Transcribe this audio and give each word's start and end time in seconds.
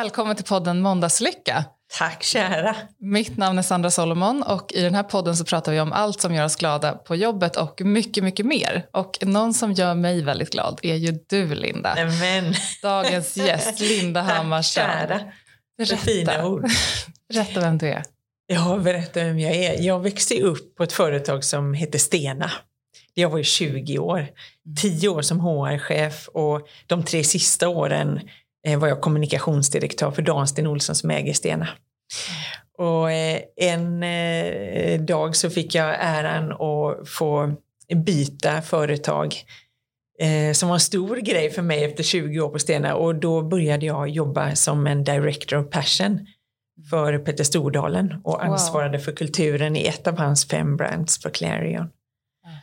Välkommen 0.00 0.36
till 0.36 0.44
podden 0.44 0.80
Måndagslycka. 0.80 1.64
Tack 1.98 2.22
kära. 2.22 2.76
Mitt 2.98 3.36
namn 3.36 3.58
är 3.58 3.62
Sandra 3.62 3.90
Solomon 3.90 4.42
och 4.42 4.72
i 4.72 4.82
den 4.82 4.94
här 4.94 5.02
podden 5.02 5.36
så 5.36 5.44
pratar 5.44 5.72
vi 5.72 5.80
om 5.80 5.92
allt 5.92 6.20
som 6.20 6.34
gör 6.34 6.44
oss 6.44 6.56
glada 6.56 6.92
på 6.92 7.16
jobbet 7.16 7.56
och 7.56 7.80
mycket, 7.80 8.24
mycket 8.24 8.46
mer. 8.46 8.86
Och 8.92 9.18
någon 9.22 9.54
som 9.54 9.72
gör 9.72 9.94
mig 9.94 10.22
väldigt 10.22 10.50
glad 10.50 10.80
är 10.82 10.94
ju 10.94 11.18
du, 11.28 11.54
Linda. 11.54 11.90
Amen. 11.90 12.54
Dagens 12.82 13.36
gäst, 13.36 13.80
Linda 13.80 14.20
Hammarström. 14.22 14.86
Tack 14.86 15.08
kära. 15.08 15.20
Berätta. 15.78 15.96
fina 15.96 16.46
ord. 16.46 16.70
Berätta 17.28 17.60
vem 17.60 17.78
du 17.78 17.88
är. 17.88 18.02
Ja, 18.46 18.80
berätta 18.84 19.24
vem 19.24 19.38
jag 19.38 19.54
är. 19.54 19.82
Jag 19.82 20.00
växte 20.00 20.40
upp 20.42 20.76
på 20.76 20.82
ett 20.82 20.92
företag 20.92 21.44
som 21.44 21.74
heter 21.74 21.98
Stena. 21.98 22.50
Jag 23.14 23.30
var 23.30 23.38
ju 23.38 23.44
20 23.44 23.98
år. 23.98 24.28
10 24.80 25.08
år 25.08 25.22
som 25.22 25.40
HR-chef 25.40 26.28
och 26.28 26.68
de 26.86 27.04
tre 27.04 27.24
sista 27.24 27.68
åren 27.68 28.20
var 28.78 28.88
jag 28.88 29.00
kommunikationsdirektör 29.00 30.10
för 30.10 30.22
Dan 30.22 30.48
Sten 30.48 30.66
Olsson 30.66 30.94
som 30.94 31.10
äger 31.10 31.32
Stena. 31.32 31.68
Och 32.78 33.12
eh, 33.12 33.40
en 33.56 34.02
eh, 34.02 35.00
dag 35.00 35.36
så 35.36 35.50
fick 35.50 35.74
jag 35.74 35.96
äran 36.00 36.52
att 36.52 37.08
få 37.08 37.54
byta 37.94 38.62
företag 38.62 39.34
som 40.54 40.68
var 40.68 40.76
en 40.76 40.80
stor 40.80 41.16
grej 41.16 41.50
för 41.50 41.62
mig 41.62 41.84
efter 41.84 42.02
20 42.02 42.40
år 42.40 42.48
på 42.48 42.58
Stena 42.58 42.94
och 42.94 43.14
då 43.14 43.42
började 43.42 43.86
jag 43.86 44.08
jobba 44.08 44.54
som 44.54 44.86
en 44.86 45.04
director 45.04 45.58
of 45.58 45.70
passion 45.70 46.26
för 46.90 47.18
Peter 47.18 47.44
Stordalen 47.44 48.14
och 48.24 48.44
ansvarade 48.44 48.98
wow. 48.98 49.04
för 49.04 49.12
kulturen 49.12 49.76
i 49.76 49.86
ett 49.86 50.06
av 50.06 50.18
hans 50.18 50.48
fem 50.48 50.76
brands 50.76 51.22
för 51.22 51.30
Clarion. 51.30 51.88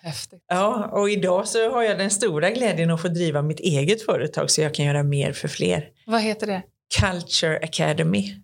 Häftigt. 0.08 0.44
Ja, 0.48 0.90
och 0.92 1.10
idag 1.10 1.48
så 1.48 1.72
har 1.72 1.84
jag 1.84 1.98
den 1.98 2.10
stora 2.10 2.52
glädjen 2.52 2.92
att 2.92 3.02
få 3.02 3.08
driva 3.08 3.42
mitt 3.42 3.60
eget 3.60 4.02
företag 4.02 4.52
så 4.52 4.62
jag 4.62 4.74
kan 4.74 4.86
göra 4.86 5.04
mer 5.04 5.34
för 5.34 5.48
fler. 5.48 5.90
Vad 6.06 6.22
heter 6.22 6.48
det? 6.48 6.64
Culture 7.00 7.60
Academy. 7.64 8.36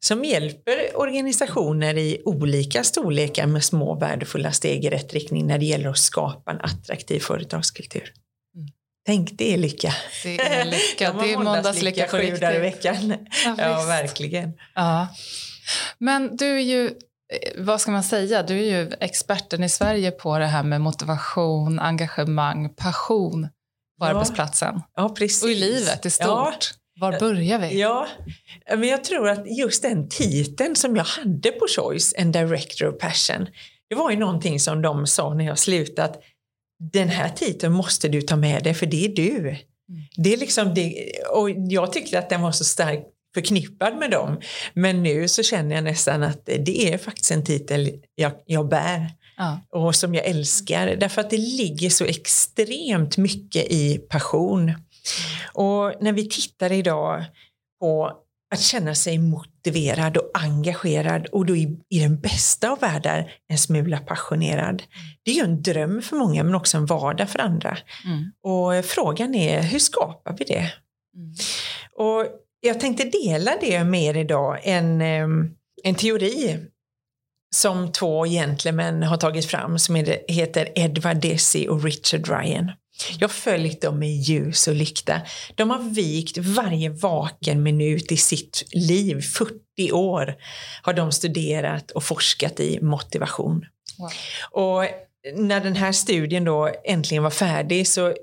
Som 0.00 0.24
hjälper 0.24 0.96
organisationer 0.98 1.98
i 1.98 2.22
olika 2.24 2.84
storlekar 2.84 3.46
med 3.46 3.64
små 3.64 3.94
värdefulla 3.94 4.52
steg 4.52 4.84
i 4.84 4.90
rätt 4.90 5.14
riktning 5.14 5.46
när 5.46 5.58
det 5.58 5.64
gäller 5.64 5.88
att 5.88 5.98
skapa 5.98 6.50
en 6.50 6.60
attraktiv 6.60 7.20
företagskultur. 7.20 8.12
Mm. 8.54 8.68
Tänk, 9.06 9.38
det 9.38 9.54
är 9.54 9.58
lycka. 9.58 9.94
Det 10.22 10.40
är 10.40 10.64
lycka. 10.64 11.12
det 11.20 11.32
är 11.32 11.38
måndagslycka 11.38 12.06
på 12.06 12.16
riktigt. 12.16 12.54
i 12.54 12.58
veckan. 12.58 13.14
Ja, 13.44 13.54
ja 13.58 13.84
verkligen. 13.86 14.52
Ja. 14.74 15.08
Men 15.98 16.36
du 16.36 16.46
är 16.46 16.60
ju 16.60 16.90
vad 17.56 17.80
ska 17.80 17.90
man 17.90 18.02
säga, 18.02 18.42
du 18.42 18.54
är 18.54 18.82
ju 18.82 18.92
experten 19.00 19.64
i 19.64 19.68
Sverige 19.68 20.10
på 20.10 20.38
det 20.38 20.46
här 20.46 20.62
med 20.62 20.80
motivation, 20.80 21.78
engagemang, 21.78 22.74
passion 22.74 23.48
på 24.00 24.06
ja. 24.06 24.10
arbetsplatsen. 24.10 24.82
Ja, 24.96 25.08
precis. 25.08 25.42
Och 25.42 25.50
i 25.50 25.54
livet 25.54 26.06
i 26.06 26.10
stort. 26.10 26.28
Ja. 26.28 26.52
Var 27.00 27.20
börjar 27.20 27.58
vi? 27.58 27.80
Ja, 27.80 28.06
men 28.70 28.88
jag 28.88 29.04
tror 29.04 29.28
att 29.28 29.58
just 29.58 29.82
den 29.82 30.08
titeln 30.08 30.76
som 30.76 30.96
jag 30.96 31.04
hade 31.04 31.50
på 31.50 31.66
Choice, 31.76 32.14
en 32.16 32.32
director 32.32 32.88
of 32.88 32.98
passion, 33.00 33.46
det 33.88 33.94
var 33.94 34.10
ju 34.10 34.16
någonting 34.16 34.60
som 34.60 34.82
de 34.82 35.06
sa 35.06 35.34
när 35.34 35.44
jag 35.44 35.58
slutade 35.58 36.14
den 36.92 37.08
här 37.08 37.28
titeln 37.28 37.72
måste 37.72 38.08
du 38.08 38.22
ta 38.22 38.36
med 38.36 38.64
dig 38.64 38.74
för 38.74 38.86
det 38.86 39.04
är 39.04 39.08
du. 39.08 39.38
Mm. 39.38 39.60
Det 40.16 40.32
är 40.32 40.36
liksom 40.36 40.74
det, 40.74 41.12
och 41.30 41.50
jag 41.50 41.92
tyckte 41.92 42.18
att 42.18 42.30
den 42.30 42.42
var 42.42 42.52
så 42.52 42.64
starkt 42.64 43.06
förknippad 43.36 43.96
med 43.96 44.10
dem. 44.10 44.40
Men 44.74 45.02
nu 45.02 45.28
så 45.28 45.42
känner 45.42 45.74
jag 45.74 45.84
nästan 45.84 46.22
att 46.22 46.46
det 46.46 46.92
är 46.92 46.98
faktiskt 46.98 47.30
en 47.30 47.44
titel 47.44 47.90
jag, 48.14 48.32
jag 48.46 48.68
bär. 48.68 49.10
Ja. 49.38 49.60
och 49.70 49.94
som 49.94 50.14
jag 50.14 50.24
älskar 50.24 50.96
därför 50.96 51.20
att 51.20 51.30
det 51.30 51.36
ligger 51.36 51.90
så 51.90 52.04
extremt 52.04 53.16
mycket 53.16 53.66
i 53.70 53.98
passion. 53.98 54.72
Och 55.52 55.94
när 56.00 56.12
vi 56.12 56.28
tittar 56.28 56.72
idag 56.72 57.24
på 57.80 58.12
att 58.54 58.60
känna 58.60 58.94
sig 58.94 59.18
motiverad 59.18 60.16
och 60.16 60.30
engagerad 60.34 61.26
och 61.26 61.46
då 61.46 61.56
i, 61.56 61.80
i 61.88 61.98
den 62.00 62.20
bästa 62.20 62.70
av 62.70 62.80
världar 62.80 63.32
en 63.48 63.58
smula 63.58 63.98
passionerad. 63.98 64.82
Det 65.22 65.30
är 65.30 65.34
ju 65.34 65.42
en 65.42 65.62
dröm 65.62 66.02
för 66.02 66.16
många 66.16 66.44
men 66.44 66.54
också 66.54 66.76
en 66.76 66.86
vardag 66.86 67.30
för 67.30 67.38
andra. 67.38 67.78
Mm. 68.04 68.32
Och 68.42 68.84
frågan 68.84 69.34
är 69.34 69.62
hur 69.62 69.78
skapar 69.78 70.36
vi 70.38 70.44
det? 70.44 70.72
Mm. 71.16 71.34
Och 71.92 72.26
jag 72.66 72.80
tänkte 72.80 73.04
dela 73.04 73.52
det 73.60 73.84
med 73.84 74.16
er 74.16 74.20
idag, 74.20 74.60
en, 74.62 75.00
en 75.82 75.94
teori 75.94 76.58
som 77.54 77.92
två 77.92 78.24
gentlemän 78.24 79.02
har 79.02 79.16
tagit 79.16 79.46
fram 79.46 79.78
som 79.78 79.94
heter 80.28 80.72
Edward 80.74 81.16
Desi 81.16 81.68
och 81.68 81.84
Richard 81.84 82.28
Ryan. 82.28 82.72
Jag 83.18 83.28
har 83.28 83.32
följt 83.32 83.82
dem 83.82 83.98
med 83.98 84.08
ljus 84.08 84.68
och 84.68 84.74
lykta. 84.74 85.20
De 85.54 85.70
har 85.70 85.78
vikt 85.78 86.38
varje 86.38 86.90
vaken 86.90 87.62
minut 87.62 88.12
i 88.12 88.16
sitt 88.16 88.64
liv, 88.72 89.20
40 89.20 89.92
år 89.92 90.34
har 90.82 90.92
de 90.92 91.12
studerat 91.12 91.90
och 91.90 92.04
forskat 92.04 92.60
i 92.60 92.80
motivation. 92.80 93.66
Wow. 93.98 94.10
Och 94.50 94.84
när 95.34 95.60
den 95.60 95.76
här 95.76 95.92
studien 95.92 96.44
då 96.44 96.70
äntligen 96.84 97.22
var 97.22 97.30
färdig 97.30 97.88
så 97.88 98.14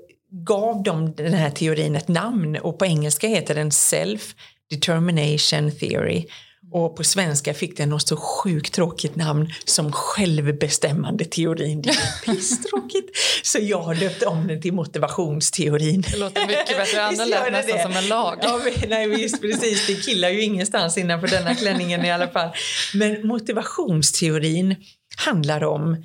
gav 0.42 0.82
de 0.82 1.14
den 1.14 1.34
här 1.34 1.50
teorin 1.50 1.96
ett 1.96 2.08
namn 2.08 2.56
och 2.56 2.78
på 2.78 2.86
engelska 2.86 3.28
heter 3.28 3.54
den 3.54 3.70
Self 3.70 4.34
Determination 4.70 5.70
Theory 5.70 6.26
och 6.72 6.96
på 6.96 7.04
svenska 7.04 7.54
fick 7.54 7.76
den 7.76 7.88
något 7.88 8.08
så 8.08 8.16
sjukt 8.16 8.74
tråkigt 8.74 9.16
namn 9.16 9.52
som 9.64 9.92
självbestämmande 9.92 11.24
teorin. 11.24 11.82
Det 11.82 11.90
är 11.90 12.24
pisstråkigt. 12.24 13.10
så 13.42 13.58
jag 13.62 13.80
har 13.80 13.94
döpt 13.94 14.22
om 14.22 14.46
den 14.46 14.62
till 14.62 14.72
motivationsteorin. 14.72 16.00
Det 16.00 16.16
låter 16.16 16.46
mycket 16.46 16.76
bättre. 16.76 17.04
Andra 17.04 17.24
lät 17.24 17.52
nästan 17.52 17.76
det. 17.76 17.82
som 17.82 17.92
en 17.92 18.08
lag. 18.08 18.38
Ja, 18.42 18.60
nej, 18.88 19.08
visst, 19.08 19.40
precis. 19.40 19.86
Det 19.86 19.94
killar 19.94 20.28
ju 20.28 20.42
ingenstans 20.42 20.98
innanför 20.98 21.28
denna 21.28 21.54
klänningen 21.54 22.04
i 22.04 22.12
alla 22.12 22.28
fall. 22.28 22.48
Men 22.94 23.26
motivationsteorin 23.26 24.76
handlar 25.16 25.64
om 25.64 26.04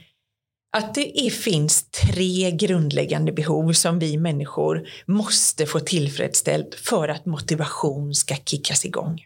att 0.77 0.93
det 0.93 1.19
är, 1.25 1.29
finns 1.29 1.89
tre 1.91 2.51
grundläggande 2.51 3.31
behov 3.31 3.73
som 3.73 3.99
vi 3.99 4.17
människor 4.17 4.87
måste 5.05 5.65
få 5.65 5.79
tillfredsställt 5.79 6.75
för 6.75 7.07
att 7.07 7.25
motivation 7.25 8.13
ska 8.13 8.35
kickas 8.45 8.85
igång. 8.85 9.25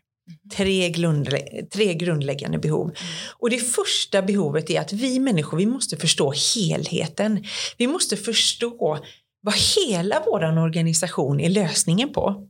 Tre, 0.58 0.90
grundlä 0.90 1.40
tre 1.74 1.94
grundläggande 1.94 2.58
behov. 2.58 2.92
Och 3.40 3.50
det 3.50 3.58
första 3.58 4.22
behovet 4.22 4.70
är 4.70 4.82
att 4.82 4.94
vi 4.94 5.20
människor 5.20 5.58
vi 5.58 5.66
måste 5.66 5.98
förstå 5.98 6.34
helheten. 6.56 7.44
Vi 7.78 7.88
måste 7.88 8.18
förstå 8.18 9.00
vad 9.44 9.56
hela 9.56 10.24
vår 10.26 10.60
organisation 10.60 11.40
är 11.40 11.50
lösningen 11.50 12.14
på. 12.14 12.48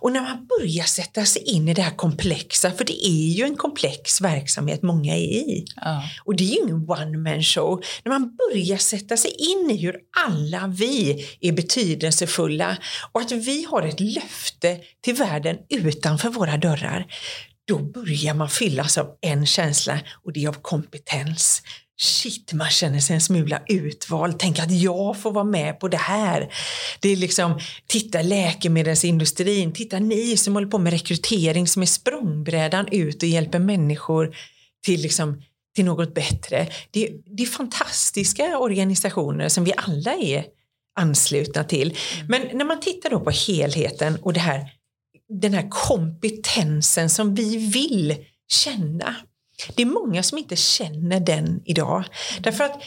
Och 0.00 0.12
när 0.12 0.20
man 0.20 0.46
börjar 0.46 0.84
sätta 0.84 1.24
sig 1.24 1.42
in 1.42 1.68
i 1.68 1.74
det 1.74 1.82
här 1.82 1.96
komplexa, 1.96 2.70
för 2.70 2.84
det 2.84 3.06
är 3.06 3.28
ju 3.28 3.44
en 3.44 3.56
komplex 3.56 4.20
verksamhet 4.20 4.82
många 4.82 5.16
är 5.16 5.20
i. 5.20 5.64
Ja. 5.76 6.02
Och 6.24 6.36
det 6.36 6.44
är 6.44 6.48
ju 6.48 6.62
ingen 6.62 6.90
one 6.90 7.18
man 7.18 7.42
show. 7.42 7.82
När 8.04 8.12
man 8.12 8.36
börjar 8.36 8.76
sätta 8.76 9.16
sig 9.16 9.30
in 9.38 9.70
i 9.70 9.76
hur 9.76 9.96
alla 10.26 10.66
vi 10.66 11.26
är 11.40 11.52
betydelsefulla 11.52 12.76
och 13.12 13.20
att 13.20 13.32
vi 13.32 13.66
har 13.70 13.82
ett 13.82 14.00
löfte 14.00 14.78
till 15.00 15.14
världen 15.14 15.56
utanför 15.68 16.28
våra 16.28 16.56
dörrar, 16.56 17.06
då 17.64 17.78
börjar 17.78 18.34
man 18.34 18.48
fyllas 18.48 18.98
av 18.98 19.06
en 19.20 19.46
känsla 19.46 20.00
och 20.24 20.32
det 20.32 20.44
är 20.44 20.48
av 20.48 20.62
kompetens 20.62 21.62
shit, 22.00 22.52
man 22.52 22.70
känner 22.70 23.00
sig 23.00 23.14
en 23.14 23.20
smula 23.20 23.62
utvald. 23.68 24.38
Tänk 24.38 24.58
att 24.58 24.70
jag 24.70 25.20
får 25.20 25.32
vara 25.32 25.44
med 25.44 25.80
på 25.80 25.88
det 25.88 25.96
här. 25.96 26.52
Det 27.00 27.08
är 27.08 27.16
liksom, 27.16 27.60
titta 27.86 28.22
läkemedelsindustrin, 28.22 29.72
titta 29.72 29.98
ni 29.98 30.36
som 30.36 30.54
håller 30.54 30.68
på 30.68 30.78
med 30.78 30.92
rekrytering 30.92 31.66
som 31.66 31.82
är 31.82 31.86
språngbrädan 31.86 32.88
ut 32.90 33.22
och 33.22 33.28
hjälper 33.28 33.58
människor 33.58 34.36
till, 34.84 35.00
liksom, 35.00 35.42
till 35.76 35.84
något 35.84 36.14
bättre. 36.14 36.66
Det, 36.90 37.10
det 37.36 37.42
är 37.42 37.46
fantastiska 37.46 38.58
organisationer 38.58 39.48
som 39.48 39.64
vi 39.64 39.72
alla 39.76 40.14
är 40.14 40.44
anslutna 41.00 41.64
till. 41.64 41.96
Mm. 42.16 42.26
Men 42.28 42.58
när 42.58 42.64
man 42.64 42.80
tittar 42.80 43.10
då 43.10 43.20
på 43.20 43.30
helheten 43.30 44.18
och 44.22 44.32
det 44.32 44.40
här, 44.40 44.70
den 45.28 45.54
här 45.54 45.68
kompetensen 45.70 47.10
som 47.10 47.34
vi 47.34 47.56
vill 47.56 48.16
känna 48.48 49.16
det 49.76 49.82
är 49.82 49.86
många 49.86 50.22
som 50.22 50.38
inte 50.38 50.56
känner 50.56 51.20
den 51.20 51.62
idag. 51.64 52.04
Därför 52.40 52.64
att 52.64 52.82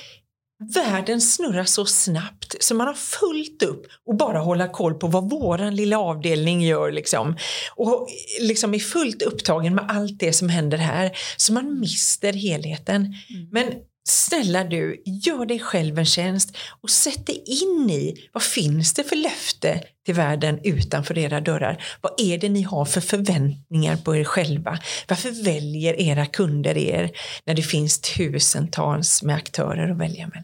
världen 0.73 1.21
snurrar 1.21 1.63
så 1.63 1.85
snabbt 1.85 2.55
så 2.59 2.75
man 2.75 2.87
har 2.87 2.93
fullt 2.93 3.63
upp 3.63 3.85
och 4.07 4.17
bara 4.17 4.39
hålla 4.39 4.67
koll 4.67 4.93
på 4.93 5.07
vad 5.07 5.29
våran 5.29 5.75
lilla 5.75 5.99
avdelning 5.99 6.61
gör 6.61 6.91
liksom. 6.91 7.37
Och 7.75 8.07
liksom 8.39 8.73
är 8.73 8.79
fullt 8.79 9.21
upptagen 9.21 9.75
med 9.75 9.85
allt 9.89 10.19
det 10.19 10.33
som 10.33 10.49
händer 10.49 10.77
här 10.77 11.11
så 11.37 11.53
man 11.53 11.79
mister 11.79 12.33
helheten. 12.33 13.01
Mm. 13.01 13.47
Men 13.51 13.73
Snälla 14.05 14.63
du, 14.63 15.03
gör 15.05 15.45
dig 15.45 15.59
själv 15.59 15.99
en 15.99 16.05
tjänst 16.05 16.57
och 16.81 16.89
sätt 16.89 17.25
dig 17.25 17.43
in 17.45 17.89
i 17.89 18.29
vad 18.31 18.43
finns 18.43 18.93
det 18.93 19.03
för 19.03 19.15
löfte 19.15 19.83
till 20.05 20.15
världen 20.15 20.59
utanför 20.63 21.17
era 21.17 21.41
dörrar? 21.41 21.83
Vad 22.01 22.13
är 22.17 22.37
det 22.37 22.49
ni 22.49 22.61
har 22.61 22.85
för 22.85 23.01
förväntningar 23.01 23.97
på 23.97 24.15
er 24.15 24.23
själva? 24.23 24.79
Varför 25.07 25.43
väljer 25.43 26.01
era 26.01 26.25
kunder 26.25 26.77
er 26.77 27.11
när 27.45 27.53
det 27.53 27.61
finns 27.61 27.99
tusentals 27.99 29.23
med 29.23 29.35
aktörer 29.35 29.91
att 29.91 29.97
välja 29.97 30.27
mellan? 30.27 30.43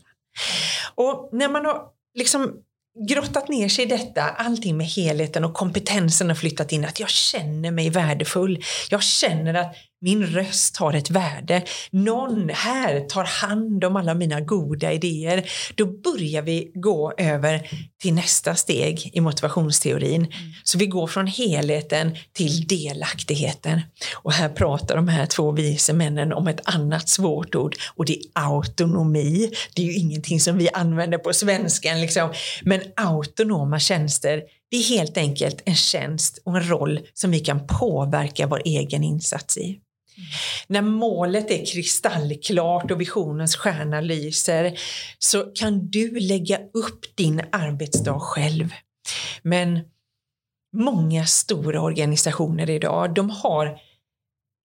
Och 0.95 1.29
när 1.31 1.49
man 1.49 1.65
har 1.65 1.81
liksom 2.17 2.53
grottat 3.07 3.49
ner 3.49 3.69
sig 3.69 3.85
i 3.85 3.87
detta, 3.87 4.21
allting 4.21 4.77
med 4.77 4.87
helheten 4.87 5.45
och 5.45 5.53
kompetensen 5.53 6.27
har 6.27 6.35
flyttat 6.35 6.71
in, 6.71 6.85
att 6.85 6.99
jag 6.99 7.09
känner 7.09 7.71
mig 7.71 7.89
värdefull. 7.89 8.63
Jag 8.89 9.03
känner 9.03 9.53
att 9.53 9.75
min 10.01 10.25
röst 10.25 10.77
har 10.77 10.93
ett 10.93 11.09
värde. 11.09 11.63
Någon 11.91 12.49
här 12.49 12.99
tar 12.99 13.23
hand 13.23 13.83
om 13.83 13.95
alla 13.95 14.13
mina 14.13 14.41
goda 14.41 14.91
idéer. 14.91 15.49
Då 15.75 15.85
börjar 15.85 16.41
vi 16.41 16.71
gå 16.73 17.13
över 17.17 17.69
till 18.01 18.13
nästa 18.13 18.55
steg 18.55 19.09
i 19.13 19.21
motivationsteorin. 19.21 20.21
Mm. 20.21 20.33
Så 20.63 20.77
vi 20.77 20.85
går 20.85 21.07
från 21.07 21.27
helheten 21.27 22.17
till 22.33 22.67
delaktigheten. 22.67 23.81
Och 24.15 24.33
här 24.33 24.49
pratar 24.49 24.95
de 24.95 25.07
här 25.07 25.25
två 25.25 25.51
vise 25.51 25.93
männen 25.93 26.33
om 26.33 26.47
ett 26.47 26.61
annat 26.63 27.09
svårt 27.09 27.55
ord 27.55 27.75
och 27.95 28.05
det 28.05 28.13
är 28.13 28.21
autonomi. 28.33 29.51
Det 29.75 29.81
är 29.81 29.85
ju 29.85 29.93
ingenting 29.93 30.39
som 30.39 30.57
vi 30.57 30.69
använder 30.69 31.17
på 31.17 31.33
svenskan 31.33 32.01
liksom. 32.01 32.33
Men 32.63 32.81
autonoma 32.95 33.79
tjänster 33.79 34.41
det 34.71 34.77
är 34.77 34.83
helt 34.83 35.17
enkelt 35.17 35.61
en 35.65 35.75
tjänst 35.75 36.39
och 36.45 36.57
en 36.57 36.69
roll 36.69 36.99
som 37.13 37.31
vi 37.31 37.39
kan 37.39 37.67
påverka 37.67 38.47
vår 38.47 38.61
egen 38.65 39.03
insats 39.03 39.57
i. 39.57 39.79
När 40.67 40.81
målet 40.81 41.51
är 41.51 41.65
kristallklart 41.65 42.91
och 42.91 43.01
visionens 43.01 43.55
stjärna 43.55 44.01
lyser 44.01 44.79
så 45.19 45.43
kan 45.43 45.89
du 45.89 46.19
lägga 46.19 46.59
upp 46.73 47.15
din 47.15 47.41
arbetsdag 47.51 48.19
själv. 48.19 48.73
Men 49.41 49.79
många 50.77 51.25
stora 51.25 51.81
organisationer 51.81 52.69
idag, 52.69 53.13
de 53.13 53.29
har 53.29 53.79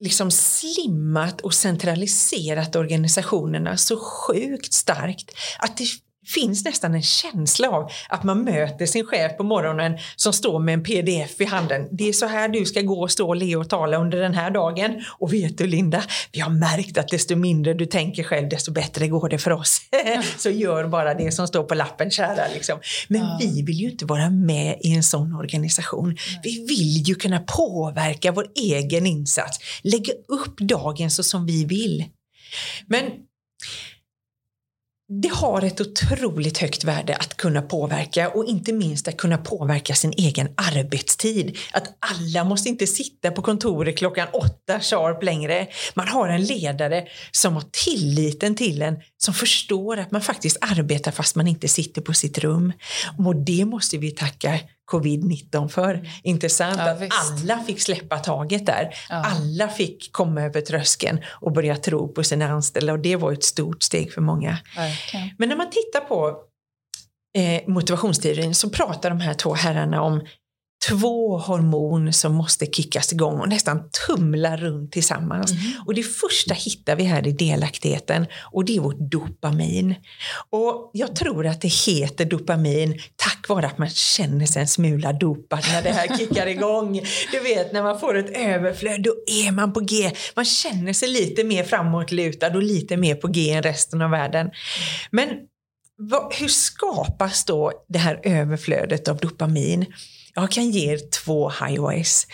liksom 0.05 0.31
slimmat 0.31 1.41
och 1.41 1.55
centraliserat 1.55 2.77
organisationerna 2.77 3.77
så 3.77 3.97
sjukt 3.97 4.73
starkt 4.73 5.35
att 5.59 5.77
det 5.77 5.87
finns 6.27 6.65
nästan 6.65 6.95
en 6.95 7.03
känsla 7.03 7.71
av 7.71 7.91
att 8.09 8.23
man 8.23 8.45
möter 8.45 8.87
sin 8.87 9.07
chef 9.07 9.37
på 9.37 9.43
morgonen 9.43 9.99
som 10.17 10.33
står 10.33 10.59
med 10.59 10.75
en 10.75 10.83
pdf 10.83 11.41
i 11.41 11.45
handen. 11.45 11.89
Det 11.91 12.09
är 12.09 12.13
så 12.13 12.27
här 12.27 12.49
du 12.49 12.65
ska 12.65 12.81
gå 12.81 13.03
och 13.03 13.11
stå, 13.11 13.35
le 13.35 13.57
och 13.57 13.69
tala 13.69 13.97
under 13.97 14.21
den 14.21 14.35
här 14.35 14.51
dagen. 14.51 15.05
Och 15.19 15.33
vet 15.33 15.59
du 15.59 15.67
Linda, 15.67 16.03
vi 16.33 16.41
har 16.41 16.51
märkt 16.51 16.99
att 16.99 17.09
desto 17.09 17.37
mindre 17.37 17.75
du 17.75 17.87
tänker 17.87 18.23
själv 18.23 18.49
desto 18.49 18.73
bättre 18.73 19.09
går 19.09 19.29
det 19.29 19.39
för 19.39 19.51
oss. 19.51 19.81
så 20.39 20.51
gör 20.51 20.89
bara 20.89 21.15
det 21.15 21.33
som 21.33 21.49
står 21.49 21.65
på 21.65 21.75
lappen 21.75 22.11
kära. 22.11 22.49
Liksom. 22.55 22.79
Men 23.09 23.21
ja. 23.21 23.39
vi 23.41 23.63
vill 23.63 23.81
ju 23.81 23.91
inte 23.91 24.05
vara 24.05 24.31
med 24.31 24.79
i 24.81 24.95
en 24.95 25.03
sån 25.03 25.35
organisation. 25.35 26.17
Vi 26.43 26.67
vill 26.67 27.09
ju 27.09 27.15
kunna 27.15 27.41
påverka 27.41 28.33
vår 28.33 28.47
egen 28.55 29.07
insats, 29.07 29.59
lägga 29.83 30.13
upp 30.29 30.59
dagen 30.59 31.11
så 31.11 31.23
som 31.23 31.47
vi 31.47 31.65
vill. 31.65 32.05
Men 32.87 33.05
det 35.09 35.29
har 35.29 35.63
ett 35.63 35.81
otroligt 35.81 36.59
högt 36.59 36.85
värde 36.85 37.17
att 37.17 37.37
kunna 37.37 37.63
påverka 37.63 38.29
och 38.29 38.45
inte 38.45 38.73
minst 38.73 39.09
att 39.09 39.17
kunna 39.17 39.39
påverka 39.39 39.95
sin 39.95 40.13
egen 40.17 40.49
arbetstid. 40.57 41.59
Att 41.73 41.97
alla 41.99 42.45
måste 42.45 42.69
inte 42.69 42.87
sitta 42.87 43.31
på 43.31 43.43
kontoret 43.43 43.99
klockan 43.99 44.29
åtta 44.33 44.81
sharp 44.81 45.23
längre. 45.23 45.67
Man 45.95 46.09
har 46.09 46.29
en 46.29 46.45
ledare 46.45 47.09
som 47.31 47.55
har 47.55 47.65
tilliten 47.71 48.55
till 48.55 48.83
en, 48.83 48.97
som 49.17 49.35
förstår 49.35 49.97
att 49.97 50.11
man 50.11 50.23
faktiskt 50.23 50.59
arbetar 50.61 51.11
fast 51.11 51.37
man 51.37 51.47
inte 51.47 51.69
sitter 51.69 52.01
på 52.01 52.15
sitt 52.15 52.39
rum. 52.39 52.73
Och 53.27 53.37
det 53.37 53.65
måste 53.65 53.99
vi 53.99 54.11
tacka 54.11 54.61
covid-19 54.93 55.69
för. 55.69 56.09
Intressant 56.23 56.77
ja, 56.79 56.91
att 56.91 57.01
visst. 57.01 57.13
alla 57.31 57.59
fick 57.59 57.81
släppa 57.81 58.19
taget 58.19 58.67
där. 58.67 58.95
Ja. 59.09 59.25
Alla 59.25 59.69
fick 59.69 60.13
komma 60.13 60.43
över 60.43 60.61
tröskeln 60.61 61.21
och 61.41 61.53
börja 61.53 61.77
tro 61.77 62.09
på 62.09 62.25
sina 62.25 62.49
anställda 62.49 62.93
och 62.93 62.99
det 62.99 63.17
var 63.17 63.33
ett 63.33 63.45
stort 63.45 63.83
steg 63.83 64.13
för 64.13 64.21
många. 64.21 64.59
Okay. 64.73 65.31
Men 65.39 65.49
när 65.49 65.57
man 65.57 65.71
tittar 65.71 66.01
på 66.01 66.37
eh, 67.39 67.69
motivationsteorin 67.69 68.55
så 68.55 68.71
pratar 68.71 69.11
de 69.11 69.21
här 69.21 69.35
två 69.35 69.55
herrarna 69.55 70.03
om 70.03 70.21
två 70.89 71.39
hormon 71.39 72.13
som 72.13 72.35
måste 72.35 72.67
kickas 72.67 73.13
igång 73.13 73.41
och 73.41 73.49
nästan 73.49 73.83
tumla 74.07 74.57
runt 74.57 74.93
tillsammans. 74.93 75.53
Mm. 75.53 75.63
Och 75.87 75.95
det 75.95 76.03
första 76.03 76.55
hittar 76.55 76.97
vi 76.97 77.05
här 77.05 77.27
i 77.27 77.33
delaktigheten 77.33 78.27
och 78.53 78.65
det 78.65 78.77
är 78.77 78.81
vårt 78.81 79.11
dopamin. 79.11 79.95
Och 80.51 80.91
jag 80.93 81.17
tror 81.17 81.47
att 81.47 81.61
det 81.61 81.73
heter 81.73 82.25
dopamin 82.25 83.01
tack 83.17 83.49
vare 83.49 83.67
att 83.67 83.79
man 83.79 83.89
känner 83.89 84.47
sig 84.47 84.63
en 84.63 84.69
smula 84.69 85.13
dopad 85.13 85.61
när 85.73 85.83
det 85.83 85.91
här 85.91 86.19
kickar 86.19 86.47
igång. 86.47 87.01
Du 87.33 87.41
vet 87.41 87.73
när 87.73 87.83
man 87.83 88.01
får 88.01 88.19
ett 88.19 88.37
överflöd, 88.37 89.03
då 89.03 89.15
är 89.27 89.53
man 89.53 89.73
på 89.73 89.81
G. 89.81 90.11
Man 90.37 90.45
känner 90.45 90.93
sig 90.93 91.09
lite 91.09 91.45
mer 91.45 91.65
framåtlutad 91.65 92.47
och 92.47 92.63
lite 92.63 92.97
mer 92.97 93.15
på 93.15 93.29
G 93.29 93.51
än 93.51 93.63
resten 93.63 94.03
av 94.03 94.11
världen. 94.11 94.51
Men 95.11 95.29
vad, 95.97 96.35
hur 96.35 96.49
skapas 96.49 97.45
då 97.45 97.73
det 97.89 97.99
här 97.99 98.21
överflödet 98.23 99.09
av 99.09 99.17
dopamin? 99.17 99.87
Jag 100.35 100.51
kan 100.51 100.71
ge 100.71 100.93
er 100.93 100.99
två 101.25 101.49
highways. 101.49 102.27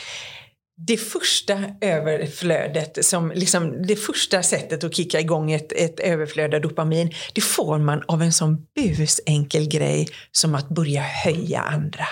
Det 0.87 0.97
första 0.97 1.65
överflödet, 1.81 3.05
som 3.05 3.33
liksom 3.35 3.87
det 3.87 3.97
första 3.97 4.43
sättet 4.43 4.85
att 4.85 4.95
kicka 4.95 5.21
igång 5.21 5.53
ett, 5.53 5.73
ett 5.73 6.01
överflöd 6.01 6.55
av 6.55 6.61
dopamin, 6.61 7.15
det 7.35 7.41
får 7.41 7.79
man 7.79 8.03
av 8.09 8.23
en 8.23 8.33
sån 8.33 8.67
busenkel 8.75 9.69
grej 9.69 10.09
som 10.33 10.55
att 10.55 10.69
börja 10.69 11.03
höja 11.03 11.61
andra. 11.61 12.07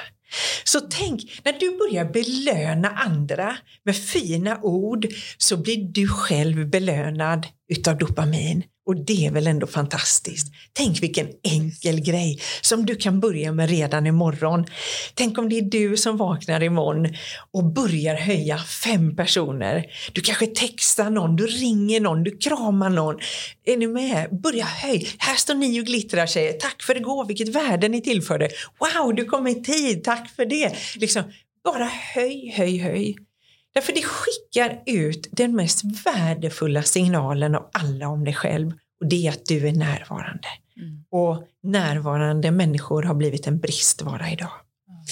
Så 0.64 0.80
tänk, 0.80 1.40
när 1.44 1.52
du 1.52 1.78
börjar 1.78 2.04
belöna 2.04 2.88
andra 2.88 3.56
med 3.84 3.96
fina 3.96 4.60
ord 4.62 5.06
så 5.38 5.56
blir 5.56 5.92
du 5.92 6.08
själv 6.08 6.70
belönad 6.70 7.46
utav 7.68 7.98
dopamin. 7.98 8.62
Och 8.88 8.96
det 8.96 9.26
är 9.26 9.30
väl 9.30 9.46
ändå 9.46 9.66
fantastiskt. 9.66 10.52
Tänk 10.72 11.02
vilken 11.02 11.28
enkel 11.42 12.00
grej 12.00 12.40
som 12.60 12.86
du 12.86 12.96
kan 12.96 13.20
börja 13.20 13.52
med 13.52 13.70
redan 13.70 14.06
imorgon. 14.06 14.66
Tänk 15.14 15.38
om 15.38 15.48
det 15.48 15.58
är 15.58 15.62
du 15.62 15.96
som 15.96 16.16
vaknar 16.16 16.62
imorgon 16.62 17.14
och 17.50 17.72
börjar 17.72 18.14
höja 18.14 18.58
fem 18.58 19.16
personer. 19.16 19.84
Du 20.12 20.20
kanske 20.20 20.46
textar 20.46 21.10
någon, 21.10 21.36
du 21.36 21.46
ringer 21.46 22.00
någon, 22.00 22.22
du 22.22 22.38
kramar 22.38 22.90
någon. 22.90 23.18
Är 23.64 23.76
ni 23.76 23.86
med? 23.86 24.40
Börja 24.42 24.64
höj. 24.64 25.08
Här 25.18 25.36
står 25.36 25.54
ni 25.54 25.80
och 25.80 25.86
glittrar 25.86 26.26
tjejer. 26.26 26.52
Tack 26.52 26.82
för 26.82 26.96
igår, 26.96 27.26
vilket 27.26 27.48
värde 27.48 27.88
ni 27.88 28.00
tillförde. 28.00 28.48
Wow, 28.78 29.14
du 29.14 29.24
kom 29.24 29.46
i 29.46 29.62
tid, 29.62 30.04
tack 30.04 30.30
för 30.36 30.46
det. 30.46 30.76
Liksom, 30.96 31.22
bara 31.64 31.84
höj, 32.14 32.52
höj, 32.56 32.78
höj. 32.78 33.27
Därför 33.74 33.92
det 33.92 34.02
skickar 34.02 34.82
ut 34.86 35.28
den 35.30 35.56
mest 35.56 35.82
värdefulla 36.06 36.82
signalen 36.82 37.54
av 37.54 37.70
alla 37.72 38.08
om 38.08 38.24
dig 38.24 38.34
själv 38.34 38.72
och 39.00 39.08
det 39.08 39.26
är 39.26 39.30
att 39.30 39.46
du 39.46 39.68
är 39.68 39.72
närvarande. 39.72 40.48
Mm. 40.76 41.04
Och 41.10 41.44
närvarande 41.62 42.50
människor 42.50 43.02
har 43.02 43.14
blivit 43.14 43.46
en 43.46 43.58
bristvara 43.58 44.30
idag. 44.30 44.52
Mm. 44.88 45.04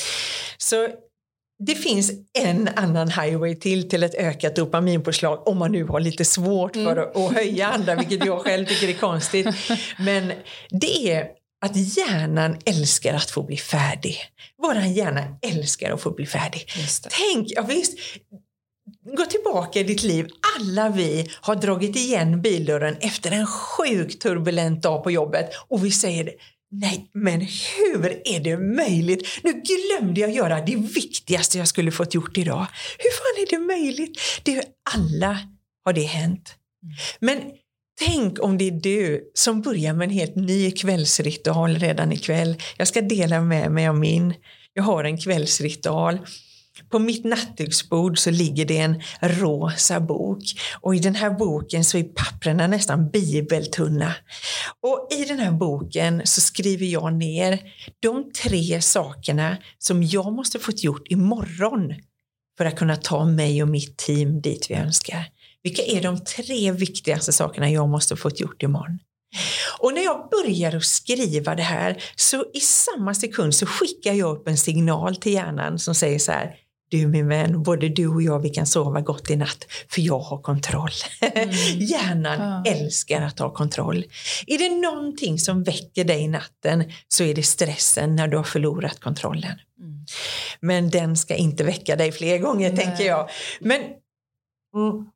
Så 0.59 0.89
det 1.59 1.75
finns 1.75 2.13
en 2.39 2.69
annan 2.77 3.09
highway 3.09 3.55
till 3.55 3.89
till 3.89 4.03
ett 4.03 4.15
ökat 4.15 4.57
dopaminpåslag 4.57 5.49
om 5.49 5.59
man 5.59 5.73
nu 5.73 5.85
har 5.85 6.01
lite 6.01 6.25
svårt 6.25 6.73
för 6.73 6.93
mm. 6.93 7.05
att, 7.05 7.17
att 7.17 7.35
höja 7.35 7.69
andra, 7.69 7.95
vilket 7.95 8.27
jag 8.27 8.41
själv 8.41 8.67
tycker 8.67 8.89
är 8.89 8.93
konstigt. 8.93 9.47
Men 9.99 10.33
det 10.71 11.13
är 11.13 11.29
att 11.67 11.97
hjärnan 11.97 12.57
älskar 12.65 13.15
att 13.15 13.31
få 13.31 13.43
bli 13.43 13.57
färdig. 13.57 14.19
Våran 14.63 14.93
hjärna 14.93 15.39
älskar 15.43 15.93
att 15.93 16.01
få 16.01 16.11
bli 16.11 16.27
färdig. 16.27 16.67
Tänk, 17.11 17.49
ja 17.51 17.63
visst, 17.63 17.99
Gå 19.17 19.25
tillbaka 19.25 19.81
i 19.81 19.85
ditt 19.85 20.03
liv. 20.03 20.29
Alla 20.59 20.89
vi 20.89 21.31
har 21.41 21.55
dragit 21.55 21.97
igen 21.97 22.43
bildörren 22.43 22.97
efter 23.01 23.31
en 23.31 23.47
sjukt 23.47 24.23
turbulent 24.23 24.83
dag 24.83 25.05
på 25.05 25.11
jobbet 25.11 25.51
och 25.69 25.85
vi 25.85 25.91
säger 25.91 26.31
Nej, 26.71 27.11
men 27.15 27.41
hur 27.41 28.23
är 28.25 28.41
det 28.41 28.57
möjligt? 28.57 29.29
Nu 29.43 29.53
glömde 29.53 30.21
jag 30.21 30.31
göra 30.31 30.61
det 30.61 30.77
viktigaste 30.77 31.59
jag 31.59 31.69
skulle 31.69 31.91
fått 31.91 32.15
gjort 32.15 32.39
idag. 32.39 32.67
Hur 32.99 33.11
fan 33.11 33.43
är 33.43 33.51
det 33.51 33.67
möjligt? 33.67 34.21
Det 34.43 34.57
är 34.57 34.65
alla 34.95 35.39
har 35.85 35.93
det 35.93 36.03
hänt. 36.03 36.55
Men 37.21 37.41
tänk 38.01 38.43
om 38.43 38.59
det 38.59 38.65
är 38.65 38.71
du 38.71 39.31
som 39.35 39.63
börjar 39.63 39.93
med 39.93 40.05
en 40.05 40.15
helt 40.15 40.37
ny 40.37 40.71
kvällsritual 40.71 41.77
redan 41.77 42.13
ikväll. 42.13 42.63
Jag 42.77 42.89
ska 42.89 43.01
dela 43.01 43.41
med 43.41 43.71
mig 43.71 43.89
av 43.89 43.97
min. 43.99 44.35
Jag 44.73 44.83
har 44.83 45.05
en 45.05 45.19
kvällsritual 45.19 46.19
på 46.91 46.99
mitt 46.99 47.25
nattduksbord 47.25 48.19
så 48.19 48.31
ligger 48.31 48.65
det 48.65 48.79
en 48.79 49.03
rosa 49.21 50.01
bok 50.01 50.43
och 50.81 50.95
i 50.95 50.99
den 50.99 51.15
här 51.15 51.31
boken 51.31 51.85
så 51.85 51.99
är 51.99 52.03
papperna 52.03 52.67
nästan 52.67 53.11
bibeltunna. 53.11 54.15
Och 54.83 55.09
i 55.13 55.25
den 55.25 55.39
här 55.39 55.53
boken 55.53 56.23
så 56.25 56.41
skriver 56.41 56.87
jag 56.87 57.15
ner 57.15 57.61
de 58.01 58.33
tre 58.33 58.83
sakerna 58.83 59.57
som 59.79 60.03
jag 60.03 60.33
måste 60.33 60.59
fått 60.59 60.85
gjort 60.85 61.09
imorgon 61.09 61.95
för 62.59 62.65
att 62.65 62.79
kunna 62.79 62.97
ta 62.97 63.25
mig 63.25 63.63
och 63.63 63.69
mitt 63.69 63.97
team 63.97 64.41
dit 64.41 64.67
vi 64.71 64.75
önskar. 64.75 65.29
Vilka 65.63 65.83
är 65.83 66.03
de 66.03 66.25
tre 66.25 66.73
viktigaste 66.73 67.33
sakerna 67.33 67.71
jag 67.71 67.89
måste 67.89 68.17
fått 68.17 68.41
gjort 68.41 68.63
imorgon? 68.63 68.99
Och 69.79 69.95
när 69.95 70.05
jag 70.05 70.29
börjar 70.31 70.77
att 70.77 70.85
skriva 70.85 71.55
det 71.55 71.63
här 71.63 72.03
så 72.17 72.45
i 72.55 72.61
samma 72.61 73.15
sekund 73.15 73.55
så 73.55 73.67
skickar 73.67 74.13
jag 74.13 74.37
upp 74.37 74.49
en 74.49 74.57
signal 74.57 75.17
till 75.17 75.33
hjärnan 75.33 75.79
som 75.79 75.95
säger 75.95 76.19
så 76.19 76.33
här 76.33 76.57
du 76.89 77.07
min 77.07 77.29
vän, 77.29 77.63
både 77.63 77.89
du 77.89 78.09
och 78.09 78.23
jag, 78.23 78.39
vi 78.39 78.49
kan 78.49 78.67
sova 78.67 79.01
gott 79.01 79.31
i 79.31 79.37
natt, 79.37 79.67
för 79.89 80.01
jag 80.01 80.19
har 80.19 80.39
kontroll. 80.39 80.91
Mm. 81.21 81.51
Hjärnan 81.79 82.63
ja. 82.65 82.73
älskar 82.73 83.23
att 83.23 83.39
ha 83.39 83.51
kontroll. 83.51 84.05
Är 84.47 84.59
det 84.59 84.69
någonting 84.69 85.39
som 85.39 85.63
väcker 85.63 86.05
dig 86.05 86.21
i 86.23 86.29
natten 86.29 86.93
så 87.09 87.25
är 87.25 87.35
det 87.35 87.43
stressen 87.43 88.17
när 88.17 88.29
du 88.29 88.37
har 88.37 88.45
förlorat 88.45 89.01
kontrollen. 89.01 89.59
Mm. 89.81 90.07
Men 90.61 90.91
den 90.91 91.17
ska 91.17 91.35
inte 91.35 91.65
väcka 91.65 91.97
dig 91.97 92.13
fler 92.13 92.39
gånger, 92.39 92.73
Nej. 92.73 92.85
tänker 92.85 93.05
jag. 93.05 93.31
Men 93.61 93.81
mm, 94.77 95.07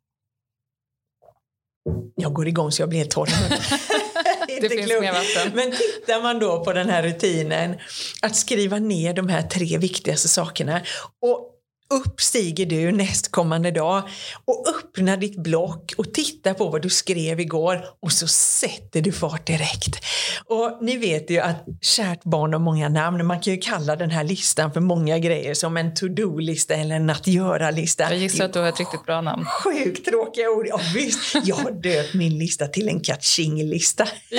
jag 2.17 2.33
går 2.33 2.49
igång 2.49 2.73
så 2.73 2.83
jag 2.83 2.89
blir 2.89 2.99
helt 2.99 3.11
torr 3.11 3.29
det 4.61 4.69
finns 4.69 4.87
klok. 4.87 5.01
mer 5.01 5.13
vatten. 5.13 5.53
Men 5.55 5.73
tittar 5.73 6.23
man 6.23 6.39
då 6.39 6.65
på 6.65 6.73
den 6.73 6.89
här 6.89 7.03
rutinen 7.03 7.77
att 8.23 8.37
skriva 8.37 8.79
ner 8.79 9.15
de 9.15 9.29
här 9.29 9.43
tre 9.43 9.79
viktigaste 9.79 10.29
sakerna 10.29 10.81
och 11.23 11.57
upp 11.91 12.21
stiger 12.21 12.67
du 12.67 12.93
nästkommande 12.93 13.71
dag 13.71 14.03
och 14.45 14.67
öppnar 14.69 15.17
ditt 15.17 15.37
block 15.37 15.95
och 15.97 16.15
tittar 16.15 16.55
på 16.55 16.69
vad 16.69 16.83
du 16.83 16.91
skrev 16.91 17.41
igår 17.41 17.85
och 18.03 18.13
så 18.13 18.29
sätter 18.29 19.01
du 19.01 19.13
fart 19.13 19.47
direkt. 19.47 19.97
Och 20.45 20.79
ni 20.81 20.97
vet 20.97 21.31
ju 21.31 21.39
att 21.39 21.67
kärt 21.81 22.25
barn 22.25 22.53
har 22.53 22.61
många 22.61 22.89
namn. 22.89 23.27
Man 23.27 23.41
kan 23.41 23.53
ju 23.53 23.61
kalla 23.61 23.97
den 23.97 24.11
här 24.11 24.25
listan 24.25 24.73
för 24.73 24.81
många 24.81 25.19
grejer 25.19 25.55
som 25.55 25.77
en 25.77 25.95
to-do-lista 25.95 26.75
eller 26.75 26.97
en 26.97 27.11
att 27.11 27.27
göra-lista. 27.27 28.03
Jag 28.03 28.19
gissar 28.19 28.45
att 28.45 28.53
du 28.53 28.59
har 28.59 28.69
ett 28.69 28.79
riktigt 28.79 29.05
bra 29.05 29.21
namn. 29.21 29.45
Sjukt 29.45 30.05
tråkiga 30.05 30.51
ord. 30.51 30.67
Ja, 30.69 30.81
visst, 30.95 31.37
jag 31.45 31.57
har 31.57 31.71
döpt 31.71 32.15
min 32.15 32.39
lista 32.39 32.67
till 32.67 32.89
en 32.89 33.01
catching-lista. 33.01 34.09
Ja, 34.31 34.39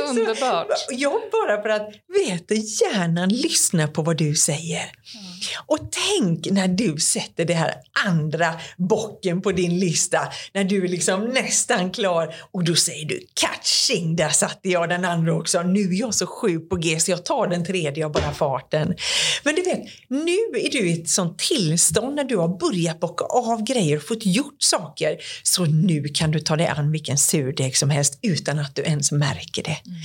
underbart. 0.08 0.66
Så, 0.68 0.94
jag 0.94 1.12
bara 1.12 1.62
för 1.62 1.68
att, 1.68 1.88
vet 2.26 2.48
du, 2.48 2.54
hjärnan 2.54 3.28
lyssnar 3.28 3.86
på 3.86 4.02
vad 4.02 4.16
du 4.16 4.34
säger. 4.34 4.92
Och 5.66 5.78
tänk 5.90 6.50
när 6.50 6.68
du 6.68 6.96
sätter 6.96 7.44
det 7.44 7.54
här 7.54 7.74
andra 8.06 8.54
bocken 8.76 9.42
på 9.42 9.52
din 9.52 9.78
lista, 9.78 10.18
när 10.52 10.64
du 10.64 10.84
är 10.84 10.88
liksom 10.88 11.24
nästan 11.24 11.90
klar 11.90 12.34
och 12.50 12.64
då 12.64 12.74
säger 12.74 13.06
du 13.06 13.20
catching, 13.34 14.16
där 14.16 14.28
satte 14.28 14.68
jag 14.68 14.88
den 14.88 15.04
andra 15.04 15.34
också. 15.34 15.62
Nu 15.62 15.80
är 15.80 16.00
jag 16.00 16.14
så 16.14 16.26
sjuk 16.26 16.68
på 16.68 16.76
G 16.76 17.00
så 17.00 17.10
jag 17.10 17.24
tar 17.24 17.46
den 17.46 17.64
tredje 17.64 18.06
av 18.06 18.12
bara 18.12 18.32
farten. 18.32 18.94
Men 19.44 19.54
du 19.54 19.62
vet, 19.62 19.80
nu 20.08 20.38
är 20.60 20.70
du 20.70 20.90
i 20.90 21.00
ett 21.00 21.08
sånt 21.08 21.38
tillstånd 21.38 22.16
när 22.16 22.24
du 22.24 22.36
har 22.36 22.58
börjat 22.58 23.00
bocka 23.00 23.24
av 23.24 23.64
grejer 23.64 23.96
och 23.96 24.02
fått 24.02 24.26
gjort 24.26 24.62
saker. 24.62 25.16
Så 25.42 25.64
nu 25.64 26.08
kan 26.08 26.30
du 26.30 26.40
ta 26.40 26.56
dig 26.56 26.66
an 26.66 26.92
vilken 26.92 27.18
surdeg 27.18 27.76
som 27.76 27.90
helst 27.90 28.18
utan 28.22 28.58
att 28.58 28.74
du 28.74 28.82
ens 28.82 29.12
märker 29.12 29.62
det. 29.62 29.78
Mm. 29.86 29.98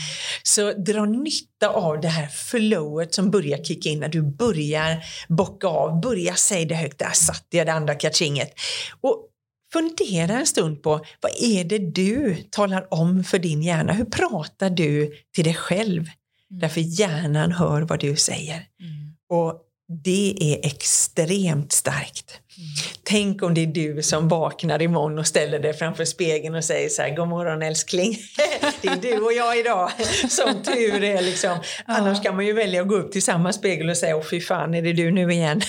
Så 0.44 0.74
dra 0.74 1.06
nytta 1.06 1.68
av 1.68 2.02
det 2.02 2.08
här 2.08 2.28
flowet 2.28 3.14
som 3.14 3.32
börjar 3.32 3.64
kicka 3.64 3.90
in 3.90 4.00
när 4.00 4.10
du 4.10 4.22
börjar 4.22 4.97
bocka 5.28 5.68
av, 5.68 6.02
börja 6.02 6.36
säga 6.36 6.66
det 6.66 6.76
högt, 6.76 7.00
där 7.00 7.12
satte 7.12 7.58
jag 7.58 7.68
det 7.68 7.74
andra 7.74 7.96
catchinget. 7.96 8.54
Och 9.02 9.28
fundera 9.74 10.40
en 10.40 10.46
stund 10.46 10.84
på 10.84 10.92
vad 11.22 11.32
är 11.42 11.64
det 11.64 11.78
du 11.78 12.36
talar 12.50 12.94
om 12.94 13.24
för 13.24 13.40
din 13.40 13.64
hjärna? 13.64 13.94
Hur 13.94 14.06
pratar 14.06 14.70
du 14.70 15.14
till 15.36 15.44
dig 15.44 15.56
själv? 15.56 16.02
Mm. 16.02 16.60
Därför 16.60 16.82
hjärnan 16.82 17.52
hör 17.52 17.82
vad 17.82 18.00
du 18.00 18.16
säger. 18.16 18.56
Mm. 18.56 19.16
Och 19.30 19.62
det 19.90 20.36
är 20.40 20.68
extremt 20.68 21.72
starkt. 21.72 22.40
Mm. 22.58 22.70
Tänk 23.04 23.44
om 23.44 23.54
det 23.54 23.62
är 23.62 23.68
du 23.68 24.04
som 24.04 24.28
vaknar 24.28 24.82
imorgon 24.82 25.20
och 25.20 25.28
ställer 25.28 25.60
dig 25.60 25.74
framför 25.74 26.06
spegeln 26.06 26.56
och 26.56 26.64
säger 26.64 26.90
så 26.90 27.02
här, 27.02 27.16
god 27.16 27.28
morgon 27.28 27.62
älskling. 27.62 28.18
det 28.82 28.88
är 28.88 28.96
du 28.96 29.22
och 29.22 29.34
jag 29.34 29.60
idag. 29.60 29.92
Som 30.30 30.64
tur 30.64 31.04
är 31.04 31.22
liksom. 31.22 31.50
Ja. 31.88 31.94
Annars 31.94 32.24
kan 32.24 32.36
man 32.36 32.46
ju 32.46 32.54
välja 32.54 32.82
att 32.82 32.88
gå 32.88 32.96
upp 32.96 33.12
till 33.12 33.24
samma 33.24 33.54
spegel 33.54 33.90
och 33.90 33.98
säga, 33.98 34.18
åh 34.18 34.24
fy 34.24 34.42
fan, 34.42 34.74
är 34.74 34.82
det 34.82 34.94
du 34.94 35.12
nu 35.12 35.32
igen? 35.32 35.62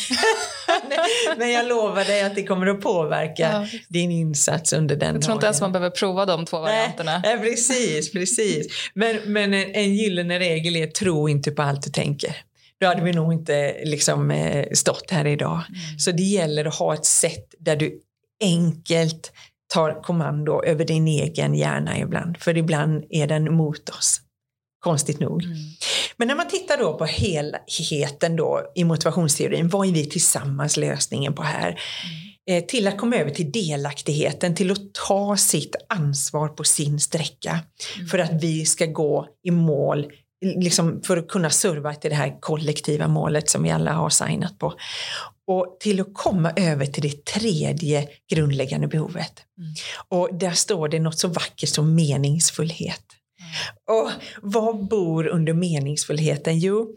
Men 1.37 1.51
jag 1.51 1.67
lovar 1.67 2.05
dig 2.05 2.23
att 2.23 2.35
det 2.35 2.43
kommer 2.43 2.67
att 2.67 2.81
påverka 2.81 3.67
ja. 3.73 3.79
din 3.89 4.11
insats 4.11 4.73
under 4.73 4.97
den 4.97 5.01
dagen. 5.01 5.15
Jag 5.15 5.23
tror 5.23 5.35
inte 5.35 5.47
ens 5.47 5.61
man 5.61 5.73
behöver 5.73 5.91
prova 5.91 6.27
de 6.27 6.45
två 6.45 6.61
varianterna. 6.61 7.21
Nej, 7.25 7.39
precis, 7.39 8.13
precis. 8.13 8.91
Men, 8.95 9.17
men 9.25 9.55
en, 9.55 9.75
en 9.75 9.95
gyllene 9.95 10.39
regel 10.39 10.77
är, 10.77 10.87
tro 10.87 11.29
inte 11.29 11.51
på 11.51 11.63
allt 11.63 11.83
du 11.83 11.91
tänker 11.91 12.37
då 12.81 12.87
hade 12.87 13.03
vi 13.03 13.13
nog 13.13 13.33
inte 13.33 13.77
liksom, 13.85 14.31
eh, 14.31 14.67
stått 14.73 15.11
här 15.11 15.27
idag. 15.27 15.63
Mm. 15.69 15.99
Så 15.99 16.13
det 16.13 16.23
gäller 16.23 16.65
att 16.65 16.75
ha 16.75 16.95
ett 16.95 17.05
sätt 17.05 17.55
där 17.59 17.77
du 17.77 18.01
enkelt 18.45 19.33
tar 19.75 20.03
kommando 20.03 20.63
över 20.63 20.85
din 20.85 21.09
egen 21.09 21.55
hjärna 21.55 21.99
ibland, 21.99 22.37
för 22.37 22.57
ibland 22.57 23.05
är 23.11 23.27
den 23.27 23.55
mot 23.55 23.89
oss. 23.89 24.21
Konstigt 24.85 25.21
nog. 25.21 25.45
Mm. 25.45 25.57
Men 26.17 26.29
när 26.29 26.35
man 26.35 26.49
tittar 26.49 26.79
då 26.79 26.99
på 26.99 27.05
helheten 27.05 28.37
då 28.37 28.73
i 28.75 28.85
motivationsteorin, 28.85 29.69
vad 29.69 29.89
är 29.89 29.93
vi 29.93 30.07
tillsammans 30.07 30.77
lösningen 30.77 31.35
på 31.35 31.43
här? 31.43 31.69
Mm. 31.69 32.29
Eh, 32.51 32.65
till 32.65 32.87
att 32.87 32.99
komma 32.99 33.17
över 33.17 33.31
till 33.31 33.53
delaktigheten, 33.53 34.55
till 34.55 34.71
att 34.71 34.95
ta 35.09 35.37
sitt 35.37 35.77
ansvar 35.89 36.49
på 36.49 36.65
sin 36.65 37.01
sträcka 37.01 37.51
mm. 37.97 38.09
för 38.09 38.19
att 38.19 38.43
vi 38.43 38.67
ska 38.67 38.87
gå 38.87 39.29
i 39.45 39.51
mål 39.51 40.07
liksom 40.41 41.03
för 41.03 41.17
att 41.17 41.29
kunna 41.29 41.51
serva 41.51 41.95
till 41.95 42.11
det 42.11 42.17
här 42.17 42.41
kollektiva 42.41 43.09
målet 43.09 43.51
som 43.51 43.63
vi 43.63 43.71
alla 43.71 43.93
har 43.93 44.11
signat 44.11 44.59
på. 44.59 44.75
Och 45.47 45.77
till 45.81 46.01
att 46.01 46.15
komma 46.15 46.53
över 46.57 46.87
till 46.87 47.03
det 47.03 47.25
tredje 47.25 48.09
grundläggande 48.31 48.89
behovet. 48.89 49.33
Mm. 49.59 49.71
Och 50.09 50.39
där 50.39 50.53
står 50.53 50.89
det 50.89 50.99
något 50.99 51.19
så 51.19 51.29
vackert 51.29 51.69
som 51.69 51.95
meningsfullhet. 51.95 53.05
Mm. 53.41 54.01
Och 54.01 54.11
vad 54.43 54.89
bor 54.89 55.27
under 55.27 55.53
meningsfullheten? 55.53 56.59
Jo, 56.59 56.97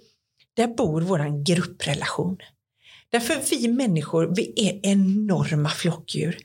där 0.55 0.67
bor 0.67 1.01
våran 1.01 1.43
grupprelation. 1.43 2.37
Därför 3.11 3.41
vi 3.49 3.67
människor, 3.67 4.33
vi 4.35 4.53
är 4.55 4.91
enorma 4.91 5.69
flockdjur. 5.69 6.37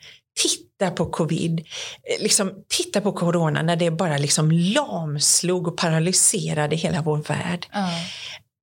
Titta 0.42 0.90
på 0.90 1.06
covid, 1.06 1.60
eh, 1.60 2.22
liksom, 2.22 2.52
titta 2.68 3.00
på 3.00 3.12
corona 3.12 3.62
när 3.62 3.76
det 3.76 3.90
bara 3.90 4.18
liksom 4.18 4.50
lamslog 4.50 5.68
och 5.68 5.76
paralyserade 5.76 6.76
hela 6.76 7.02
vår 7.02 7.18
värld. 7.18 7.66
Mm. 7.72 7.90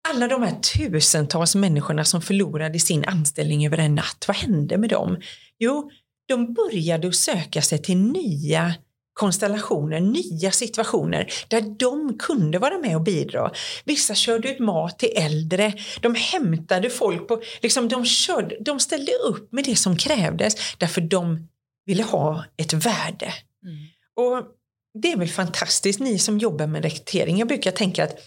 Alla 0.10 0.27
de 0.27 0.44
här 0.44 0.56
tusentals 0.62 1.56
människorna 1.56 2.06
som 2.06 2.22
förlorade 2.22 2.80
sin 2.80 3.06
anställning 3.06 3.65
över 3.65 3.77
en 3.77 3.96
natt, 3.96 4.25
vad 4.27 4.38
hände 4.38 4.77
med 4.77 4.89
dem? 4.89 5.18
Jo, 5.60 5.92
de 6.27 6.53
började 6.53 7.08
att 7.08 7.15
söka 7.15 7.62
sig 7.62 7.82
till 7.82 7.98
nya 7.98 8.74
konstellationer, 9.13 10.00
nya 10.00 10.51
situationer 10.51 11.27
där 11.48 11.62
de 11.62 12.18
kunde 12.18 12.60
vara 12.60 12.77
med 12.77 12.96
och 12.96 13.03
bidra. 13.03 13.51
Vissa 13.86 14.15
körde 14.15 14.51
ut 14.51 14.60
mat 14.60 15.00
till 15.00 15.13
äldre, 15.15 15.74
de 16.01 16.15
hämtade 16.15 16.89
folk 16.89 17.27
på, 17.27 17.42
liksom 17.62 17.88
de, 17.88 18.06
körde, 18.06 18.58
de 18.60 18.80
ställde 18.80 19.12
upp 19.12 19.51
med 19.51 19.63
det 19.63 19.75
som 19.75 19.98
krävdes 19.98 20.56
därför 20.77 21.01
de 21.01 21.48
ville 21.85 22.03
ha 22.03 22.45
ett 22.57 22.73
värde. 22.73 23.33
Mm. 23.63 23.87
Och 24.15 24.47
det 25.01 25.11
är 25.11 25.17
väl 25.17 25.29
fantastiskt, 25.29 25.99
ni 25.99 26.19
som 26.19 26.37
jobbar 26.37 26.67
med 26.67 26.83
rekrytering. 26.83 27.37
Jag 27.37 27.47
brukar 27.47 27.71
tänka 27.71 28.03
att 28.03 28.17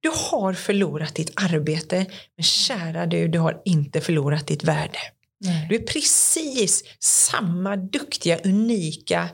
du 0.00 0.10
har 0.14 0.52
förlorat 0.52 1.14
ditt 1.14 1.32
arbete, 1.36 2.06
men 2.36 2.44
kära 2.44 3.06
du, 3.06 3.28
du 3.28 3.38
har 3.38 3.62
inte 3.64 4.00
förlorat 4.00 4.46
ditt 4.46 4.64
värde. 4.64 4.98
Nej. 5.40 5.66
Du 5.68 5.74
är 5.74 5.80
precis 5.80 6.84
samma 7.00 7.76
duktiga, 7.76 8.38
unika 8.44 9.28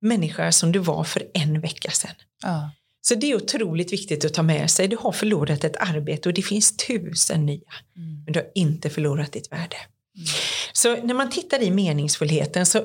människa 0.00 0.52
som 0.52 0.72
du 0.72 0.78
var 0.78 1.04
för 1.04 1.30
en 1.34 1.60
vecka 1.60 1.90
sedan. 1.90 2.14
Ja. 2.42 2.70
Så 3.02 3.14
det 3.14 3.30
är 3.30 3.36
otroligt 3.36 3.92
viktigt 3.92 4.24
att 4.24 4.34
ta 4.34 4.42
med 4.42 4.70
sig. 4.70 4.88
Du 4.88 4.96
har 4.96 5.12
förlorat 5.12 5.64
ett 5.64 5.76
arbete 5.76 6.28
och 6.28 6.34
det 6.34 6.42
finns 6.42 6.76
tusen 6.76 7.46
nya. 7.46 7.72
Mm. 7.96 8.22
Men 8.24 8.32
du 8.32 8.40
har 8.40 8.48
inte 8.54 8.90
förlorat 8.90 9.32
ditt 9.32 9.52
värde. 9.52 9.76
Så 10.72 10.96
när 10.96 11.14
man 11.14 11.30
tittar 11.30 11.62
i 11.62 11.70
meningsfullheten 11.70 12.66
så 12.66 12.82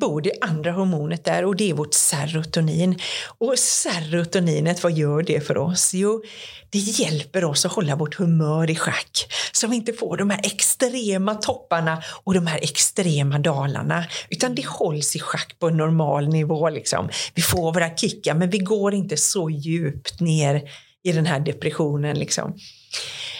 bor 0.00 0.20
det 0.20 0.32
andra 0.40 0.72
hormonet 0.72 1.24
där 1.24 1.44
och 1.44 1.56
det 1.56 1.70
är 1.70 1.74
vårt 1.74 1.94
serotonin. 1.94 2.98
Och 3.38 3.58
serotoninet, 3.58 4.82
vad 4.82 4.92
gör 4.92 5.22
det 5.22 5.40
för 5.40 5.56
oss? 5.56 5.94
Jo, 5.94 6.22
det 6.70 6.78
hjälper 6.78 7.44
oss 7.44 7.66
att 7.66 7.72
hålla 7.72 7.96
vårt 7.96 8.14
humör 8.14 8.70
i 8.70 8.76
schack 8.76 9.32
så 9.52 9.66
vi 9.66 9.76
inte 9.76 9.92
får 9.92 10.16
de 10.16 10.30
här 10.30 10.40
extrema 10.42 11.34
topparna 11.34 12.02
och 12.24 12.34
de 12.34 12.46
här 12.46 12.58
extrema 12.62 13.38
dalarna 13.38 14.04
utan 14.30 14.54
det 14.54 14.66
hålls 14.66 15.16
i 15.16 15.18
schack 15.18 15.58
på 15.58 15.68
en 15.68 15.76
normal 15.76 16.28
nivå. 16.28 16.68
Liksom. 16.68 17.08
Vi 17.34 17.42
får 17.42 17.72
våra 17.72 17.96
kickar 17.96 18.34
men 18.34 18.50
vi 18.50 18.58
går 18.58 18.94
inte 18.94 19.16
så 19.16 19.50
djupt 19.50 20.20
ner 20.20 20.62
i 21.04 21.12
den 21.12 21.26
här 21.26 21.40
depressionen. 21.40 22.18
Liksom. 22.18 22.56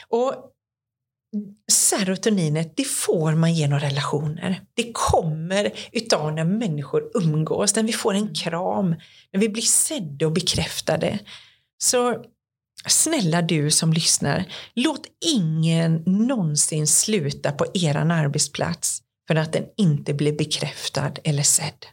Och 0.08 0.34
serotoninet, 1.72 2.76
det 2.76 2.84
får 2.84 3.34
man 3.34 3.54
genom 3.54 3.80
relationer. 3.80 4.60
Det 4.74 4.92
kommer 4.92 5.72
utav 5.92 6.32
när 6.32 6.44
människor 6.44 7.10
umgås, 7.14 7.76
när 7.76 7.82
vi 7.82 7.92
får 7.92 8.14
en 8.14 8.34
kram, 8.34 8.94
när 9.32 9.40
vi 9.40 9.48
blir 9.48 9.62
sedda 9.62 10.26
och 10.26 10.32
bekräftade. 10.32 11.18
Så 11.78 12.24
snälla 12.88 13.42
du 13.42 13.70
som 13.70 13.92
lyssnar, 13.92 14.44
låt 14.74 15.06
ingen 15.24 16.02
någonsin 16.06 16.86
sluta 16.86 17.52
på 17.52 17.66
eran 17.74 18.10
arbetsplats 18.10 19.02
för 19.28 19.34
att 19.34 19.52
den 19.52 19.64
inte 19.76 20.14
blir 20.14 20.32
bekräftad 20.32 21.12
eller 21.24 21.42
sedd. 21.42 21.86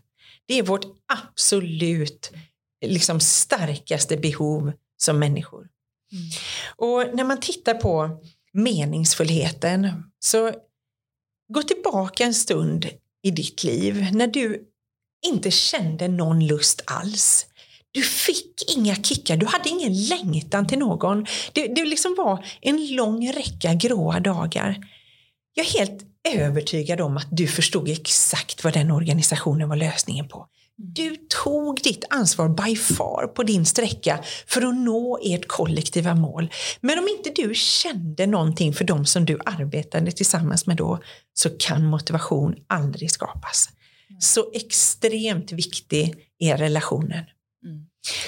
Det 0.48 0.60
är 0.60 0.64
vårt 0.64 0.86
absolut 1.14 2.32
liksom, 2.86 3.20
starkaste 3.20 4.18
behov 4.18 4.72
som 4.98 5.20
människor. 5.20 5.68
Mm. 6.12 6.26
Och 6.76 7.16
när 7.16 7.24
man 7.24 7.40
tittar 7.40 7.74
på 7.74 8.24
meningsfullheten. 8.54 10.04
Så 10.20 10.52
gå 11.54 11.64
tillbaka 11.64 12.24
en 12.24 12.34
stund 12.34 12.90
i 13.24 13.32
ditt 13.32 13.64
liv 13.64 14.08
när 14.12 14.28
du 14.28 14.70
inte 15.26 15.52
kände 15.52 16.08
någon 16.08 16.48
lust 16.48 16.82
alls. 16.86 17.46
Du 17.92 18.02
fick 18.02 18.76
inga 18.78 18.96
kickar, 18.96 19.38
du 19.38 19.46
hade 19.46 19.70
ingen 19.70 20.04
längtan 20.08 20.68
till 20.68 20.80
någon. 20.80 21.26
Det, 21.54 21.68
det 21.68 21.86
liksom 21.86 22.16
var 22.18 22.46
en 22.62 22.96
lång 22.96 23.32
räcka 23.32 23.74
gråa 23.74 24.20
dagar. 24.20 24.78
Jag 25.54 25.66
är 25.66 25.80
helt 25.80 26.04
övertygad 26.30 27.02
om 27.02 27.18
att 27.18 27.28
du 27.32 27.48
förstod 27.48 27.90
exakt 27.90 28.64
vad 28.64 28.74
den 28.74 28.92
organisationen 28.92 29.70
var 29.70 29.76
lösningen 29.76 30.28
på. 30.28 30.48
Du 30.78 31.16
tog 31.44 31.80
ditt 31.84 32.06
ansvar 32.10 32.50
by 32.50 32.76
far 32.76 33.28
på 33.28 33.44
din 33.44 33.66
sträcka 33.66 34.24
för 34.48 34.62
att 34.62 34.76
nå 34.76 35.20
ert 35.24 35.48
kollektiva 35.48 36.16
mål. 36.16 36.52
Men 36.82 37.00
om 37.00 37.08
inte 37.18 37.42
du 37.42 37.54
kände 37.56 38.28
någonting 38.28 38.74
för 38.74 38.86
dem 38.86 39.06
som 39.06 39.26
du 39.26 39.40
arbetade 39.46 40.12
tillsammans 40.12 40.68
med 40.68 40.78
då 40.78 41.00
så 41.34 41.50
kan 41.50 41.86
motivation 41.86 42.56
aldrig 42.68 43.12
skapas. 43.12 43.70
Så 44.20 44.52
extremt 44.54 45.52
viktig 45.52 46.16
är 46.40 46.58
relationen. 46.58 47.26
Mm. 47.66 47.86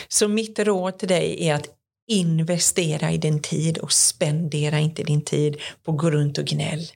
Så 0.07 0.27
mitt 0.27 0.59
råd 0.59 0.99
till 0.99 1.07
dig 1.07 1.47
är 1.47 1.55
att 1.55 1.67
investera 2.07 3.11
i 3.11 3.17
din 3.17 3.41
tid 3.41 3.77
och 3.77 3.91
spendera 3.91 4.79
inte 4.79 5.03
din 5.03 5.21
tid 5.21 5.57
på 5.83 5.91
att 5.91 5.97
gå 5.97 6.11
runt 6.11 6.37
och 6.37 6.45
gnäll. 6.45 6.87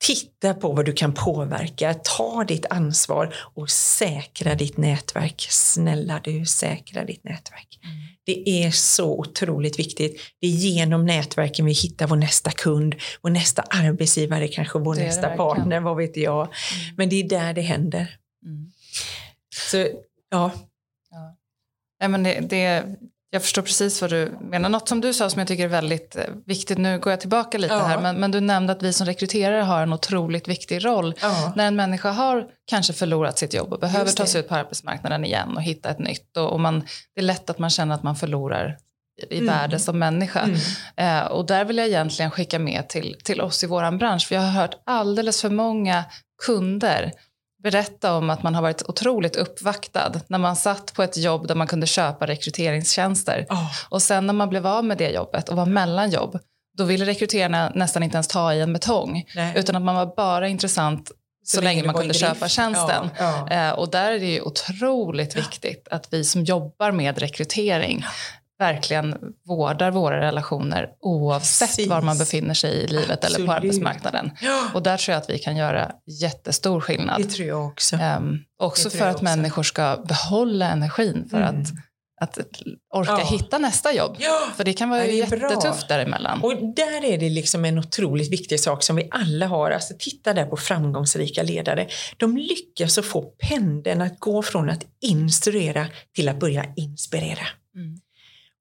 Titta 0.00 0.54
på 0.54 0.72
vad 0.72 0.84
du 0.84 0.92
kan 0.92 1.14
påverka, 1.14 1.94
ta 1.94 2.44
ditt 2.44 2.66
ansvar 2.70 3.34
och 3.54 3.70
säkra 3.70 4.54
ditt 4.54 4.76
nätverk. 4.76 5.46
Snälla 5.50 6.20
du, 6.24 6.46
säkra 6.46 7.04
ditt 7.04 7.24
nätverk. 7.24 7.78
Mm. 7.84 7.96
Det 8.24 8.64
är 8.64 8.70
så 8.70 9.18
otroligt 9.18 9.78
viktigt. 9.78 10.20
Det 10.40 10.46
är 10.46 10.50
genom 10.50 11.06
nätverken 11.06 11.66
vi 11.66 11.72
hittar 11.72 12.06
vår 12.06 12.16
nästa 12.16 12.50
kund, 12.50 12.94
vår 13.22 13.30
nästa 13.30 13.62
arbetsgivare, 13.62 14.48
kanske 14.48 14.78
vår 14.78 14.94
nästa 14.94 15.28
partner, 15.28 15.80
vad 15.80 15.96
vet 15.96 16.16
jag. 16.16 16.40
Mm. 16.40 16.94
Men 16.96 17.08
det 17.08 17.16
är 17.16 17.28
där 17.28 17.54
det 17.54 17.60
händer. 17.62 18.16
Mm. 18.44 18.72
Så, 19.70 19.76
ja. 20.30 20.50
ja. 21.10 21.36
Nej, 22.00 22.08
men 22.08 22.22
det, 22.22 22.40
det, 22.40 22.84
jag 23.34 23.42
förstår 23.42 23.62
precis 23.62 24.00
vad 24.00 24.10
du 24.10 24.32
menar. 24.40 24.68
Något 24.68 24.88
som 24.88 25.00
du 25.00 25.14
sa 25.14 25.30
som 25.30 25.38
jag 25.38 25.48
tycker 25.48 25.64
är 25.64 25.68
väldigt 25.68 26.16
eh, 26.16 26.24
viktigt, 26.46 26.78
nu 26.78 26.98
går 26.98 27.12
jag 27.12 27.20
tillbaka 27.20 27.58
lite 27.58 27.74
ja. 27.74 27.80
här, 27.80 28.00
men, 28.00 28.16
men, 28.16 28.30
du 28.30 28.40
nämnde 28.40 28.72
att 28.72 28.82
vi 28.82 28.92
som 28.92 29.06
rekryterare 29.06 29.62
har 29.62 29.82
en 29.82 29.92
otroligt 29.92 30.48
viktig 30.48 30.84
roll. 30.84 31.14
Ja. 31.22 31.52
När 31.56 31.66
en 31.66 31.76
människa 31.76 32.10
har 32.10 32.46
kanske 32.66 32.92
förlorat 32.92 33.38
sitt 33.38 33.54
jobb 33.54 33.72
och 33.72 33.80
behöver 33.80 34.10
ta 34.10 34.26
sig 34.26 34.40
ut 34.40 34.48
på 34.48 34.54
arbetsmarknaden 34.54 35.24
igen 35.24 35.56
och 35.56 35.62
hitta 35.62 35.90
ett 35.90 35.98
nytt. 35.98 36.36
Och, 36.36 36.52
och 36.52 36.60
man, 36.60 36.80
det 37.14 37.20
är 37.20 37.24
lätt 37.24 37.50
att 37.50 37.58
man 37.58 37.70
känner 37.70 37.94
att 37.94 38.02
man 38.02 38.16
förlorar 38.16 38.78
i 39.30 39.38
mm. 39.38 39.54
värde 39.54 39.78
som 39.78 39.98
människa. 39.98 40.40
Mm. 40.40 40.58
Eh, 40.96 41.26
och 41.26 41.46
där 41.46 41.64
vill 41.64 41.78
jag 41.78 41.86
egentligen 41.86 42.30
skicka 42.30 42.58
med 42.58 42.88
till, 42.88 43.16
till 43.24 43.40
oss 43.40 43.64
i 43.64 43.66
vår 43.66 43.98
bransch, 43.98 44.28
för 44.28 44.34
jag 44.34 44.42
har 44.42 44.60
hört 44.60 44.74
alldeles 44.86 45.40
för 45.40 45.50
många 45.50 46.04
kunder 46.46 47.12
berätta 47.62 48.14
om 48.14 48.30
att 48.30 48.42
man 48.42 48.54
har 48.54 48.62
varit 48.62 48.82
otroligt 48.88 49.36
uppvaktad 49.36 50.12
när 50.26 50.38
man 50.38 50.56
satt 50.56 50.94
på 50.94 51.02
ett 51.02 51.16
jobb 51.16 51.48
där 51.48 51.54
man 51.54 51.66
kunde 51.66 51.86
köpa 51.86 52.26
rekryteringstjänster. 52.26 53.46
Oh. 53.50 53.70
Och 53.88 54.02
sen 54.02 54.26
när 54.26 54.34
man 54.34 54.48
blev 54.48 54.66
av 54.66 54.84
med 54.84 54.98
det 54.98 55.10
jobbet 55.10 55.48
och 55.48 55.56
var 55.56 55.66
mellan 55.66 56.10
jobb, 56.10 56.38
då 56.78 56.84
ville 56.84 57.04
rekryterarna 57.04 57.72
nästan 57.74 58.02
inte 58.02 58.16
ens 58.16 58.28
ta 58.28 58.54
i 58.54 58.60
en 58.60 58.72
betong. 58.72 59.24
Nej. 59.34 59.52
Utan 59.56 59.76
att 59.76 59.82
man 59.82 59.94
var 59.94 60.16
bara 60.16 60.48
intressant 60.48 61.10
så, 61.44 61.56
så 61.56 61.62
länge 61.62 61.84
man 61.84 61.94
kunde 61.94 62.14
köpa 62.14 62.48
tjänsten. 62.48 63.10
Ja, 63.18 63.46
ja. 63.50 63.68
Eh, 63.68 63.72
och 63.72 63.90
där 63.90 64.12
är 64.12 64.18
det 64.18 64.26
ju 64.26 64.40
otroligt 64.40 65.36
viktigt 65.36 65.88
att 65.90 66.08
vi 66.10 66.24
som 66.24 66.44
jobbar 66.44 66.92
med 66.92 67.18
rekrytering 67.18 68.04
verkligen 68.62 69.34
vårdar 69.46 69.90
våra 69.90 70.20
relationer 70.20 70.88
oavsett 71.00 71.68
Precis. 71.68 71.88
var 71.88 72.02
man 72.02 72.18
befinner 72.18 72.54
sig 72.54 72.70
i 72.74 72.86
livet 72.86 73.10
Absolut. 73.10 73.36
eller 73.36 73.46
på 73.46 73.52
arbetsmarknaden. 73.52 74.30
Ja. 74.40 74.70
Och 74.74 74.82
där 74.82 74.96
tror 74.96 75.12
jag 75.12 75.20
att 75.20 75.30
vi 75.30 75.38
kan 75.38 75.56
göra 75.56 75.92
jättestor 76.06 76.80
skillnad. 76.80 77.22
Det 77.22 77.28
tror 77.28 77.48
jag 77.48 77.66
också. 77.66 77.96
Um, 77.96 78.38
också 78.58 78.90
för 78.90 79.06
att 79.06 79.14
också. 79.14 79.24
människor 79.24 79.62
ska 79.62 79.96
behålla 80.08 80.70
energin 80.70 81.28
för 81.30 81.36
mm. 81.36 81.60
att 81.60 81.68
att 82.22 82.38
orka 82.94 83.10
ja. 83.18 83.24
hitta 83.24 83.58
nästa 83.58 83.94
jobb. 83.94 84.16
Ja. 84.18 84.48
För 84.56 84.64
det 84.64 84.72
kan 84.72 84.90
vara 84.90 85.02
det 85.02 85.12
jättetufft 85.12 85.88
bra. 85.88 85.96
däremellan. 85.96 86.42
Och 86.42 86.74
där 86.76 87.04
är 87.04 87.18
det 87.18 87.28
liksom 87.30 87.64
en 87.64 87.78
otroligt 87.78 88.32
viktig 88.32 88.60
sak 88.60 88.82
som 88.82 88.96
vi 88.96 89.08
alla 89.10 89.46
har. 89.46 89.70
Alltså 89.70 89.94
titta 89.98 90.34
där 90.34 90.46
på 90.46 90.56
framgångsrika 90.56 91.42
ledare. 91.42 91.86
De 92.16 92.36
lyckas 92.36 92.98
att 92.98 93.04
få 93.04 93.22
pendeln 93.22 94.00
att 94.00 94.20
gå 94.20 94.42
från 94.42 94.70
att 94.70 94.84
instruera 95.00 95.86
till 96.14 96.28
att 96.28 96.40
börja 96.40 96.64
inspirera. 96.76 97.46
Mm. 97.76 97.98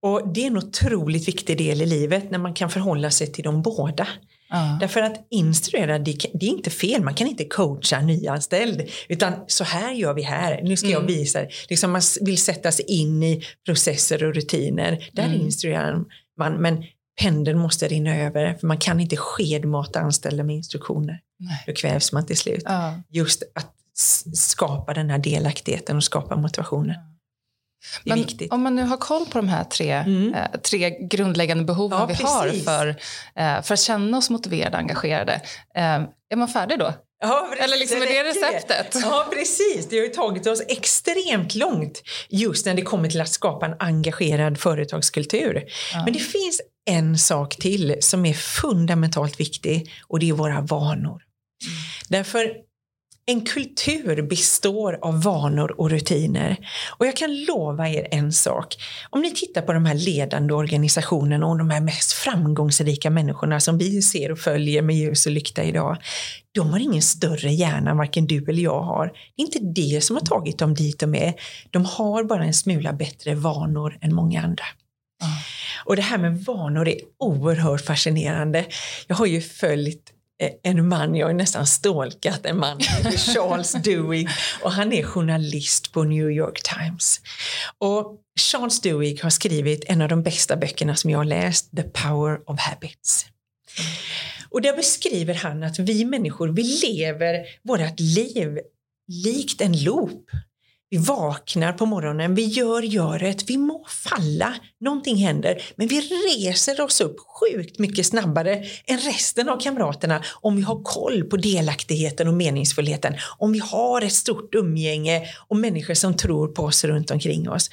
Och 0.01 0.33
det 0.33 0.43
är 0.43 0.47
en 0.47 0.57
otroligt 0.57 1.27
viktig 1.27 1.57
del 1.57 1.81
i 1.81 1.85
livet 1.85 2.31
när 2.31 2.37
man 2.37 2.53
kan 2.53 2.69
förhålla 2.69 3.11
sig 3.11 3.27
till 3.27 3.43
de 3.43 3.61
båda. 3.61 4.07
Uh. 4.53 4.79
Därför 4.79 5.01
att 5.01 5.27
instruera, 5.29 5.99
det, 5.99 6.25
är 6.33 6.43
inte 6.43 6.69
fel, 6.69 7.03
man 7.03 7.13
kan 7.13 7.27
inte 7.27 7.45
coacha 7.45 8.01
nyanställd. 8.01 8.89
Utan 9.09 9.33
så 9.47 9.63
här 9.63 9.91
gör 9.93 10.13
vi 10.13 10.21
här, 10.21 10.61
nu 10.63 10.77
ska 10.77 10.87
mm. 10.87 11.01
jag 11.01 11.07
visa. 11.07 11.39
Liksom 11.69 11.91
man 11.91 12.01
vill 12.21 12.37
sätta 12.37 12.71
sig 12.71 12.85
in 12.85 13.23
i 13.23 13.43
processer 13.65 14.23
och 14.23 14.33
rutiner. 14.33 15.09
Där 15.13 15.25
mm. 15.25 15.41
instruerar 15.41 16.03
man. 16.37 16.53
Men 16.53 16.83
pendeln 17.21 17.59
måste 17.59 17.87
rinna 17.87 18.15
över, 18.15 18.53
för 18.53 18.67
man 18.67 18.77
kan 18.77 18.99
inte 18.99 19.17
skedmata 19.17 19.99
anställda 19.99 20.43
med 20.43 20.55
instruktioner. 20.55 21.19
Nej. 21.39 21.63
Då 21.67 21.73
kvävs 21.73 22.11
man 22.11 22.25
till 22.25 22.37
slut. 22.37 22.63
Uh. 22.69 22.99
Just 23.09 23.43
att 23.55 23.75
skapa 24.33 24.93
den 24.93 25.09
här 25.09 25.17
delaktigheten 25.17 25.97
och 25.97 26.03
skapa 26.03 26.35
motivationen. 26.35 26.95
Men 28.03 28.17
viktigt. 28.17 28.53
om 28.53 28.61
man 28.61 28.75
nu 28.75 28.83
har 28.83 28.97
koll 28.97 29.25
på 29.25 29.37
de 29.37 29.47
här 29.47 29.63
tre, 29.63 29.91
mm. 29.91 30.33
eh, 30.33 30.59
tre 30.61 30.89
grundläggande 30.89 31.63
behoven 31.63 31.99
ja, 31.99 32.05
vi 32.05 32.13
precis. 32.13 32.29
har 32.29 32.49
för, 32.49 32.87
eh, 33.35 33.61
för 33.61 33.73
att 33.73 33.79
känna 33.79 34.17
oss 34.17 34.29
motiverade 34.29 34.77
och 34.77 34.79
engagerade, 34.79 35.33
eh, 35.75 36.01
är 36.29 36.35
man 36.35 36.47
färdig 36.47 36.79
då? 36.79 36.93
Ja, 37.23 37.47
precis, 37.49 37.65
Eller 37.65 37.77
liksom 37.77 38.01
är 38.01 38.05
det 38.05 38.23
receptet? 38.23 39.01
Ja, 39.03 39.27
precis. 39.31 39.89
Det 39.89 39.97
har 39.97 40.03
ju 40.03 40.09
tagit 40.09 40.47
oss 40.47 40.61
extremt 40.67 41.55
långt 41.55 42.03
just 42.29 42.65
när 42.65 42.73
det 42.73 42.81
kommer 42.81 43.09
till 43.09 43.21
att 43.21 43.29
skapa 43.29 43.65
en 43.65 43.75
engagerad 43.79 44.57
företagskultur. 44.59 45.63
Ja. 45.93 46.03
Men 46.03 46.13
det 46.13 46.19
finns 46.19 46.61
en 46.85 47.17
sak 47.17 47.55
till 47.55 47.95
som 47.99 48.25
är 48.25 48.33
fundamentalt 48.33 49.39
viktig 49.39 49.91
och 50.07 50.19
det 50.19 50.29
är 50.29 50.33
våra 50.33 50.61
vanor. 50.61 51.21
Mm. 51.65 51.77
Därför 52.09 52.51
en 53.25 53.45
kultur 53.45 54.21
består 54.21 54.99
av 55.01 55.23
vanor 55.23 55.79
och 55.79 55.89
rutiner. 55.89 56.57
Och 56.97 57.05
jag 57.05 57.15
kan 57.15 57.43
lova 57.43 57.89
er 57.89 58.07
en 58.11 58.33
sak. 58.33 58.75
Om 59.09 59.21
ni 59.21 59.31
tittar 59.31 59.61
på 59.61 59.73
de 59.73 59.85
här 59.85 59.95
ledande 59.95 60.53
organisationerna 60.53 61.45
och 61.47 61.57
de 61.57 61.69
här 61.69 61.81
mest 61.81 62.13
framgångsrika 62.13 63.09
människorna 63.09 63.59
som 63.59 63.77
vi 63.77 64.01
ser 64.01 64.31
och 64.31 64.39
följer 64.39 64.81
med 64.81 64.95
ljus 64.95 65.25
och 65.25 65.31
lykta 65.31 65.63
idag. 65.63 65.97
De 66.51 66.69
har 66.69 66.79
ingen 66.79 67.01
större 67.01 67.51
hjärna, 67.51 67.93
varken 67.93 68.27
du 68.27 68.45
eller 68.49 68.63
jag 68.63 68.81
har. 68.81 69.05
Det 69.05 69.41
är 69.41 69.45
inte 69.45 69.81
det 69.81 70.03
som 70.03 70.15
har 70.15 70.23
tagit 70.23 70.59
dem 70.59 70.73
dit 70.73 70.99
de 70.99 71.15
är. 71.15 71.33
De 71.71 71.85
har 71.85 72.23
bara 72.23 72.45
en 72.45 72.53
smula 72.53 72.93
bättre 72.93 73.35
vanor 73.35 73.97
än 74.01 74.15
många 74.15 74.41
andra. 74.41 74.65
Mm. 75.23 75.33
Och 75.85 75.95
det 75.95 76.01
här 76.01 76.17
med 76.17 76.45
vanor 76.45 76.87
är 76.87 76.97
oerhört 77.19 77.81
fascinerande. 77.81 78.65
Jag 79.07 79.15
har 79.15 79.25
ju 79.25 79.41
följt 79.41 80.11
en 80.63 80.87
man, 80.87 81.15
jag 81.15 81.27
har 81.27 81.33
nästan 81.33 81.67
stalkat 81.67 82.45
en 82.45 82.57
man, 82.57 82.79
Charles 83.17 83.71
Duhigg 83.83 84.29
och 84.63 84.71
han 84.71 84.93
är 84.93 85.03
journalist 85.03 85.91
på 85.91 86.03
New 86.03 86.31
York 86.31 86.61
Times. 86.63 87.21
Och 87.77 88.17
Charles 88.39 88.81
Duhigg 88.81 89.23
har 89.23 89.29
skrivit 89.29 89.83
en 89.87 90.01
av 90.01 90.09
de 90.09 90.23
bästa 90.23 90.57
böckerna 90.57 90.95
som 90.95 91.09
jag 91.09 91.19
har 91.19 91.25
läst, 91.25 91.71
The 91.75 91.83
Power 91.83 92.49
of 92.49 92.59
Habits. 92.59 93.25
Och 94.49 94.61
där 94.61 94.75
beskriver 94.75 95.33
han 95.33 95.63
att 95.63 95.79
vi 95.79 96.05
människor, 96.05 96.47
vi 96.47 96.63
lever 96.63 97.45
vårt 97.63 97.99
liv 97.99 98.59
likt 99.07 99.61
en 99.61 99.83
loop. 99.83 100.29
Vi 100.93 100.97
vaknar 100.97 101.73
på 101.73 101.85
morgonen, 101.85 102.35
vi 102.35 102.45
gör 102.45 102.81
göret, 102.81 103.49
vi 103.49 103.57
må 103.57 103.85
falla, 103.87 104.53
någonting 104.79 105.15
händer, 105.15 105.61
men 105.75 105.87
vi 105.87 106.01
reser 106.01 106.81
oss 106.81 107.01
upp 107.01 107.15
sjukt 107.19 107.79
mycket 107.79 108.05
snabbare 108.05 108.63
än 108.85 108.97
resten 108.97 109.49
av 109.49 109.59
kamraterna 109.59 110.23
om 110.41 110.55
vi 110.55 110.61
har 110.61 110.83
koll 110.83 111.23
på 111.23 111.37
delaktigheten 111.37 112.27
och 112.27 112.33
meningsfullheten, 112.33 113.13
om 113.37 113.51
vi 113.51 113.59
har 113.59 114.01
ett 114.01 114.13
stort 114.13 114.55
umgänge 114.55 115.21
och 115.47 115.57
människor 115.57 115.93
som 115.93 116.17
tror 116.17 116.47
på 116.47 116.63
oss 116.63 116.83
runt 116.83 117.11
omkring 117.11 117.49
oss. 117.49 117.69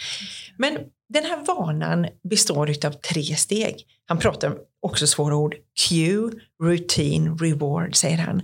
Men 0.56 0.78
den 1.08 1.24
här 1.24 1.44
vanan 1.46 2.06
består 2.30 2.86
av 2.86 2.90
tre 2.90 3.22
steg. 3.22 3.86
Han 4.06 4.18
pratar 4.18 4.56
också 4.82 5.06
svåra 5.06 5.36
ord. 5.36 5.54
Cue, 5.88 6.30
routine, 6.62 7.36
reward, 7.40 7.96
säger 7.96 8.18
han. 8.18 8.42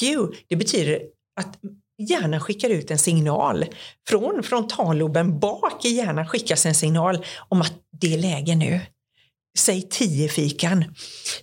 Cue, 0.00 0.28
det 0.48 0.56
betyder 0.56 1.00
att 1.40 1.58
hjärnan 1.98 2.40
skickar 2.40 2.70
ut 2.70 2.90
en 2.90 2.98
signal. 2.98 3.64
Från 4.08 4.42
frontalloben 4.42 5.38
bak 5.38 5.84
i 5.84 5.88
hjärnan 5.88 6.28
skickas 6.28 6.66
en 6.66 6.74
signal 6.74 7.24
om 7.48 7.60
att 7.60 7.72
det 8.00 8.14
är 8.14 8.18
läge 8.18 8.54
nu. 8.54 8.80
Säg 9.58 9.82
tio 9.82 10.28
fikan. 10.28 10.84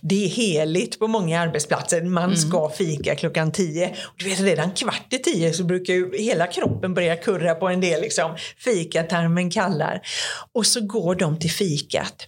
Det 0.00 0.24
är 0.24 0.28
heligt 0.28 0.98
på 0.98 1.08
många 1.08 1.40
arbetsplatser. 1.40 2.02
Man 2.02 2.24
mm. 2.24 2.36
ska 2.36 2.70
fika 2.70 3.14
klockan 3.14 3.52
tio. 3.52 3.94
Du 4.16 4.24
vet, 4.24 4.40
redan 4.40 4.70
kvart 4.70 5.12
i 5.12 5.18
tio 5.18 5.52
så 5.52 5.64
brukar 5.64 5.94
ju 5.94 6.18
hela 6.18 6.46
kroppen 6.46 6.94
börja 6.94 7.16
kurra 7.16 7.54
på 7.54 7.68
en 7.68 7.80
del. 7.80 8.00
Liksom. 8.00 8.36
Fikatarmen 8.56 9.50
kallar. 9.50 10.00
Och 10.52 10.66
så 10.66 10.80
går 10.80 11.14
de 11.14 11.38
till 11.38 11.50
fikat. 11.50 12.26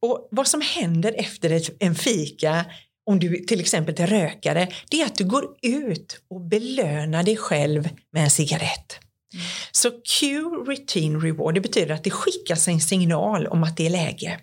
Och 0.00 0.28
vad 0.30 0.46
som 0.46 0.60
händer 0.60 1.14
efter 1.18 1.50
ett, 1.50 1.76
en 1.78 1.94
fika 1.94 2.64
om 3.06 3.18
du 3.18 3.44
till 3.44 3.60
exempel 3.60 3.94
är 3.98 4.06
rökare, 4.06 4.68
det 4.90 5.00
är 5.00 5.06
att 5.06 5.16
du 5.16 5.24
går 5.24 5.44
ut 5.62 6.20
och 6.30 6.40
belönar 6.40 7.22
dig 7.22 7.36
själv 7.36 7.88
med 8.12 8.24
en 8.24 8.30
cigarett. 8.30 8.98
Mm. 9.34 9.44
Så 9.72 9.90
Q 9.90 10.40
Routine 10.40 11.18
Reward, 11.18 11.54
det 11.54 11.60
betyder 11.60 11.94
att 11.94 12.04
det 12.04 12.10
skickas 12.10 12.68
en 12.68 12.80
signal 12.80 13.46
om 13.46 13.62
att 13.64 13.76
det 13.76 13.86
är 13.86 13.90
läge. 13.90 14.40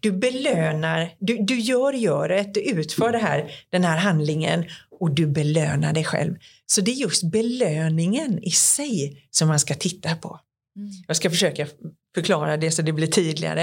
Du 0.00 0.12
belönar, 0.12 1.14
du, 1.20 1.36
du 1.36 1.58
gör 1.58 1.92
göret, 1.92 2.54
du 2.54 2.60
utför 2.60 3.12
det 3.12 3.18
här, 3.18 3.50
den 3.70 3.84
här 3.84 3.96
handlingen 3.96 4.64
och 5.00 5.14
du 5.14 5.26
belönar 5.26 5.92
dig 5.92 6.04
själv. 6.04 6.34
Så 6.66 6.80
det 6.80 6.90
är 6.90 6.94
just 6.94 7.22
belöningen 7.22 8.42
i 8.42 8.50
sig 8.50 9.26
som 9.30 9.48
man 9.48 9.60
ska 9.60 9.74
titta 9.74 10.16
på. 10.16 10.40
Mm. 10.76 10.90
Jag 11.06 11.16
ska 11.16 11.30
försöka 11.30 11.66
förklara 12.14 12.56
det 12.56 12.70
så 12.70 12.82
det 12.82 12.92
blir 12.92 13.06
tydligare. 13.06 13.62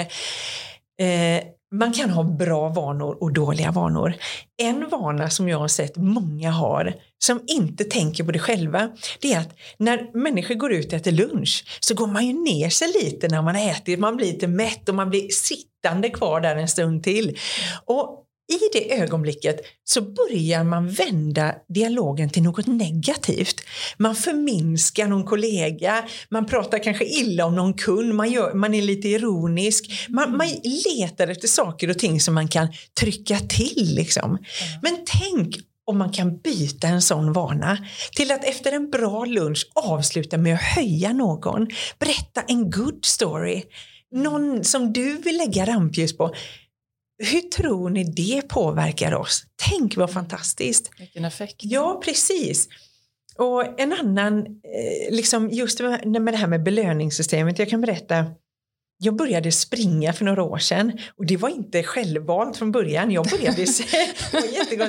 Eh, 1.02 1.44
man 1.72 1.94
kan 1.94 2.10
ha 2.10 2.24
bra 2.24 2.70
vanor 2.70 3.18
och 3.24 3.34
dåliga 3.34 3.72
vanor. 3.72 4.14
En 4.58 4.90
vana 4.90 5.30
som 5.30 5.50
jag 5.50 5.58
har 5.58 5.68
sett 5.68 5.98
många 5.98 6.52
har, 6.52 6.96
som 7.24 7.42
inte 7.48 7.84
tänker 7.84 8.24
på 8.24 8.32
det 8.32 8.40
själva, 8.40 8.90
det 9.22 9.34
är 9.34 9.40
att 9.40 9.56
när 9.78 10.18
människor 10.18 10.56
går 10.56 10.74
ut 10.74 10.88
och 10.88 10.94
äter 10.94 11.12
lunch 11.12 11.66
så 11.80 11.94
går 11.94 12.08
man 12.08 12.28
ju 12.28 12.34
ner 12.34 12.70
sig 12.70 12.88
lite 13.04 13.28
när 13.28 13.42
man 13.42 13.56
ätit, 13.56 14.00
man 14.00 14.18
blir 14.18 14.28
lite 14.28 14.48
mätt 14.48 14.90
och 14.90 14.96
man 14.96 15.10
blir 15.10 15.28
sittande 15.30 16.10
kvar 16.10 16.42
där 16.42 16.56
en 16.56 16.68
stund 16.68 17.04
till. 17.04 17.38
Och 17.86 18.26
i 18.50 18.60
det 18.74 19.00
ögonblicket 19.00 19.60
så 19.84 20.02
börjar 20.02 20.64
man 20.64 20.90
vända 20.90 21.56
dialogen 21.68 22.30
till 22.30 22.44
något 22.44 22.68
negativt. 22.68 23.62
Man 23.98 24.16
förminskar 24.16 25.08
någon 25.08 25.24
kollega, 25.24 26.06
man 26.30 26.46
pratar 26.46 26.84
kanske 26.84 27.06
illa 27.06 27.46
om 27.46 27.56
någon 27.56 27.74
kund, 27.74 28.16
man, 28.16 28.32
gör, 28.32 28.54
man 28.54 28.74
är 28.74 28.82
lite 28.82 29.08
ironisk. 29.08 30.08
Man, 30.10 30.38
man 30.38 30.48
letar 30.98 31.28
efter 31.28 31.48
saker 31.48 31.90
och 31.90 32.00
ting 32.00 32.22
som 32.22 32.36
man 32.36 32.48
kan 32.48 32.68
trycka 33.00 33.40
till. 33.40 33.96
Liksom. 33.96 34.38
Men 34.82 34.98
tänk 35.06 35.56
om 35.90 35.98
man 35.98 36.12
kan 36.12 36.38
byta 36.38 36.88
en 36.88 37.02
sån 37.02 37.34
vana 37.34 37.78
till 38.16 38.32
att 38.32 38.44
efter 38.44 38.72
en 38.72 38.90
bra 38.90 39.26
lunch 39.26 39.72
avsluta 39.76 40.38
med 40.38 40.54
att 40.54 40.62
höja 40.62 41.14
någon, 41.14 41.68
berätta 42.00 42.42
en 42.48 42.70
good 42.72 43.06
story, 43.06 43.64
någon 44.12 44.64
som 44.64 44.94
du 44.94 45.18
vill 45.18 45.38
lägga 45.38 45.66
rampljus 45.66 46.18
på. 46.18 46.34
Hur 47.20 47.42
tror 47.42 47.90
ni 47.90 48.04
det 48.04 48.42
påverkar 48.50 49.14
oss? 49.16 49.44
Tänk 49.70 49.98
vad 49.98 50.12
fantastiskt! 50.12 50.92
Vilken 51.00 51.26
effekt! 51.26 51.56
Ja, 51.60 52.02
precis. 52.06 52.68
Och 53.38 53.80
en 53.80 53.94
annan, 53.94 54.40
eh, 54.40 55.16
liksom 55.16 55.50
just 55.50 55.80
med 55.80 56.26
det 56.26 56.38
här 56.38 56.48
med 56.48 56.64
belöningssystemet, 56.64 57.60
jag 57.60 57.70
kan 57.70 57.82
berätta 57.82 58.26
jag 59.02 59.16
började 59.16 59.52
springa 59.52 60.14
för 60.14 60.26
några 60.26 60.44
år 60.44 60.58
sedan 60.58 60.92
och 61.18 61.26
det 61.26 61.38
var 61.38 61.50
inte 61.50 61.84
självvalt 61.84 62.58
från 62.58 62.72
början. 62.72 63.12
Jag 63.12 63.26
började, 63.26 63.66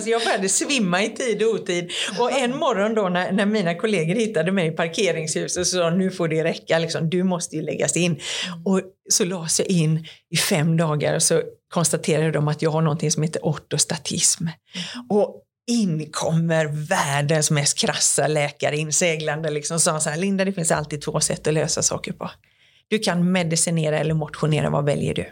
jag 0.10 0.22
började 0.24 0.48
svimma 0.48 1.02
i 1.02 1.08
tid 1.08 1.42
och 1.42 1.54
otid. 1.54 1.90
Och 2.18 2.32
en 2.32 2.56
morgon 2.56 2.94
då 2.94 3.08
när, 3.08 3.32
när 3.32 3.46
mina 3.46 3.74
kollegor 3.74 4.14
hittade 4.14 4.52
mig 4.52 4.68
i 4.68 4.70
parkeringshuset 4.70 5.66
så 5.66 5.78
sa 5.78 5.90
nu 5.90 6.10
får 6.10 6.28
det 6.28 6.44
räcka, 6.44 6.78
liksom, 6.78 7.10
du 7.10 7.22
måste 7.22 7.56
ju 7.56 7.62
läggas 7.62 7.96
in. 7.96 8.04
Mm. 8.12 8.62
Och 8.64 8.82
så 9.10 9.24
lades 9.24 9.58
jag 9.58 9.68
in 9.68 10.06
i 10.30 10.36
fem 10.36 10.76
dagar 10.76 11.14
och 11.14 11.22
så 11.22 11.42
konstaterade 11.74 12.30
de 12.30 12.48
att 12.48 12.62
jag 12.62 12.70
har 12.70 12.82
någonting 12.82 13.10
som 13.10 13.22
heter 13.22 13.40
ortostatism. 13.42 14.46
Och 15.08 15.42
in 15.70 16.10
kommer 16.12 16.66
världens 16.88 17.50
mest 17.50 17.78
krassa 17.78 18.26
läkare 18.26 18.76
inseglande 18.76 19.50
liksom 19.50 19.74
och 19.74 19.82
sa 19.82 20.00
så 20.00 20.10
här, 20.10 20.16
Linda 20.16 20.44
det 20.44 20.52
finns 20.52 20.70
alltid 20.70 21.02
två 21.02 21.20
sätt 21.20 21.46
att 21.46 21.54
lösa 21.54 21.82
saker 21.82 22.12
på. 22.12 22.30
Du 22.90 22.98
kan 22.98 23.32
medicinera 23.32 23.98
eller 23.98 24.14
motionera, 24.14 24.70
vad 24.70 24.84
väljer 24.84 25.14
du? 25.14 25.26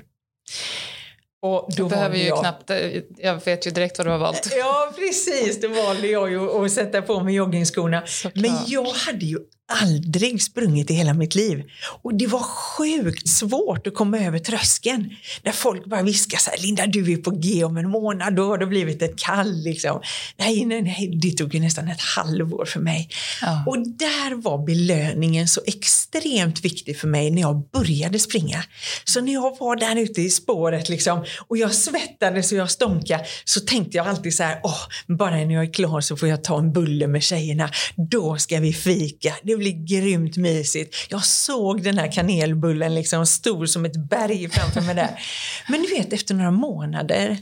Och 1.43 1.69
då 1.77 1.89
behöver 1.89 2.17
ju 2.17 2.25
jag... 2.25 2.41
knappt, 2.41 2.71
eh, 2.71 2.79
jag 3.17 3.45
vet 3.45 3.67
ju 3.67 3.71
direkt 3.71 3.99
vad 3.99 4.07
du 4.07 4.11
har 4.11 4.19
valt. 4.19 4.53
Ja 4.59 4.93
precis, 4.97 5.61
då 5.61 5.69
valde 5.69 6.07
jag 6.07 6.31
ju 6.31 6.65
att 6.65 6.73
sätta 6.73 7.03
på 7.03 7.21
mig 7.21 7.35
joggingskorna. 7.35 8.03
Men 8.35 8.57
jag 8.67 8.85
hade 8.85 9.27
ju 9.27 9.39
aldrig 9.69 10.43
sprungit 10.43 10.91
i 10.91 10.95
hela 10.95 11.15
mitt 11.15 11.35
liv. 11.35 11.63
Och 12.03 12.15
det 12.15 12.27
var 12.27 12.41
sjukt 12.41 13.29
svårt 13.29 13.87
att 13.87 13.95
komma 13.95 14.19
över 14.19 14.39
tröskeln. 14.39 15.11
Där 15.43 15.53
folk 15.53 15.85
bara 15.85 16.03
viskar 16.03 16.39
så 16.39 16.51
här, 16.51 16.59
Linda 16.59 16.87
du 16.87 17.13
är 17.13 17.17
på 17.17 17.31
G 17.31 17.65
om 17.65 17.77
en 17.77 17.91
månad, 17.91 18.35
då 18.35 18.47
har 18.47 18.59
det 18.59 18.67
blivit 18.67 19.03
ett 19.03 19.19
kall. 19.19 19.63
Liksom. 19.63 20.01
Nej, 20.37 20.65
nej, 20.65 20.83
nej, 20.83 21.19
det 21.23 21.31
tog 21.31 21.55
ju 21.55 21.61
nästan 21.61 21.89
ett 21.89 22.01
halvår 22.01 22.65
för 22.65 22.81
mig. 22.81 23.09
Ja. 23.41 23.65
Och 23.67 23.79
där 23.79 24.35
var 24.43 24.67
belöningen 24.67 25.49
så 25.49 25.61
extremt 25.67 26.65
viktig 26.65 26.99
för 26.99 27.09
mig 27.09 27.31
när 27.31 27.43
jag 27.43 27.71
började 27.71 28.19
springa. 28.19 28.65
Så 29.05 29.21
när 29.21 29.33
jag 29.33 29.59
var 29.59 29.77
där 29.77 29.97
ute 29.97 30.23
i 30.23 30.31
spåret 30.31 30.89
liksom, 30.89 31.25
och 31.49 31.59
jag 31.59 31.75
svettades 31.75 32.53
och 32.53 32.59
jag 32.59 32.71
stånkade 32.71 33.25
så 33.45 33.61
tänkte 33.61 33.97
jag 33.97 34.07
alltid 34.07 34.35
så 34.35 34.43
här, 34.43 34.61
åh, 34.63 34.81
bara 35.07 35.31
när 35.31 35.55
jag 35.55 35.65
är 35.65 35.73
klar 35.73 36.01
så 36.01 36.17
får 36.17 36.29
jag 36.29 36.45
ta 36.45 36.59
en 36.59 36.73
bulle 36.73 37.07
med 37.07 37.23
tjejerna. 37.23 37.71
Då 37.97 38.37
ska 38.37 38.61
vi 38.61 38.73
fika. 38.73 39.35
Det 39.43 39.58
blir 39.59 39.87
grymt 39.87 40.37
mysigt. 40.37 40.97
Jag 41.11 41.25
såg 41.25 41.83
den 41.83 41.99
här 41.99 42.13
kanelbullen 42.13 42.95
liksom 42.95 43.27
stor 43.27 43.67
som 43.67 43.85
ett 43.85 43.97
berg 43.97 44.49
framför 44.49 44.81
mig 44.81 44.95
där. 44.95 45.21
Men 45.69 45.83
du 45.83 45.89
vet, 45.89 46.13
efter 46.13 46.35
några 46.35 46.51
månader 46.51 47.39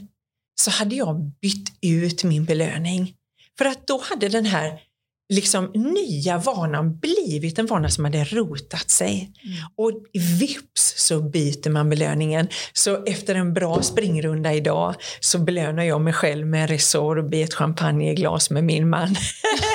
så 0.61 0.71
hade 0.71 0.95
jag 0.95 1.31
bytt 1.41 1.69
ut 1.81 2.23
min 2.23 2.45
belöning. 2.45 3.13
För 3.57 3.65
att 3.65 3.87
då 3.87 4.01
hade 4.09 4.29
den 4.29 4.45
här 4.45 4.79
liksom 5.29 5.71
nya 5.73 6.37
vanan 6.37 6.97
blivit 6.97 7.59
en 7.59 7.65
vana 7.65 7.89
som 7.89 8.05
hade 8.05 8.23
rotat 8.23 8.89
sig. 8.89 9.31
Mm. 9.43 9.57
Och 9.75 9.91
vips 10.39 10.93
så 10.97 11.21
byter 11.21 11.69
man 11.69 11.89
belöningen. 11.89 12.47
Så 12.73 13.03
efter 13.03 13.35
en 13.35 13.53
bra 13.53 13.81
springrunda 13.81 14.53
idag 14.53 14.95
så 15.19 15.39
belönar 15.39 15.83
jag 15.83 16.01
mig 16.01 16.13
själv 16.13 16.47
med 16.47 16.61
en 16.61 16.67
Resorb 16.67 17.33
i 17.33 17.41
ett 17.41 17.53
champagneglas 17.53 18.49
med 18.49 18.63
min 18.63 18.89
man. 18.89 19.15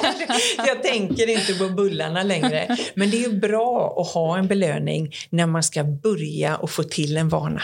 jag 0.66 0.82
tänker 0.82 1.28
inte 1.28 1.54
på 1.54 1.68
bullarna 1.68 2.22
längre. 2.22 2.76
Men 2.94 3.10
det 3.10 3.24
är 3.24 3.30
bra 3.30 3.96
att 4.00 4.14
ha 4.14 4.38
en 4.38 4.46
belöning 4.46 5.14
när 5.30 5.46
man 5.46 5.62
ska 5.62 5.84
börja 5.84 6.56
och 6.56 6.70
få 6.70 6.82
till 6.82 7.16
en 7.16 7.28
vana. 7.28 7.62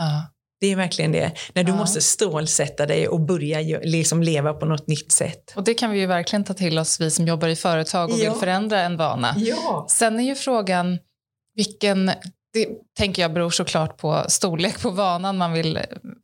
Uh. 0.00 0.37
Det 0.60 0.66
är 0.66 0.76
verkligen 0.76 1.12
det. 1.12 1.32
När 1.52 1.64
du 1.64 1.72
ja. 1.72 1.76
måste 1.76 2.00
stålsätta 2.00 2.86
dig 2.86 3.08
och 3.08 3.20
börja 3.20 3.80
liksom 3.82 4.22
leva 4.22 4.54
på 4.54 4.66
något 4.66 4.86
nytt 4.86 5.12
sätt. 5.12 5.52
Och 5.56 5.64
det 5.64 5.74
kan 5.74 5.90
vi 5.90 6.00
ju 6.00 6.06
verkligen 6.06 6.44
ta 6.44 6.54
till 6.54 6.78
oss, 6.78 7.00
vi 7.00 7.10
som 7.10 7.26
jobbar 7.26 7.48
i 7.48 7.56
företag 7.56 8.10
och 8.10 8.18
ja. 8.18 8.30
vill 8.30 8.40
förändra 8.40 8.80
en 8.80 8.96
vana. 8.96 9.34
Ja. 9.36 9.86
Sen 9.90 10.20
är 10.20 10.24
ju 10.24 10.34
frågan 10.34 10.98
vilken, 11.54 12.06
det 12.52 12.68
tänker 12.98 13.22
jag 13.22 13.32
beror 13.32 13.50
såklart 13.50 13.96
på 13.96 14.24
storlek 14.28 14.82
på 14.82 14.90
vanan 14.90 15.38
man 15.38 15.52
vill 15.52 15.80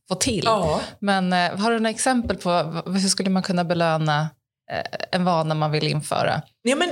få 0.09 0.15
till. 0.15 0.43
Ja. 0.45 0.81
Men 0.99 1.33
eh, 1.33 1.59
har 1.59 1.71
du 1.71 1.79
några 1.79 1.91
exempel 1.91 2.37
på 2.37 2.51
hur 2.87 3.09
skulle 3.09 3.31
man 3.31 3.43
kunna 3.43 3.65
belöna 3.65 4.31
eh, 4.73 5.07
en 5.13 5.25
vana 5.25 5.55
man 5.55 5.71
vill 5.71 5.87
införa? 5.87 6.43
Ja, 6.63 6.77
men 6.77 6.91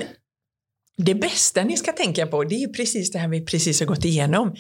det 0.97 1.15
bästa 1.15 1.65
ni 1.65 1.77
ska 1.77 1.93
tänka 1.93 2.27
på 2.27 2.45
det 2.45 2.55
är 2.55 2.69
precis 2.69 3.11
det 3.11 3.19
här 3.19 3.29
vi 3.29 3.45
precis 3.45 3.81
har 3.81 3.87
gått 3.87 4.05
igenom 4.05 4.55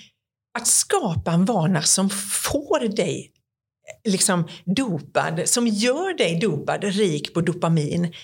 att 0.58 0.66
skapa 0.66 1.32
en 1.32 1.44
vana 1.44 1.82
som 1.82 2.10
får 2.10 2.88
dig 2.88 3.32
liksom 4.04 4.48
dopad, 4.64 5.48
som 5.48 5.66
gör 5.66 6.16
dig 6.16 6.40
dopad, 6.40 6.84
rik 6.84 7.34
på 7.34 7.40
dopamin. 7.40 8.04
Mm. 8.04 8.14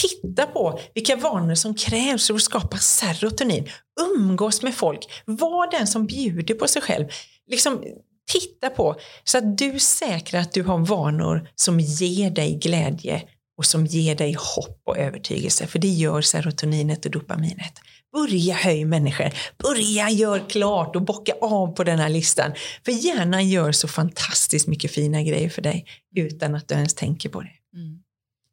Titta 0.00 0.46
på 0.46 0.80
vilka 0.94 1.16
vanor 1.16 1.54
som 1.54 1.74
krävs 1.74 2.26
för 2.26 2.34
att 2.34 2.42
skapa 2.42 2.76
serotonin. 2.78 3.68
Umgås 4.16 4.62
med 4.62 4.74
folk. 4.74 5.22
Var 5.24 5.78
den 5.78 5.86
som 5.86 6.06
bjuder 6.06 6.54
på 6.54 6.68
sig 6.68 6.82
själv. 6.82 7.06
Liksom, 7.50 7.84
titta 8.32 8.70
på 8.70 8.96
så 9.24 9.38
att 9.38 9.58
du 9.58 9.78
säkrar 9.78 10.40
att 10.40 10.52
du 10.52 10.62
har 10.62 10.78
vanor 10.78 11.48
som 11.54 11.80
ger 11.80 12.30
dig 12.30 12.54
glädje 12.54 13.22
och 13.58 13.66
som 13.66 13.86
ger 13.86 14.14
dig 14.14 14.36
hopp 14.38 14.82
och 14.86 14.98
övertygelse. 14.98 15.66
För 15.66 15.78
det 15.78 15.88
gör 15.88 16.20
serotoninet 16.20 17.04
och 17.04 17.10
dopaminet. 17.10 17.72
Börja 18.14 18.54
höj 18.54 18.84
människor. 18.84 19.30
Börja 19.58 20.10
gör 20.10 20.48
klart 20.48 20.96
och 20.96 21.02
bocka 21.02 21.32
av 21.40 21.66
på 21.66 21.84
den 21.84 21.98
här 21.98 22.08
listan. 22.08 22.52
För 22.84 22.92
hjärnan 22.92 23.48
gör 23.48 23.72
så 23.72 23.88
fantastiskt 23.88 24.66
mycket 24.66 24.90
fina 24.90 25.22
grejer 25.22 25.48
för 25.48 25.62
dig 25.62 25.86
utan 26.16 26.54
att 26.54 26.68
du 26.68 26.74
ens 26.74 26.94
tänker 26.94 27.28
på 27.28 27.40
det. 27.40 27.52
Mm. 27.74 27.98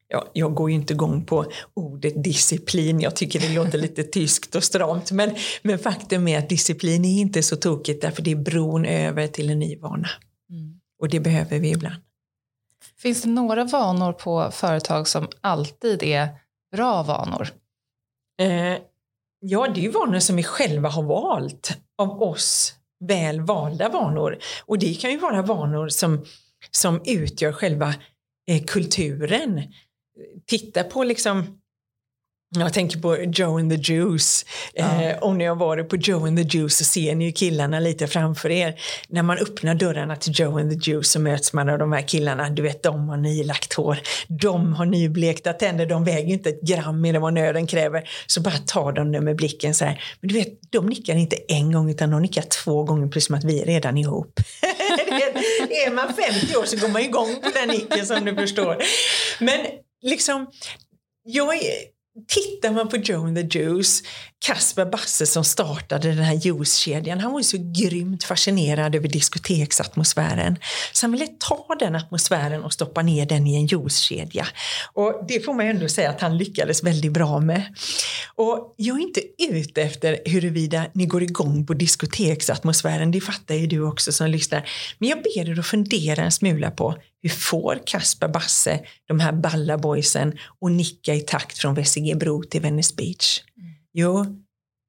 Ja, 0.08 0.28
jag 0.34 0.54
går 0.54 0.70
ju 0.70 0.76
inte 0.76 0.94
igång 0.94 1.26
på 1.26 1.52
ordet 1.74 2.24
disciplin. 2.24 3.00
Jag 3.02 3.16
tycker 3.16 3.40
det 3.40 3.54
låter 3.56 3.78
lite 3.88 4.04
tyskt 4.04 4.56
och 4.56 4.64
stramt. 4.64 5.12
Men, 5.12 5.36
men 5.62 5.80
faktum 5.80 6.28
är 6.28 6.40
att 6.40 6.50
disciplin 6.50 7.06
är 7.06 7.22
inte 7.22 7.44
så 7.44 7.56
tokigt 7.56 8.02
därför 8.02 8.22
det 8.22 8.32
är 8.32 8.36
bron 8.36 8.86
över 8.86 9.28
till 9.28 9.50
en 9.50 9.60
ny 9.60 9.76
vana. 9.76 10.10
Mm. 10.50 10.80
Och 11.00 11.10
det 11.10 11.20
behöver 11.20 11.60
vi 11.60 11.70
ibland. 11.70 12.02
Finns 12.98 13.22
det 13.22 13.30
några 13.30 13.64
vanor 13.64 14.14
på 14.14 14.52
företag 14.52 15.08
som 15.08 15.28
alltid 15.42 16.04
är 16.04 16.30
bra 16.72 17.04
vanor? 17.04 17.50
Eh, 18.40 18.78
Ja, 19.44 19.68
det 19.68 19.80
är 19.80 19.84
ju 19.84 19.92
vanor 19.92 20.20
som 20.20 20.36
vi 20.36 20.44
själva 20.44 20.90
har 20.90 21.04
valt 21.04 21.78
av 21.98 22.22
oss 22.22 22.76
väl 23.08 23.42
valda 23.42 23.90
vanor. 23.90 24.38
Och 24.66 24.80
det 24.80 24.94
kan 24.94 25.12
ju 25.12 25.18
vara 25.18 25.42
vanor 25.42 25.90
som, 25.90 26.26
som 26.72 27.02
utgör 27.06 27.52
själva 27.52 27.96
eh, 28.48 28.64
kulturen. 28.64 29.62
Titta 30.46 30.84
på 30.84 31.04
liksom 31.04 31.61
jag 32.60 32.74
tänker 32.74 33.00
på 33.00 33.18
Joe 33.18 33.60
and 33.60 33.72
the 33.72 33.94
Juice. 33.94 34.46
Ja. 34.74 35.04
Eh, 35.04 35.24
om 35.24 35.38
ni 35.38 35.46
har 35.46 35.56
varit 35.56 35.90
på 35.90 35.96
Joe 35.96 36.28
and 36.28 36.38
the 36.38 36.58
Juice 36.58 36.78
så 36.78 36.84
ser 36.84 37.16
ni 37.16 37.26
ju 37.26 37.32
killarna 37.32 37.80
lite 37.80 38.08
framför 38.08 38.50
er. 38.50 38.80
När 39.08 39.24
man 39.24 39.38
öppnar 39.38 39.76
dörrarna 39.76 40.16
till 40.16 40.34
Joe 40.36 40.60
and 40.60 40.72
the 40.72 40.92
Juice 40.92 41.12
så 41.12 41.20
möts 41.20 41.54
man 41.54 41.70
av 41.70 41.78
de 41.78 41.92
här 41.92 42.02
killarna. 42.02 42.50
Du 42.50 42.62
vet, 42.62 42.84
de 42.84 43.10
har 43.10 43.18
nylagt 43.18 43.74
hår. 43.74 44.00
De 44.28 44.74
har 44.74 44.86
nyblekta 44.86 45.54
tänder. 45.54 45.86
De 45.86 46.04
väger 46.04 46.34
inte 46.34 46.50
ett 46.50 46.62
gram 46.62 47.02
mer 47.02 47.14
än 47.14 47.22
vad 47.22 47.34
nöden 47.34 47.68
kräver. 47.68 48.10
Så 48.28 48.42
bara 48.42 48.58
tar 48.58 48.92
de 48.92 49.12
det 49.12 49.22
med 49.22 49.36
blicken 49.36 49.74
så 49.74 49.86
här. 49.86 50.04
Men 50.22 50.28
du 50.28 50.36
vet, 50.36 50.72
de 50.72 50.86
nickar 50.86 51.16
inte 51.16 51.36
en 51.48 51.72
gång 51.72 51.90
utan 51.90 52.12
de 52.12 52.22
nickar 52.22 52.42
två 52.42 52.84
gånger 52.84 53.08
precis 53.08 53.28
som 53.28 53.36
att 53.36 53.44
vi 53.44 53.62
är 53.62 53.66
redan 53.66 53.98
ihop. 53.98 54.40
är 55.88 55.92
man 55.92 56.14
50 56.14 56.58
år 56.58 56.66
så 56.66 56.78
går 56.78 56.88
man 56.88 57.02
igång 57.02 57.36
på 57.44 57.50
den 57.54 57.68
nicken 57.68 58.06
som 58.06 58.26
du 58.26 58.36
förstår. 58.36 58.78
Men 59.40 59.60
liksom, 60.02 60.48
jag 61.24 61.56
är 61.56 62.01
Tittar 62.28 62.72
man 62.72 62.88
på 62.88 62.98
Joe 62.98 63.28
and 63.28 63.38
the 63.38 63.60
Juice, 63.60 64.04
Kasper 64.46 64.86
Basse 64.86 65.26
som 65.26 65.44
startade 65.44 66.08
den 66.08 66.24
här 66.24 66.34
juicekedjan, 66.34 67.20
han 67.20 67.32
var 67.32 67.40
ju 67.40 67.44
så 67.44 67.58
grymt 67.60 68.24
fascinerad 68.24 68.96
över 68.96 69.08
diskoteksatmosfären. 69.08 70.58
Så 70.94 71.06
han 71.06 71.12
ville 71.12 71.28
ta 71.28 71.76
den 71.80 71.96
atmosfären 71.96 72.64
och 72.64 72.74
stoppa 72.74 73.02
ner 73.02 73.26
den 73.26 73.48
i 73.48 73.56
en 73.56 73.66
juicekedja. 73.66 74.48
Och 74.94 75.26
det 75.28 75.46
får 75.46 75.54
man 75.54 75.66
ändå 75.66 75.88
säga 75.88 76.10
att 76.10 76.22
han 76.22 76.38
lyckades 76.38 76.84
väldigt 76.84 77.12
bra 77.12 77.40
med. 77.40 77.76
Och 78.36 78.74
jag 78.78 78.98
är 78.98 79.02
inte 79.02 79.22
ute 79.38 79.82
efter 79.82 80.20
huruvida 80.26 80.86
ni 80.94 81.06
går 81.06 81.24
igång 81.24 81.66
på 81.66 81.74
diskoteksatmosfären, 81.74 83.12
det 83.12 83.22
fattar 83.22 83.56
ju 83.56 83.68
du 83.68 83.82
också 83.82 84.12
som 84.12 84.28
lyssnar. 84.28 84.70
Men 84.98 85.10
jag 85.10 85.24
ber 85.24 85.50
er 85.50 85.60
att 85.60 85.66
fundera 85.66 86.24
en 86.24 86.32
smula 86.32 86.72
på 86.72 86.96
hur 87.22 87.30
får 87.30 87.80
Kasper 87.86 88.28
Basse 88.28 88.80
de 89.08 89.20
här 89.20 89.32
balla 89.32 89.78
boysen 89.78 90.38
att 90.62 90.72
nicka 90.72 91.14
i 91.14 91.20
takt 91.20 91.58
från 91.58 91.76
Vessigebro 91.76 92.44
till 92.44 92.62
Venice 92.62 92.94
Beach? 92.98 93.42
Mm. 93.58 93.71
Jo, 93.94 94.26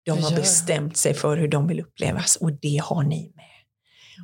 de 0.04 0.22
har 0.22 0.36
bestämt 0.36 0.96
sig 0.96 1.14
för 1.14 1.36
hur 1.36 1.48
de 1.48 1.66
vill 1.66 1.80
upplevas 1.80 2.36
och 2.36 2.52
det 2.52 2.80
har 2.84 3.02
ni 3.02 3.32
med. 3.36 3.44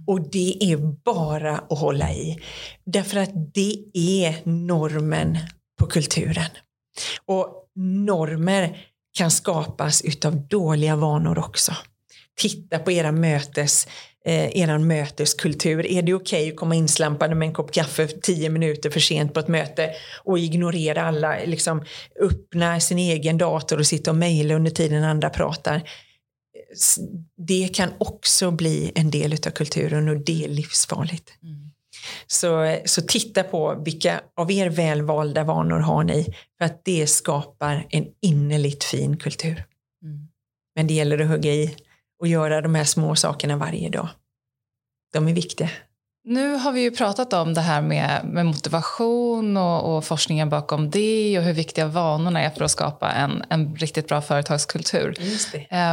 Och 0.07 0.31
det 0.31 0.73
är 0.73 0.77
bara 1.05 1.59
att 1.59 1.79
hålla 1.79 2.13
i. 2.13 2.39
Därför 2.85 3.19
att 3.19 3.55
det 3.55 3.85
är 3.95 4.37
normen 4.45 5.39
på 5.79 5.87
kulturen. 5.87 6.51
Och 7.27 7.69
normer 7.75 8.87
kan 9.19 9.31
skapas 9.31 10.03
utav 10.03 10.49
dåliga 10.49 10.97
vanor 10.97 11.39
också. 11.39 11.73
Titta 12.37 12.79
på 12.79 12.93
era 12.93 13.13
mötes 13.13 13.89
eh, 14.29 14.61
er 14.61 14.79
möteskultur. 14.79 15.87
Är 15.87 16.03
det 16.03 16.15
okej 16.15 16.43
okay 16.43 16.51
att 16.51 16.57
komma 16.57 16.75
inslampade 16.75 17.35
med 17.35 17.49
en 17.49 17.55
kopp 17.55 17.73
kaffe 17.73 18.09
tio 18.09 18.51
minuter 18.51 18.91
för 18.91 19.01
sent 19.01 19.35
på 19.35 19.41
ett 19.41 19.49
möte 19.49 19.91
och 20.25 20.39
ignorera 20.39 21.03
alla, 21.03 21.37
liksom 21.45 21.85
öppna 22.21 22.81
sin 22.81 22.99
egen 22.99 23.39
dator 23.39 23.79
och 23.79 23.87
sitta 23.87 24.11
och 24.11 24.17
mejla 24.17 24.55
under 24.55 24.71
tiden 24.71 25.05
andra 25.05 25.31
pratar? 25.31 25.83
Det 27.37 27.69
kan 27.75 27.89
också 27.99 28.51
bli 28.51 28.93
en 28.95 29.11
del 29.11 29.33
av 29.33 29.51
kulturen 29.51 30.09
och 30.09 30.17
det 30.17 30.45
är 30.45 30.49
livsfarligt. 30.49 31.33
Mm. 31.43 31.71
Så, 32.27 32.79
så 32.85 33.03
titta 33.03 33.43
på 33.43 33.83
vilka 33.85 34.21
av 34.37 34.51
er 34.51 34.71
välvalda 34.71 35.45
vanor 35.45 35.79
har 35.79 36.05
ni 36.05 36.35
för 36.59 36.65
att 36.65 36.85
det 36.85 37.07
skapar 37.07 37.87
en 37.91 38.07
innerligt 38.23 38.85
fin 38.85 39.17
kultur. 39.17 39.65
Mm. 40.03 40.29
Men 40.75 40.87
det 40.87 40.95
gäller 40.95 41.19
att 41.19 41.29
hugga 41.29 41.53
i 41.53 41.77
och 42.21 42.29
göra 42.29 42.61
de 42.61 42.75
här 42.75 42.85
små 42.85 43.15
sakerna 43.15 43.57
varje 43.57 43.89
dag. 43.89 44.09
De 45.13 45.29
är 45.29 45.33
viktiga. 45.33 45.71
Nu 46.25 46.55
har 46.55 46.73
vi 46.73 46.81
ju 46.81 46.91
pratat 46.91 47.33
om 47.33 47.55
det 47.55 47.61
här 47.61 47.83
med, 47.83 48.25
med 48.25 48.47
motivation 48.47 49.57
och, 49.57 49.97
och, 49.97 50.05
forskningen 50.05 50.51
bakom 50.51 50.91
det 50.91 51.39
och 51.39 51.45
hur 51.45 51.53
viktiga 51.53 51.87
vanorna 51.87 52.41
är 52.41 52.51
för 52.51 52.65
att 52.65 52.71
skapa 52.71 53.13
en, 53.13 53.45
en 53.49 53.77
riktigt 53.77 54.09
bra 54.09 54.21
företagskultur. 54.21 55.15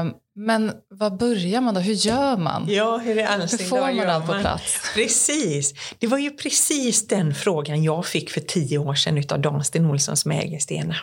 Um, 0.02 0.14
men 0.36 0.72
vad 0.90 1.18
börjar 1.18 1.62
man 1.62 1.74
då? 1.74 1.80
Hur 1.80 1.94
gör 1.94 2.38
man? 2.38 2.66
Ja, 2.68 2.98
hur, 2.98 3.18
är 3.18 3.40
hur 3.40 3.58
får 3.58 3.96
man 3.96 4.10
allt 4.10 4.28
på 4.28 4.40
plats? 4.40 4.92
Precis. 4.94 5.74
Det 6.00 6.08
var 6.08 6.18
ju 6.18 6.32
precis 6.32 7.08
den 7.08 7.36
frågan 7.36 7.84
jag 7.84 8.06
fick 8.06 8.30
för 8.30 8.42
tio 8.42 8.78
år 8.78 8.96
sedan 8.96 9.24
av 9.30 9.40
Dan 9.40 9.64
Sten 9.64 9.86
Olsson 9.86 10.18
som 10.18 10.32
äger 10.32 10.60
Stena. 10.60 10.96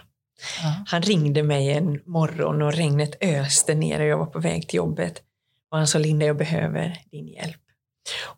Ja. 0.62 0.84
Han 0.86 1.02
ringde 1.02 1.42
mig 1.42 1.70
en 1.70 2.00
morgon 2.06 2.62
och 2.62 2.72
regnet 2.72 3.16
öste 3.20 3.74
ner 3.74 4.00
och 4.00 4.06
jag 4.06 4.18
var 4.18 4.26
på 4.26 4.38
väg 4.38 4.68
till 4.68 4.76
jobbet. 4.76 5.22
Och 5.70 5.78
han 5.78 5.86
sa, 5.86 5.98
Linda, 5.98 6.26
jag 6.26 6.36
behöver 6.36 6.98
din 7.10 7.28
hjälp. 7.28 7.56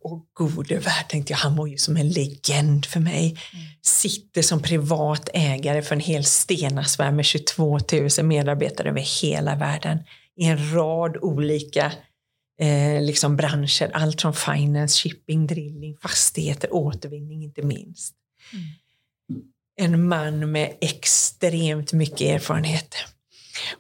Och 0.01 0.27
gode 0.33 0.79
värld, 0.79 1.09
tänkte 1.09 1.33
jag, 1.33 1.39
han 1.39 1.57
var 1.57 1.67
ju 1.67 1.77
som 1.77 1.97
en 1.97 2.09
legend 2.09 2.87
för 2.87 3.01
mig. 3.01 3.27
Mm. 3.27 3.67
Sitter 3.83 4.43
som 4.43 4.63
privat 4.63 5.29
ägare 5.35 5.83
för 5.83 5.95
en 5.95 6.01
hel 6.01 6.25
Stenasfär 6.25 7.11
med 7.11 7.25
22 7.25 7.79
000 8.19 8.27
medarbetare 8.27 8.89
över 8.89 9.23
hela 9.23 9.57
världen 9.57 9.99
i 10.37 10.45
en 10.45 10.75
rad 10.75 11.17
olika 11.17 11.93
eh, 12.61 13.03
liksom 13.03 13.37
branscher. 13.37 13.91
Allt 13.95 14.21
från 14.21 14.35
finance, 14.35 15.01
shipping, 15.01 15.47
drilling, 15.47 15.97
fastigheter, 16.03 16.75
återvinning 16.75 17.45
inte 17.45 17.63
minst. 17.63 18.15
Mm. 18.53 18.65
En 19.77 20.09
man 20.09 20.53
med 20.53 20.77
extremt 20.81 21.93
mycket 21.93 22.21
erfarenhet. 22.21 22.95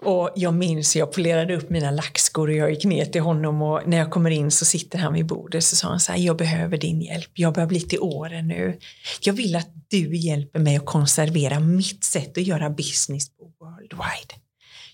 Och 0.02 0.30
jag 0.36 0.54
minns, 0.54 0.96
jag 0.96 1.12
polerade 1.12 1.56
upp 1.56 1.70
mina 1.70 1.90
lackskor 1.90 2.48
och 2.48 2.54
jag 2.54 2.70
gick 2.70 2.84
ner 2.84 3.04
till 3.04 3.20
honom 3.20 3.62
och 3.62 3.80
när 3.86 3.96
jag 3.96 4.10
kommer 4.10 4.30
in 4.30 4.50
så 4.50 4.64
sitter 4.64 4.98
han 4.98 5.12
vid 5.12 5.26
bordet 5.26 5.64
så 5.64 5.76
sa 5.76 5.88
han 5.88 6.00
så 6.00 6.12
här, 6.12 6.18
jag 6.18 6.36
behöver 6.36 6.78
din 6.78 7.02
hjälp, 7.02 7.30
jag 7.34 7.54
börjar 7.54 7.66
bli 7.66 7.80
till 7.80 8.00
åren 8.00 8.48
nu. 8.48 8.78
Jag 9.20 9.32
vill 9.32 9.56
att 9.56 9.68
du 9.88 10.16
hjälper 10.16 10.58
mig 10.58 10.76
att 10.76 10.86
konservera 10.86 11.60
mitt 11.60 12.04
sätt 12.04 12.38
att 12.38 12.46
göra 12.46 12.70
business 12.70 13.36
på 13.36 13.44
Worldwide. 13.60 14.34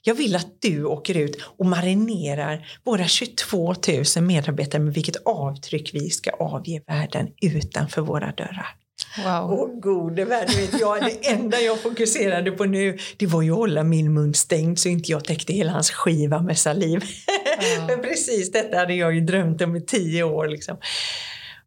Jag 0.03 0.15
vill 0.15 0.37
att 0.37 0.63
du 0.63 0.85
åker 0.85 1.17
ut 1.17 1.37
och 1.59 1.67
marinerar 1.67 2.67
våra 2.85 3.05
22 3.05 3.75
000 4.17 4.25
medarbetare 4.25 4.83
med 4.83 4.95
vilket 4.95 5.17
avtryck 5.25 5.91
vi 5.95 6.11
ska 6.11 6.31
avge 6.31 6.83
världen 6.87 7.29
utanför 7.43 8.03
våra 8.03 8.33
dörrar. 8.33 8.77
Wow. 9.19 9.53
Åh 9.53 9.81
gode 9.81 10.25
värld, 10.25 10.49
vet 10.57 10.81
jag, 10.81 11.03
det 11.03 11.29
enda 11.29 11.61
jag 11.61 11.81
fokuserade 11.81 12.51
på 12.51 12.65
nu 12.65 12.99
det 13.17 13.27
var 13.27 13.43
ju 13.43 13.51
att 13.51 13.57
hålla 13.57 13.83
min 13.83 14.15
mun 14.15 14.35
stängd 14.35 14.79
så 14.79 14.89
inte 14.89 15.13
jag 15.13 15.25
täckte 15.25 15.53
hela 15.53 15.71
hans 15.71 15.91
skiva 15.91 16.43
med 16.43 16.59
saliv. 16.59 16.99
Wow. 16.99 17.87
Men 17.87 18.01
precis 18.03 18.53
detta 18.53 18.77
hade 18.77 18.95
jag 18.95 19.15
ju 19.15 19.21
drömt 19.21 19.63
om 19.63 19.77
i 19.77 19.81
tio 19.81 20.23
år. 20.23 20.49
Liksom. 20.49 20.77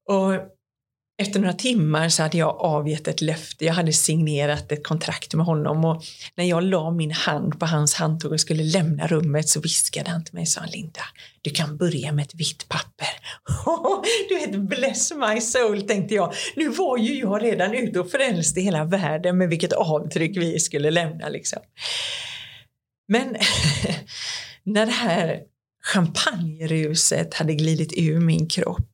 Och 0.08 0.34
efter 1.18 1.40
några 1.40 1.54
timmar 1.54 2.10
så 2.10 2.24
hade 2.24 2.38
jag 2.38 2.56
avgett 2.56 3.08
ett 3.08 3.22
löfte. 3.22 3.66
Jag 3.66 3.74
hade 3.74 3.94
signerat 3.94 4.72
ett 4.72 4.88
kontrakt 4.88 5.34
med 5.34 5.46
honom 5.46 5.86
och 5.86 6.04
när 6.36 6.46
jag 6.46 6.64
la 6.64 6.92
min 6.92 7.12
hand 7.12 7.60
på 7.60 7.66
hans 7.66 7.94
handtag 7.94 8.32
och 8.32 8.40
skulle 8.40 8.64
lämna 8.64 9.08
rummet 9.08 9.50
så 9.50 9.60
viskade 9.60 10.10
han 10.10 10.24
till 10.24 10.34
mig 10.34 10.46
sa 10.46 10.62
sa 10.64 10.72
Linda, 10.72 11.02
du 11.42 11.50
kan 11.50 11.78
börja 11.78 12.12
med 12.12 12.24
ett 12.24 12.36
vitt 12.36 12.70
papper. 12.70 13.08
du 14.30 14.36
vet, 14.36 14.70
bless 14.70 15.14
my 15.14 15.42
soul 15.42 15.82
tänkte 15.82 16.16
jag. 16.16 16.34
Nu 16.56 16.70
var 16.70 16.98
ju 16.98 17.20
jag 17.20 17.44
redan 17.44 17.74
ute 17.74 18.00
och 18.00 18.12
frälste 18.12 18.62
hela 18.62 18.84
världen 18.84 19.38
med 19.38 19.50
vilket 19.50 19.74
avtryck 19.74 20.38
vi 20.38 20.60
skulle 20.60 20.92
lämna 20.92 21.30
liksom. 21.30 21.60
Men 23.08 23.36
när 24.64 24.86
det 24.86 24.92
här 24.92 25.40
champagneruset 25.84 27.34
hade 27.34 27.54
glidit 27.54 27.94
ur 27.98 28.20
min 28.20 28.48
kropp 28.48 28.93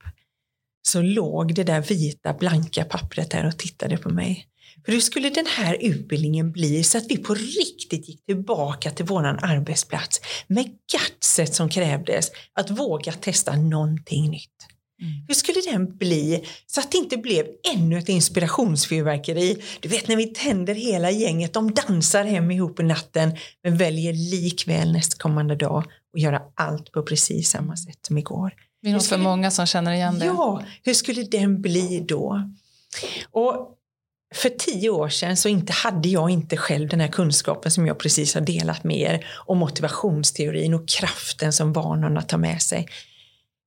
så 0.82 1.02
låg 1.02 1.56
det 1.56 1.64
där 1.64 1.82
vita 1.82 2.34
blanka 2.34 2.86
pappret 2.86 3.32
där 3.32 3.46
och 3.48 3.58
tittade 3.58 3.98
på 3.98 4.10
mig. 4.10 4.46
För 4.86 4.92
hur 4.92 5.00
skulle 5.00 5.30
den 5.30 5.46
här 5.46 5.78
utbildningen 5.82 6.52
bli 6.52 6.84
så 6.84 6.98
att 6.98 7.06
vi 7.10 7.18
på 7.18 7.34
riktigt 7.34 8.10
gick 8.10 8.26
tillbaka 8.26 8.92
till 8.92 9.06
våran 9.06 9.40
arbetsplats 9.40 10.22
med 10.48 10.66
gutset 10.66 11.56
som 11.56 11.70
krävdes 11.70 12.32
att 12.54 12.70
våga 12.70 13.12
testa 13.12 13.56
någonting 13.56 14.30
nytt? 14.30 14.50
Mm. 15.02 15.14
Hur 15.28 15.34
skulle 15.34 15.62
den 15.62 15.98
bli 15.98 16.46
så 16.66 16.80
att 16.80 16.92
det 16.92 16.98
inte 16.98 17.18
blev 17.18 17.46
ännu 17.74 17.98
ett 17.98 18.10
inspirationsfyrverkeri? 18.10 19.64
Du 19.80 19.90
vet 19.90 20.08
när 20.08 20.16
vi 20.16 20.28
tänder 20.28 20.76
hela 20.76 21.12
gänget, 21.12 21.54
de 21.54 21.74
dansar 21.74 22.24
hem 22.24 22.52
ihop 22.52 22.80
i 22.80 22.84
natten 22.84 23.38
men 23.64 23.78
väljer 23.78 24.14
likväl 24.14 24.92
nästkommande 24.92 25.56
dag 25.56 25.84
att 26.16 26.22
göra 26.22 26.42
allt 26.56 26.92
på 26.92 27.04
precis 27.04 27.50
samma 27.50 27.78
sätt 27.78 28.00
som 28.08 28.18
igår. 28.18 28.54
Det 28.82 28.90
är 28.90 28.94
nog 28.94 29.04
för 29.04 29.18
många 29.18 29.52
som 29.52 29.66
känner 29.66 29.92
igen 29.92 30.20
det. 30.20 30.26
Ja, 30.26 30.64
hur 30.84 30.94
skulle 30.94 31.24
den 31.24 31.62
bli 31.62 32.06
då? 32.08 32.50
Och 33.32 33.76
för 34.36 34.50
tio 34.50 34.90
år 34.90 35.10
sedan 35.10 35.38
så 35.38 35.50
inte 35.50 35.74
hade 35.74 36.10
jag 36.10 36.30
inte 36.30 36.58
själv 36.58 36.90
den 36.90 37.00
här 37.00 37.08
kunskapen 37.08 37.72
som 37.72 37.88
jag 37.88 38.00
precis 38.00 38.34
har 38.34 38.42
delat 38.42 38.84
med 38.84 38.98
er 38.98 39.26
om 39.46 39.58
motivationsteorin 39.58 40.74
och 40.74 40.90
kraften 40.90 41.54
som 41.54 41.74
vanorna 41.74 42.22
tar 42.22 42.38
med 42.38 42.62
sig. 42.62 42.88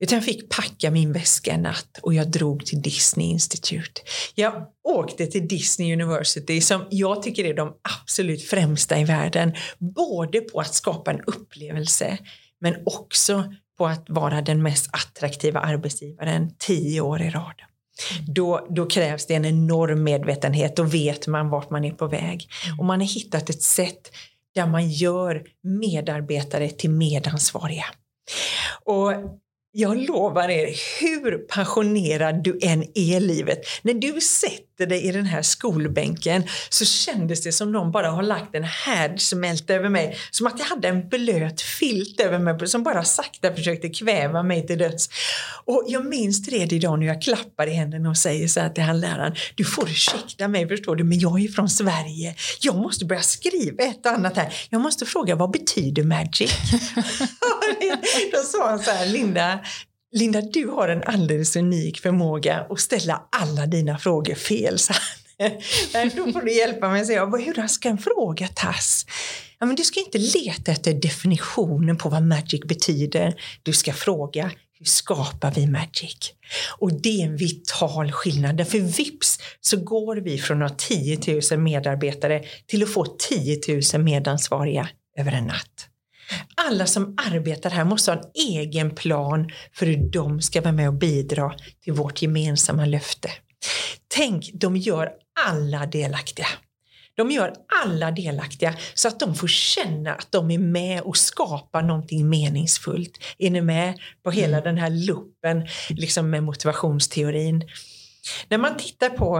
Utan 0.00 0.16
jag 0.16 0.24
fick 0.24 0.48
packa 0.48 0.90
min 0.90 1.12
väska 1.12 1.52
en 1.52 1.62
natt 1.62 1.98
och 2.02 2.14
jag 2.14 2.30
drog 2.30 2.66
till 2.66 2.82
Disney 2.82 3.26
Institute. 3.26 4.00
Jag 4.34 4.66
åkte 4.84 5.26
till 5.26 5.48
Disney 5.48 5.92
University 5.92 6.60
som 6.60 6.86
jag 6.90 7.22
tycker 7.22 7.44
är 7.44 7.54
de 7.54 7.74
absolut 8.02 8.42
främsta 8.42 8.98
i 8.98 9.04
världen. 9.04 9.52
Både 9.78 10.40
på 10.40 10.60
att 10.60 10.74
skapa 10.74 11.10
en 11.10 11.20
upplevelse 11.20 12.18
men 12.60 12.74
också 12.86 13.54
på 13.82 13.86
att 13.86 14.04
vara 14.08 14.42
den 14.42 14.62
mest 14.62 14.90
attraktiva 14.92 15.60
arbetsgivaren 15.60 16.50
tio 16.58 17.00
år 17.00 17.22
i 17.22 17.30
rad. 17.30 17.54
Då, 18.28 18.66
då 18.70 18.86
krävs 18.86 19.26
det 19.26 19.34
en 19.34 19.44
enorm 19.44 20.02
medvetenhet, 20.02 20.76
då 20.76 20.82
vet 20.82 21.26
man 21.26 21.48
vart 21.48 21.70
man 21.70 21.84
är 21.84 21.90
på 21.90 22.06
väg. 22.06 22.48
Och 22.78 22.84
man 22.84 23.00
har 23.00 23.06
hittat 23.06 23.50
ett 23.50 23.62
sätt 23.62 24.10
där 24.54 24.66
man 24.66 24.90
gör 24.90 25.42
medarbetare 25.62 26.68
till 26.68 26.90
medansvariga. 26.90 27.84
Och 28.84 29.12
jag 29.72 29.96
lovar 29.96 30.48
er, 30.48 30.68
hur 31.00 31.38
passionerad 31.38 32.42
du 32.44 32.58
än 32.62 32.82
är 32.82 33.16
i 33.16 33.20
livet, 33.20 33.58
när 33.82 33.94
du 33.94 34.20
sätter 34.20 34.71
dig 34.86 35.04
i 35.04 35.12
den 35.12 35.26
här 35.26 35.42
skolbänken 35.42 36.44
så 36.68 36.84
kändes 36.84 37.42
det 37.42 37.52
som 37.52 37.72
någon 37.72 37.92
bara 37.92 38.10
har 38.10 38.22
lagt 38.22 38.54
en 38.54 38.64
härdsmälta 38.64 39.74
över 39.74 39.88
mig. 39.88 40.16
Som 40.30 40.46
att 40.46 40.58
jag 40.58 40.66
hade 40.66 40.88
en 40.88 41.08
blöt 41.08 41.60
filt 41.60 42.20
över 42.20 42.38
mig 42.38 42.68
som 42.68 42.82
bara 42.82 43.04
sakta 43.04 43.54
försökte 43.54 43.88
kväva 43.88 44.42
mig 44.42 44.66
till 44.66 44.78
döds. 44.78 45.08
Och 45.64 45.84
jag 45.88 46.06
minns 46.06 46.42
det 46.42 46.72
idag 46.72 46.98
när 46.98 47.06
jag 47.06 47.22
klappar 47.22 47.66
i 47.66 47.74
händerna 47.74 48.10
och 48.10 48.16
säger 48.16 48.48
så 48.48 48.60
här 48.60 48.68
till 48.68 48.84
han 48.84 49.00
läraren, 49.00 49.34
du 49.54 49.64
får 49.64 49.90
ursäkta 49.90 50.48
mig 50.48 50.68
förstår 50.68 50.96
du, 50.96 51.04
men 51.04 51.18
jag 51.18 51.44
är 51.44 51.48
från 51.48 51.68
Sverige. 51.68 52.34
Jag 52.60 52.76
måste 52.76 53.04
börja 53.04 53.22
skriva 53.22 53.84
ett 53.84 54.06
och 54.06 54.12
annat 54.12 54.36
här. 54.36 54.54
Jag 54.70 54.80
måste 54.80 55.06
fråga, 55.06 55.34
vad 55.34 55.50
betyder 55.50 56.02
magic? 56.02 56.52
Då 58.32 58.38
sa 58.38 58.68
han 58.68 58.78
så 58.78 58.90
här, 58.90 59.06
Linda, 59.06 59.58
Linda, 60.12 60.40
du 60.40 60.68
har 60.68 60.88
en 60.88 61.02
alldeles 61.02 61.56
unik 61.56 62.00
förmåga 62.00 62.66
att 62.70 62.80
ställa 62.80 63.22
alla 63.30 63.66
dina 63.66 63.98
frågor 63.98 64.34
fel. 64.34 64.78
Så 64.78 64.92
då 66.16 66.32
får 66.32 66.40
du 66.40 66.52
hjälpa 66.52 66.88
mig. 66.88 67.04
Så 67.06 67.12
jag, 67.12 67.42
hur 67.42 67.66
ska 67.66 67.88
en 67.88 67.98
fråga 67.98 68.48
tas? 68.48 69.06
Ja, 69.58 69.66
men 69.66 69.76
du 69.76 69.82
ska 69.82 70.00
inte 70.00 70.18
leta 70.18 70.72
efter 70.72 70.94
definitionen 70.94 71.96
på 71.96 72.08
vad 72.08 72.22
magic 72.22 72.60
betyder. 72.64 73.34
Du 73.62 73.72
ska 73.72 73.92
fråga, 73.92 74.50
hur 74.78 74.86
skapar 74.86 75.52
vi 75.54 75.66
magic? 75.66 76.32
Och 76.78 76.92
det 76.92 77.22
är 77.22 77.26
en 77.26 77.36
vital 77.36 78.12
skillnad. 78.12 78.68
För 78.68 78.78
vips 78.78 79.38
så 79.60 79.76
går 79.76 80.16
vi 80.16 80.38
från 80.38 80.62
att 80.62 80.70
ha 80.70 80.78
10 80.78 81.40
000 81.50 81.60
medarbetare 81.60 82.44
till 82.66 82.82
att 82.82 82.92
få 82.92 83.04
10 83.04 83.60
000 83.94 84.02
medansvariga 84.02 84.88
över 85.18 85.32
en 85.32 85.44
natt. 85.44 85.88
Alla 86.54 86.86
som 86.86 87.16
arbetar 87.32 87.70
här 87.70 87.84
måste 87.84 88.10
ha 88.10 88.18
en 88.18 88.30
egen 88.34 88.94
plan 88.94 89.50
för 89.72 89.86
hur 89.86 90.10
de 90.10 90.40
ska 90.40 90.60
vara 90.60 90.72
med 90.72 90.88
och 90.88 90.94
bidra 90.94 91.54
till 91.84 91.92
vårt 91.92 92.22
gemensamma 92.22 92.84
löfte. 92.84 93.30
Tänk, 94.08 94.50
de 94.54 94.76
gör 94.76 95.10
alla 95.46 95.86
delaktiga. 95.86 96.46
De 97.14 97.30
gör 97.30 97.54
alla 97.84 98.10
delaktiga 98.10 98.74
så 98.94 99.08
att 99.08 99.20
de 99.20 99.34
får 99.34 99.48
känna 99.48 100.14
att 100.14 100.32
de 100.32 100.50
är 100.50 100.58
med 100.58 101.00
och 101.00 101.16
skapar 101.16 101.82
någonting 101.82 102.28
meningsfullt. 102.28 103.18
Är 103.38 103.50
ni 103.50 103.60
med 103.60 103.98
på 104.24 104.30
hela 104.30 104.58
mm. 104.58 104.64
den 104.64 104.78
här 104.78 104.90
luppen 104.90 105.68
liksom 105.88 106.30
med 106.30 106.42
motivationsteorin? 106.42 107.70
När 108.48 108.58
man 108.58 108.76
tittar 108.76 109.08
på 109.08 109.38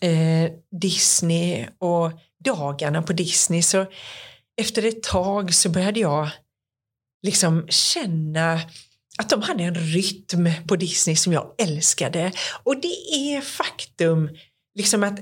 eh, 0.00 0.50
Disney 0.80 1.66
och 1.78 2.12
dagarna 2.44 3.02
på 3.02 3.12
Disney 3.12 3.62
så 3.62 3.86
efter 4.58 4.84
ett 4.86 5.02
tag 5.02 5.54
så 5.54 5.68
började 5.68 6.00
jag 6.00 6.30
liksom 7.22 7.66
känna 7.68 8.60
att 9.18 9.30
de 9.30 9.42
hade 9.42 9.64
en 9.64 9.74
rytm 9.74 10.48
på 10.68 10.76
Disney 10.76 11.16
som 11.16 11.32
jag 11.32 11.54
älskade. 11.58 12.32
Och 12.62 12.80
det 12.80 13.12
är 13.12 13.40
faktum 13.40 14.30
liksom 14.74 15.02
att 15.02 15.18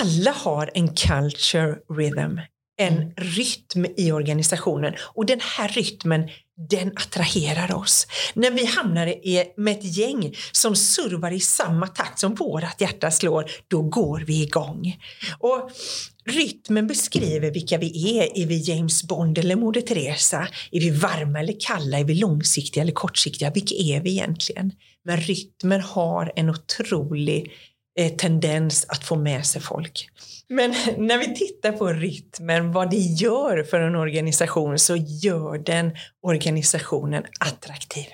alla 0.00 0.30
har 0.30 0.70
en 0.74 0.88
culture 0.88 1.78
rhythm, 1.90 2.40
en 2.76 2.96
mm. 2.96 3.12
rytm 3.16 3.86
i 3.96 4.12
organisationen 4.12 4.94
och 5.00 5.26
den 5.26 5.40
här 5.40 5.68
rytmen 5.68 6.28
den 6.56 6.88
attraherar 6.88 7.74
oss. 7.74 8.06
När 8.34 8.50
vi 8.50 8.66
hamnar 8.66 9.06
i, 9.06 9.44
med 9.56 9.78
ett 9.78 9.96
gäng 9.96 10.34
som 10.52 10.76
servar 10.76 11.30
i 11.30 11.40
samma 11.40 11.86
takt 11.86 12.18
som 12.18 12.34
vårat 12.34 12.80
hjärta 12.80 13.10
slår, 13.10 13.50
då 13.68 13.82
går 13.82 14.24
vi 14.26 14.42
igång. 14.42 14.98
Och 15.38 15.70
Rytmen 16.26 16.86
beskriver 16.86 17.50
vilka 17.50 17.78
vi 17.78 18.18
är. 18.18 18.38
Är 18.38 18.46
vi 18.46 18.58
James 18.58 19.02
Bond 19.02 19.38
eller 19.38 19.56
Moder 19.56 19.80
Teresa? 19.80 20.48
Är 20.70 20.80
vi 20.80 20.90
varma 20.90 21.40
eller 21.40 21.56
kalla? 21.60 21.98
Är 21.98 22.04
vi 22.04 22.14
långsiktiga 22.14 22.82
eller 22.82 22.92
kortsiktiga? 22.92 23.50
Vilka 23.50 23.74
är 23.74 24.00
vi 24.00 24.10
egentligen? 24.10 24.72
Men 25.04 25.20
rytmen 25.20 25.80
har 25.80 26.32
en 26.36 26.50
otrolig 26.50 27.52
Eh, 27.98 28.12
tendens 28.12 28.86
att 28.88 29.04
få 29.04 29.16
med 29.16 29.46
sig 29.46 29.62
folk. 29.62 30.08
Men 30.48 30.70
när 30.98 31.18
vi 31.18 31.34
tittar 31.34 31.72
på 31.72 31.88
rytmen, 31.88 32.72
vad 32.72 32.90
det 32.90 32.96
gör 32.96 33.62
för 33.62 33.80
en 33.80 33.94
organisation, 33.94 34.78
så 34.78 34.96
gör 34.96 35.58
den 35.58 35.96
organisationen 36.22 37.24
attraktiv. 37.40 38.06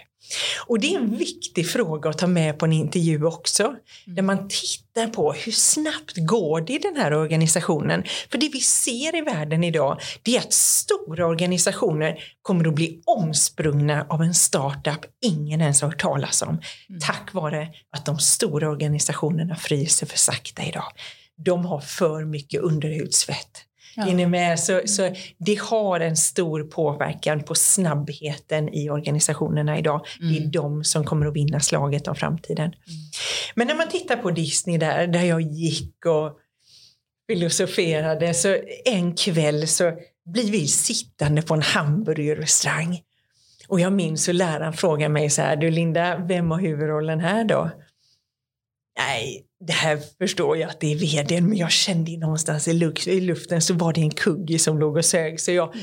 Och 0.67 0.81
det 0.81 0.95
är 0.95 0.99
en 0.99 1.17
viktig 1.17 1.71
fråga 1.71 2.11
att 2.11 2.19
ta 2.19 2.27
med 2.27 2.59
på 2.59 2.65
en 2.65 2.73
intervju 2.73 3.25
också. 3.25 3.63
Mm. 3.63 3.79
Där 4.07 4.23
man 4.23 4.49
tittar 4.49 5.07
på 5.07 5.33
hur 5.33 5.53
snabbt 5.53 6.17
går 6.17 6.61
det 6.61 6.73
i 6.73 6.79
den 6.79 6.97
här 6.97 7.15
organisationen? 7.15 8.05
För 8.31 8.39
det 8.39 8.49
vi 8.53 8.61
ser 8.61 9.17
i 9.17 9.21
världen 9.21 9.65
idag, 9.65 10.01
det 10.23 10.37
är 10.37 10.41
att 10.41 10.53
stora 10.53 11.27
organisationer 11.27 12.19
kommer 12.43 12.69
att 12.69 12.75
bli 12.75 13.01
omsprungna 13.05 14.07
av 14.09 14.23
en 14.23 14.35
startup 14.35 15.01
ingen 15.25 15.61
ens 15.61 15.83
har 15.83 15.89
hört 15.89 16.01
talas 16.01 16.43
om. 16.43 16.49
Mm. 16.49 17.01
Tack 17.01 17.35
vare 17.35 17.69
att 17.97 18.07
de 18.07 18.19
stora 18.19 18.71
organisationerna 18.71 19.57
fryser 19.57 20.07
för 20.07 20.19
sakta 20.19 20.63
idag. 20.63 20.93
De 21.45 21.65
har 21.65 21.81
för 21.81 22.25
mycket 22.25 22.61
underhudsvett. 22.61 23.67
Ja. 23.97 24.09
Är 24.09 24.15
ni 24.15 24.27
med? 24.27 24.61
Så, 24.61 24.81
så 24.87 25.15
det 25.39 25.55
har 25.55 26.01
en 26.01 26.17
stor 26.17 26.63
påverkan 26.63 27.43
på 27.43 27.55
snabbheten 27.55 28.69
i 28.69 28.91
organisationerna 28.91 29.79
idag. 29.79 30.07
Mm. 30.21 30.33
Det 30.33 30.39
är 30.39 30.41
mm. 30.41 30.51
de 30.51 30.85
som 30.85 31.05
kommer 31.05 31.27
att 31.27 31.37
vinna 31.37 31.61
slaget 31.61 32.09
om 32.09 32.17
framtiden. 32.17 32.67
Mm. 32.67 32.77
Men 33.55 33.67
när 33.67 33.75
man 33.75 33.89
tittar 33.89 34.17
på 34.17 34.31
Disney 34.31 34.79
där, 34.79 35.07
där 35.07 35.23
jag 35.23 35.41
gick 35.41 36.07
och 36.07 36.39
filosoferade, 37.31 38.35
så 38.35 38.57
en 38.85 39.15
kväll 39.15 39.69
så 39.69 39.93
blir 40.25 40.51
vi 40.51 40.67
sittande 40.67 41.43
på 41.43 41.55
en 41.55 41.63
hamburgerrestaurang. 41.63 43.01
Och 43.69 43.81
jag 43.81 43.93
minns 43.93 44.29
hur 44.29 44.33
läraren 44.33 44.73
frågade 44.73 45.13
mig 45.13 45.31
så 45.31 45.43
här, 45.43 45.57
du 45.57 45.71
Linda, 45.71 46.19
vem 46.29 46.51
har 46.51 46.61
huvudrollen 46.61 47.21
här 47.21 47.45
då? 47.45 47.71
Nej, 48.99 49.45
det 49.67 49.73
här 49.73 49.99
förstår 50.19 50.57
jag 50.57 50.71
att 50.71 50.81
det 50.81 50.93
är 50.93 50.97
vdn, 50.97 51.49
men 51.49 51.59
jag 51.59 51.71
kände 51.71 52.17
någonstans 52.17 52.69
i 52.69 53.21
luften 53.21 53.63
så 53.63 53.75
var 53.75 53.93
det 53.93 54.01
en 54.01 54.11
kugge 54.11 54.59
som 54.59 54.79
låg 54.79 54.97
och 54.97 55.05
sög. 55.05 55.41
Så 55.41 55.53
jag 55.53 55.75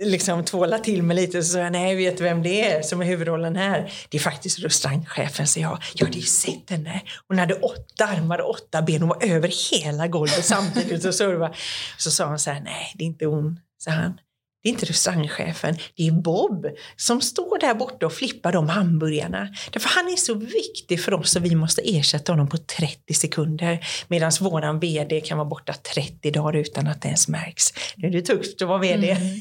liksom 0.00 0.44
tvålade 0.44 0.84
till 0.84 1.02
mig 1.02 1.16
lite 1.16 1.38
och 1.38 1.44
sa 1.44 1.70
nej, 1.70 1.96
vet 1.96 2.20
vem 2.20 2.42
det 2.42 2.64
är 2.64 2.82
som 2.82 3.00
är 3.00 3.04
huvudrollen 3.04 3.56
här? 3.56 3.92
Det 4.08 4.18
är 4.18 4.22
faktiskt 4.22 4.58
restaurangchefen, 4.58 5.46
så 5.46 5.60
jag. 5.60 5.78
Jag 5.94 6.06
hade 6.06 6.18
ju 6.18 6.24
sett 6.24 6.70
henne. 6.70 7.02
Hon 7.28 7.38
hade 7.38 7.54
åtta 7.54 8.06
armar 8.06 8.40
och 8.40 8.50
åtta 8.50 8.82
ben 8.82 9.02
och 9.02 9.08
var 9.08 9.24
över 9.24 9.72
hela 9.72 10.08
golvet 10.08 10.44
samtidigt 10.44 11.04
och 11.04 11.14
servade. 11.20 11.54
Så 11.98 12.10
sa 12.10 12.26
han 12.26 12.38
så 12.38 12.50
här, 12.50 12.60
nej, 12.60 12.92
det 12.94 13.04
är 13.04 13.06
inte 13.06 13.26
hon, 13.26 13.60
sa 13.78 13.90
han. 13.90 14.18
Det 14.62 14.68
är 14.68 14.72
inte 14.72 14.86
restaurangchefen, 14.86 15.76
det 15.96 16.06
är 16.06 16.12
Bob 16.12 16.66
som 16.96 17.20
står 17.20 17.58
där 17.58 17.74
borta 17.74 18.06
och 18.06 18.12
flippar 18.12 18.52
de 18.52 18.68
hamburgarna. 18.68 19.48
Därför 19.70 19.88
han 19.88 20.08
är 20.12 20.16
så 20.16 20.34
viktig 20.34 21.04
för 21.04 21.14
oss 21.14 21.36
och 21.36 21.44
vi 21.44 21.54
måste 21.54 21.82
ersätta 21.82 22.32
honom 22.32 22.48
på 22.48 22.56
30 22.56 23.14
sekunder. 23.14 23.86
Medan 24.08 24.32
våran 24.40 24.80
VD 24.80 25.20
kan 25.20 25.38
vara 25.38 25.48
borta 25.48 25.72
30 25.94 26.30
dagar 26.30 26.56
utan 26.56 26.86
att 26.86 27.02
det 27.02 27.08
ens 27.08 27.28
märks. 27.28 27.72
Nu 27.96 28.08
är 28.08 28.12
det 28.12 28.22
tufft 28.22 28.62
att 28.62 28.68
vara 28.68 28.78
VD. 28.78 29.10
Mm. 29.10 29.22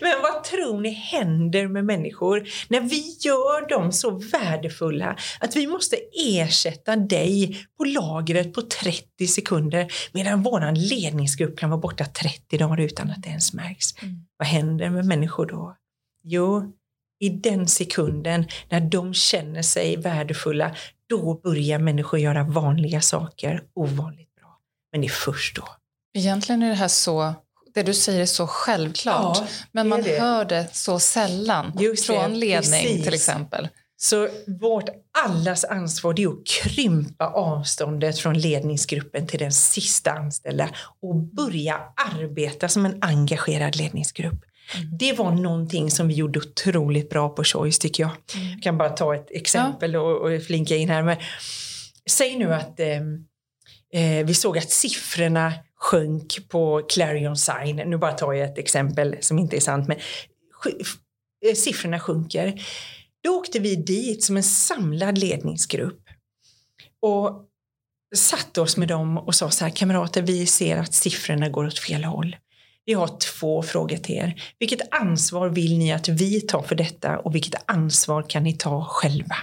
Men 0.00 0.22
vad 0.22 0.44
tror 0.44 0.80
ni 0.80 0.90
händer 0.90 1.68
med 1.68 1.84
människor 1.84 2.44
när 2.68 2.80
vi 2.80 3.16
gör 3.20 3.68
dem 3.68 3.92
så 3.92 4.10
värdefulla 4.10 5.16
att 5.40 5.56
vi 5.56 5.66
måste 5.66 5.96
ersätta 6.12 6.96
dig 6.96 7.66
på 7.78 7.84
lagret 7.84 8.52
på 8.52 8.62
30 8.62 9.26
sekunder 9.26 9.92
medan 10.12 10.42
våran 10.42 10.74
ledningsgrupp 10.74 11.58
kan 11.58 11.70
vara 11.70 11.80
borta 11.80 12.04
30 12.04 12.58
dagar 12.58 12.80
utan 12.80 13.10
att 13.10 13.22
det 13.22 13.28
ens 13.28 13.52
märks. 13.52 14.02
Mm. 14.02 14.24
Vad 14.44 14.48
händer 14.48 14.90
med 14.90 15.04
människor 15.04 15.46
då? 15.46 15.76
Jo, 16.22 16.72
i 17.20 17.28
den 17.28 17.68
sekunden 17.68 18.46
när 18.68 18.80
de 18.80 19.14
känner 19.14 19.62
sig 19.62 19.96
värdefulla, 19.96 20.76
då 21.08 21.34
börjar 21.34 21.78
människor 21.78 22.20
göra 22.20 22.42
vanliga 22.42 23.00
saker 23.00 23.62
ovanligt 23.74 24.34
bra. 24.34 24.58
Men 24.92 25.00
det 25.00 25.06
är 25.06 25.08
först 25.08 25.56
då. 25.56 25.68
Egentligen 26.18 26.62
är 26.62 26.68
det 26.68 26.74
här 26.74 26.88
så 26.88 27.34
det 27.74 27.82
du 27.82 27.94
säger 27.94 28.20
är 28.20 28.26
så 28.26 28.46
självklart, 28.46 29.38
ja, 29.40 29.46
men 29.72 29.88
man 29.88 30.02
det. 30.02 30.20
hör 30.20 30.44
det 30.44 30.68
så 30.72 30.98
sällan 30.98 31.72
Just 31.80 32.06
från 32.06 32.30
det, 32.30 32.38
ledning 32.38 32.82
precis. 32.82 33.04
till 33.04 33.14
exempel. 33.14 33.68
Så 33.96 34.28
vårt 34.46 34.88
allas 35.24 35.64
ansvar 35.64 36.20
är 36.20 36.28
att 36.28 36.46
krympa 36.46 37.26
avståndet 37.26 38.18
från 38.18 38.38
ledningsgruppen 38.38 39.26
till 39.26 39.38
den 39.38 39.52
sista 39.52 40.12
anställda 40.12 40.68
och 41.02 41.16
börja 41.16 41.80
arbeta 42.12 42.68
som 42.68 42.86
en 42.86 42.98
engagerad 43.00 43.76
ledningsgrupp. 43.76 44.44
Mm. 44.74 44.98
Det 44.98 45.12
var 45.12 45.30
någonting 45.30 45.90
som 45.90 46.08
vi 46.08 46.14
gjorde 46.14 46.38
otroligt 46.38 47.10
bra 47.10 47.28
på 47.28 47.44
Choice 47.44 47.78
tycker 47.78 48.02
jag. 48.02 48.10
Mm. 48.34 48.50
Jag 48.50 48.62
kan 48.62 48.78
bara 48.78 48.88
ta 48.88 49.14
ett 49.14 49.30
exempel 49.30 49.96
och, 49.96 50.20
och, 50.20 50.42
flinka 50.42 50.76
in 50.76 50.88
här. 50.88 51.02
Men, 51.02 51.16
säg 52.10 52.36
nu 52.36 52.54
att 52.54 52.80
ehm, 52.80 53.24
eh, 53.92 54.26
vi 54.26 54.34
såg 54.34 54.58
att 54.58 54.70
siffrorna 54.70 55.52
sjönk 55.76 56.48
på 56.48 56.82
Clarion 56.88 57.36
Sign. 57.36 57.76
Nu 57.76 57.96
bara 57.96 58.12
tar 58.12 58.32
jag 58.32 58.50
ett 58.50 58.58
exempel 58.58 59.16
som 59.20 59.38
inte 59.38 59.56
är 59.56 59.60
sant. 59.60 59.88
Men 59.88 59.96
eh, 61.46 61.54
siffrorna 61.54 62.00
sjunker. 62.00 62.60
Då 63.24 63.38
åkte 63.38 63.58
vi 63.58 63.76
dit 63.76 64.24
som 64.24 64.36
en 64.36 64.42
samlad 64.42 65.18
ledningsgrupp 65.18 66.02
och 67.00 67.48
satte 68.16 68.60
oss 68.60 68.76
med 68.76 68.88
dem 68.88 69.18
och 69.18 69.34
sa 69.34 69.50
så 69.50 69.64
här, 69.64 69.72
kamrater, 69.72 70.22
vi 70.22 70.46
ser 70.46 70.76
att 70.76 70.94
siffrorna 70.94 71.48
går 71.48 71.66
åt 71.66 71.78
fel 71.78 72.04
håll. 72.04 72.36
Vi 72.84 72.92
har 72.92 73.18
två 73.18 73.62
frågor 73.62 73.96
till 73.96 74.14
er. 74.14 74.42
Vilket 74.58 74.94
ansvar 74.94 75.48
vill 75.48 75.78
ni 75.78 75.92
att 75.92 76.08
vi 76.08 76.40
tar 76.40 76.62
för 76.62 76.74
detta 76.74 77.18
och 77.18 77.34
vilket 77.34 77.54
ansvar 77.66 78.22
kan 78.28 78.42
ni 78.42 78.52
ta 78.56 78.84
själva? 78.84 79.36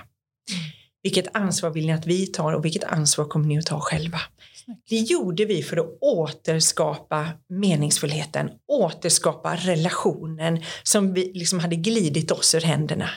Vilket 1.03 1.35
ansvar 1.35 1.69
vill 1.69 1.85
ni 1.85 1.93
att 1.93 2.07
vi 2.07 2.27
tar 2.27 2.53
och 2.53 2.65
vilket 2.65 2.83
ansvar 2.83 3.25
kommer 3.25 3.47
ni 3.47 3.57
att 3.57 3.65
ta 3.65 3.79
själva? 3.79 4.19
Det 4.89 4.95
gjorde 4.95 5.45
vi 5.45 5.63
för 5.63 5.77
att 5.77 5.97
återskapa 6.01 7.27
meningsfullheten, 7.49 8.49
återskapa 8.67 9.55
relationen 9.55 10.63
som 10.83 11.13
vi 11.13 11.31
liksom 11.33 11.59
hade 11.59 11.75
glidit 11.75 12.31
oss 12.31 12.55
ur 12.55 12.61
händerna. 12.61 13.09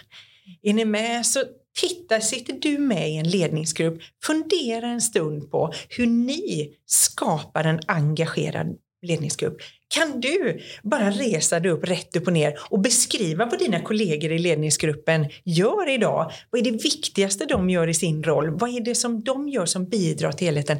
Är 0.63 0.73
ni 0.73 0.85
med 0.85 1.27
så 1.27 1.43
titta, 1.81 2.21
sitter 2.21 2.53
du 2.53 2.79
med 2.79 3.11
i 3.11 3.17
en 3.17 3.31
ledningsgrupp, 3.31 4.01
fundera 4.25 4.87
en 4.87 5.01
stund 5.01 5.51
på 5.51 5.73
hur 5.89 6.07
ni 6.07 6.77
skapar 6.87 7.65
en 7.65 7.81
engagerad 7.87 8.77
ledningsgrupp. 9.05 9.57
Kan 9.89 10.21
du 10.21 10.61
bara 10.83 11.11
resa 11.11 11.61
dig 11.61 11.73
upp 11.73 11.85
rätt 11.85 12.17
upp 12.17 12.27
och 12.27 12.33
ner 12.33 12.55
och 12.71 12.81
beskriva 12.81 13.47
vad 13.47 13.59
dina 13.59 13.81
kollegor 13.81 14.33
i 14.33 14.39
ledningsgruppen 14.39 15.27
gör 15.45 15.91
idag? 15.91 16.33
Vad 16.51 16.67
är 16.67 16.73
det 16.73 16.85
viktigaste 16.85 17.47
de 17.47 17.71
gör 17.71 17.89
i 17.89 17.95
sin 17.95 18.23
roll? 18.23 18.51
Vad 18.51 18.71
är 18.71 18.81
det 18.81 18.95
som 18.95 19.25
de 19.25 19.49
gör 19.49 19.67
som 19.67 19.89
bidrar 19.89 20.33
till 20.33 20.47
helheten? 20.47 20.79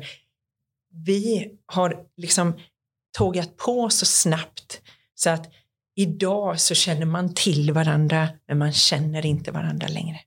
Vi 1.07 1.51
har 1.67 2.05
liksom 2.17 2.53
tågat 3.19 3.57
på 3.57 3.91
så 3.91 4.07
snabbt 4.07 4.81
så 5.15 5.31
att 5.31 5.53
idag 5.95 6.61
så 6.61 6.75
känner 6.75 7.07
man 7.07 7.35
till 7.35 7.73
varandra 7.73 8.29
men 8.49 8.59
man 8.59 8.73
känner 8.73 9.27
inte 9.27 9.51
varandra 9.51 9.89
längre. 9.89 10.19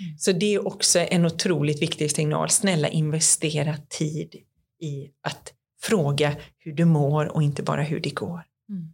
Mm. 0.00 0.18
Så 0.18 0.32
det 0.32 0.54
är 0.54 0.66
också 0.66 0.98
en 0.98 1.26
otroligt 1.26 1.82
viktig 1.82 2.10
signal. 2.10 2.50
Snälla 2.50 2.88
investera 2.88 3.76
tid 3.88 4.34
i 4.80 5.10
att 5.22 5.52
fråga 5.82 6.36
hur 6.58 6.72
du 6.72 6.84
mår 6.84 7.26
och 7.36 7.42
inte 7.42 7.62
bara 7.62 7.82
hur 7.82 8.00
det 8.00 8.10
går. 8.10 8.42
Mm. 8.68 8.92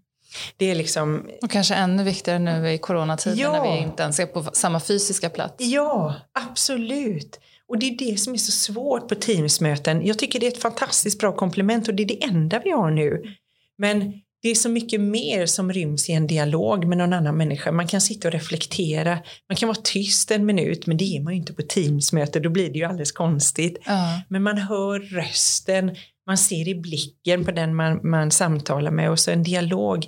Det 0.56 0.66
är 0.66 0.74
liksom... 0.74 1.28
Och 1.42 1.50
kanske 1.50 1.74
ännu 1.74 2.04
viktigare 2.04 2.38
nu 2.38 2.70
i 2.70 2.78
coronatiden 2.78 3.38
ja. 3.38 3.52
när 3.52 3.72
vi 3.72 3.82
inte 3.82 4.02
ens 4.02 4.20
är 4.20 4.26
på 4.26 4.42
samma 4.52 4.80
fysiska 4.80 5.30
plats. 5.30 5.54
Ja, 5.58 6.14
absolut. 6.32 7.40
Och 7.66 7.78
det 7.78 7.86
är 7.86 7.98
det 7.98 8.16
som 8.16 8.32
är 8.32 8.38
så 8.38 8.52
svårt 8.52 9.08
på 9.08 9.14
Teamsmöten. 9.14 10.06
Jag 10.06 10.18
tycker 10.18 10.40
det 10.40 10.46
är 10.46 10.50
ett 10.50 10.62
fantastiskt 10.62 11.20
bra 11.20 11.32
komplement 11.32 11.88
och 11.88 11.94
det 11.94 12.02
är 12.02 12.08
det 12.08 12.24
enda 12.24 12.60
vi 12.64 12.70
har 12.70 12.90
nu. 12.90 13.34
Men 13.78 14.12
det 14.42 14.48
är 14.50 14.54
så 14.54 14.68
mycket 14.68 15.00
mer 15.00 15.46
som 15.46 15.72
ryms 15.72 16.08
i 16.08 16.12
en 16.12 16.26
dialog 16.26 16.84
med 16.84 16.98
någon 16.98 17.12
annan 17.12 17.36
människa. 17.36 17.72
Man 17.72 17.86
kan 17.86 18.00
sitta 18.00 18.28
och 18.28 18.32
reflektera, 18.32 19.18
man 19.48 19.56
kan 19.56 19.68
vara 19.68 19.78
tyst 19.84 20.30
en 20.30 20.46
minut, 20.46 20.86
men 20.86 20.96
det 20.96 21.16
är 21.16 21.20
man 21.20 21.32
ju 21.32 21.38
inte 21.38 21.52
på 21.52 21.62
Teamsmöte, 21.62 22.40
då 22.40 22.50
blir 22.50 22.70
det 22.70 22.78
ju 22.78 22.84
alldeles 22.84 23.12
konstigt. 23.12 23.78
Uh. 23.88 24.18
Men 24.28 24.42
man 24.42 24.58
hör 24.58 25.00
rösten, 25.00 25.96
man 26.26 26.38
ser 26.38 26.68
i 26.68 26.74
blicken 26.74 27.44
på 27.44 27.50
den 27.50 27.74
man, 27.74 28.00
man 28.02 28.30
samtalar 28.30 28.90
med 28.90 29.10
och 29.10 29.18
så 29.18 29.30
en 29.30 29.42
dialog 29.42 30.06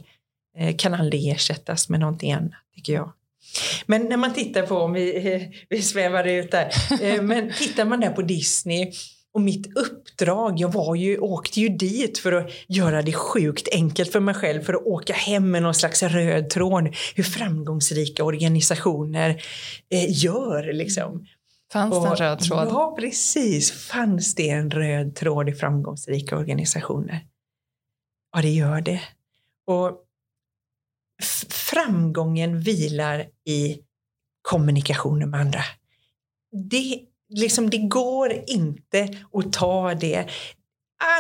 eh, 0.59 0.77
kan 0.77 0.95
aldrig 0.95 1.29
ersättas 1.29 1.89
med 1.89 2.01
någonting 2.01 2.33
annat, 2.33 2.53
tycker 2.75 2.93
jag. 2.93 3.13
Men 3.87 4.03
när 4.03 4.17
man 4.17 4.35
tittar 4.35 4.63
på, 4.63 4.79
om 4.79 4.93
vi, 4.93 5.33
eh, 5.33 5.43
vi 5.69 5.83
svävar 5.83 6.25
ut 6.25 6.51
där, 6.51 6.73
eh, 7.03 7.23
men 7.23 7.53
tittar 7.53 7.85
man 7.85 8.01
där 8.01 8.11
på 8.11 8.23
Disney 8.23 8.93
och 9.35 9.41
mitt 9.41 9.77
uppdrag, 9.77 10.61
jag 10.61 10.73
var 10.73 10.95
ju, 10.95 11.19
åkte 11.19 11.61
ju 11.61 11.69
dit 11.69 12.19
för 12.19 12.33
att 12.33 12.51
göra 12.69 13.03
det 13.03 13.13
sjukt 13.13 13.69
enkelt 13.73 14.13
för 14.13 14.21
mig 14.21 14.35
själv, 14.35 14.63
för 14.63 14.75
att 14.75 14.83
åka 14.83 15.13
hem 15.13 15.51
med 15.51 15.63
någon 15.63 15.75
slags 15.75 16.03
röd 16.03 16.51
tråd, 16.51 16.95
hur 17.15 17.25
framgångsrika 17.25 18.25
organisationer 18.25 19.43
eh, 19.91 20.25
gör. 20.25 20.73
Liksom. 20.73 21.27
Fanns 21.73 22.03
det 22.03 22.09
en 22.09 22.17
röd 22.17 22.39
tråd? 22.39 22.69
Ja, 22.71 22.97
precis. 22.99 23.73
Fanns 23.73 24.35
det 24.35 24.49
en 24.49 24.71
röd 24.71 25.15
tråd 25.15 25.49
i 25.49 25.53
framgångsrika 25.53 26.37
organisationer? 26.37 27.27
Ja, 28.33 28.43
det 28.43 28.51
gör 28.51 28.81
det. 28.81 29.01
Och 29.67 29.99
framgången 31.51 32.61
vilar 32.61 33.27
i 33.47 33.79
kommunikationen 34.43 35.31
med 35.31 35.41
andra. 35.41 35.61
Det, 36.71 37.01
liksom, 37.35 37.71
det 37.71 37.79
går 37.79 38.33
inte 38.47 39.09
att 39.33 39.53
ta 39.53 39.95
det. 39.95 40.27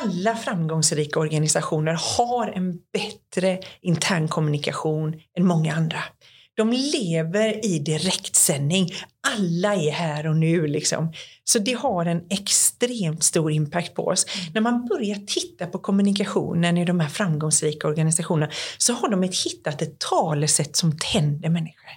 Alla 0.02 0.36
framgångsrika 0.36 1.20
organisationer 1.20 1.98
har 2.16 2.48
en 2.48 2.78
bättre 2.92 3.58
intern 3.80 4.28
kommunikation 4.28 5.20
än 5.38 5.46
många 5.46 5.74
andra. 5.74 5.98
De 6.54 6.72
lever 6.72 7.66
i 7.66 7.78
direktsändning. 7.78 8.88
Alla 9.36 9.74
är 9.74 9.90
här 9.90 10.26
och 10.26 10.36
nu. 10.36 10.66
Liksom. 10.66 11.12
Så 11.44 11.58
det 11.58 11.72
har 11.72 12.06
en 12.06 12.22
extremt 12.30 13.22
stor 13.22 13.52
impact 13.52 13.94
på 13.94 14.06
oss. 14.06 14.26
Mm. 14.26 14.52
När 14.54 14.60
man 14.60 14.86
börjar 14.86 15.16
titta 15.26 15.66
på 15.66 15.78
kommunikationen 15.78 16.78
i 16.78 16.84
de 16.84 17.00
här 17.00 17.08
framgångsrika 17.08 17.88
organisationerna 17.88 18.52
så 18.78 18.92
har 18.92 19.08
de 19.08 19.22
ett, 19.22 19.44
hittat 19.44 19.82
ett 19.82 19.98
talesätt 19.98 20.76
som 20.76 20.98
tänder 20.98 21.48
människor. 21.48 21.90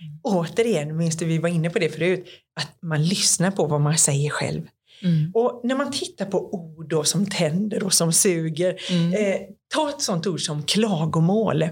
Mm. 0.00 0.18
Återigen, 0.22 0.96
minns 0.96 1.16
du 1.16 1.24
vi 1.24 1.38
var 1.38 1.48
inne 1.48 1.70
på 1.70 1.78
det 1.78 1.88
förut, 1.88 2.26
att 2.60 2.82
man 2.82 3.04
lyssnar 3.04 3.50
på 3.50 3.66
vad 3.66 3.80
man 3.80 3.98
säger 3.98 4.30
själv. 4.30 4.62
Mm. 5.02 5.30
Och 5.34 5.60
när 5.64 5.74
man 5.76 5.92
tittar 5.92 6.26
på 6.26 6.54
ord 6.54 6.88
då 6.88 7.04
som 7.04 7.26
tänder 7.26 7.82
och 7.82 7.92
som 7.92 8.12
suger, 8.12 8.76
mm. 8.90 9.12
eh, 9.12 9.40
ta 9.74 9.88
ett 9.88 10.00
sånt 10.00 10.26
ord 10.26 10.40
som 10.40 10.62
klagomål. 10.62 11.64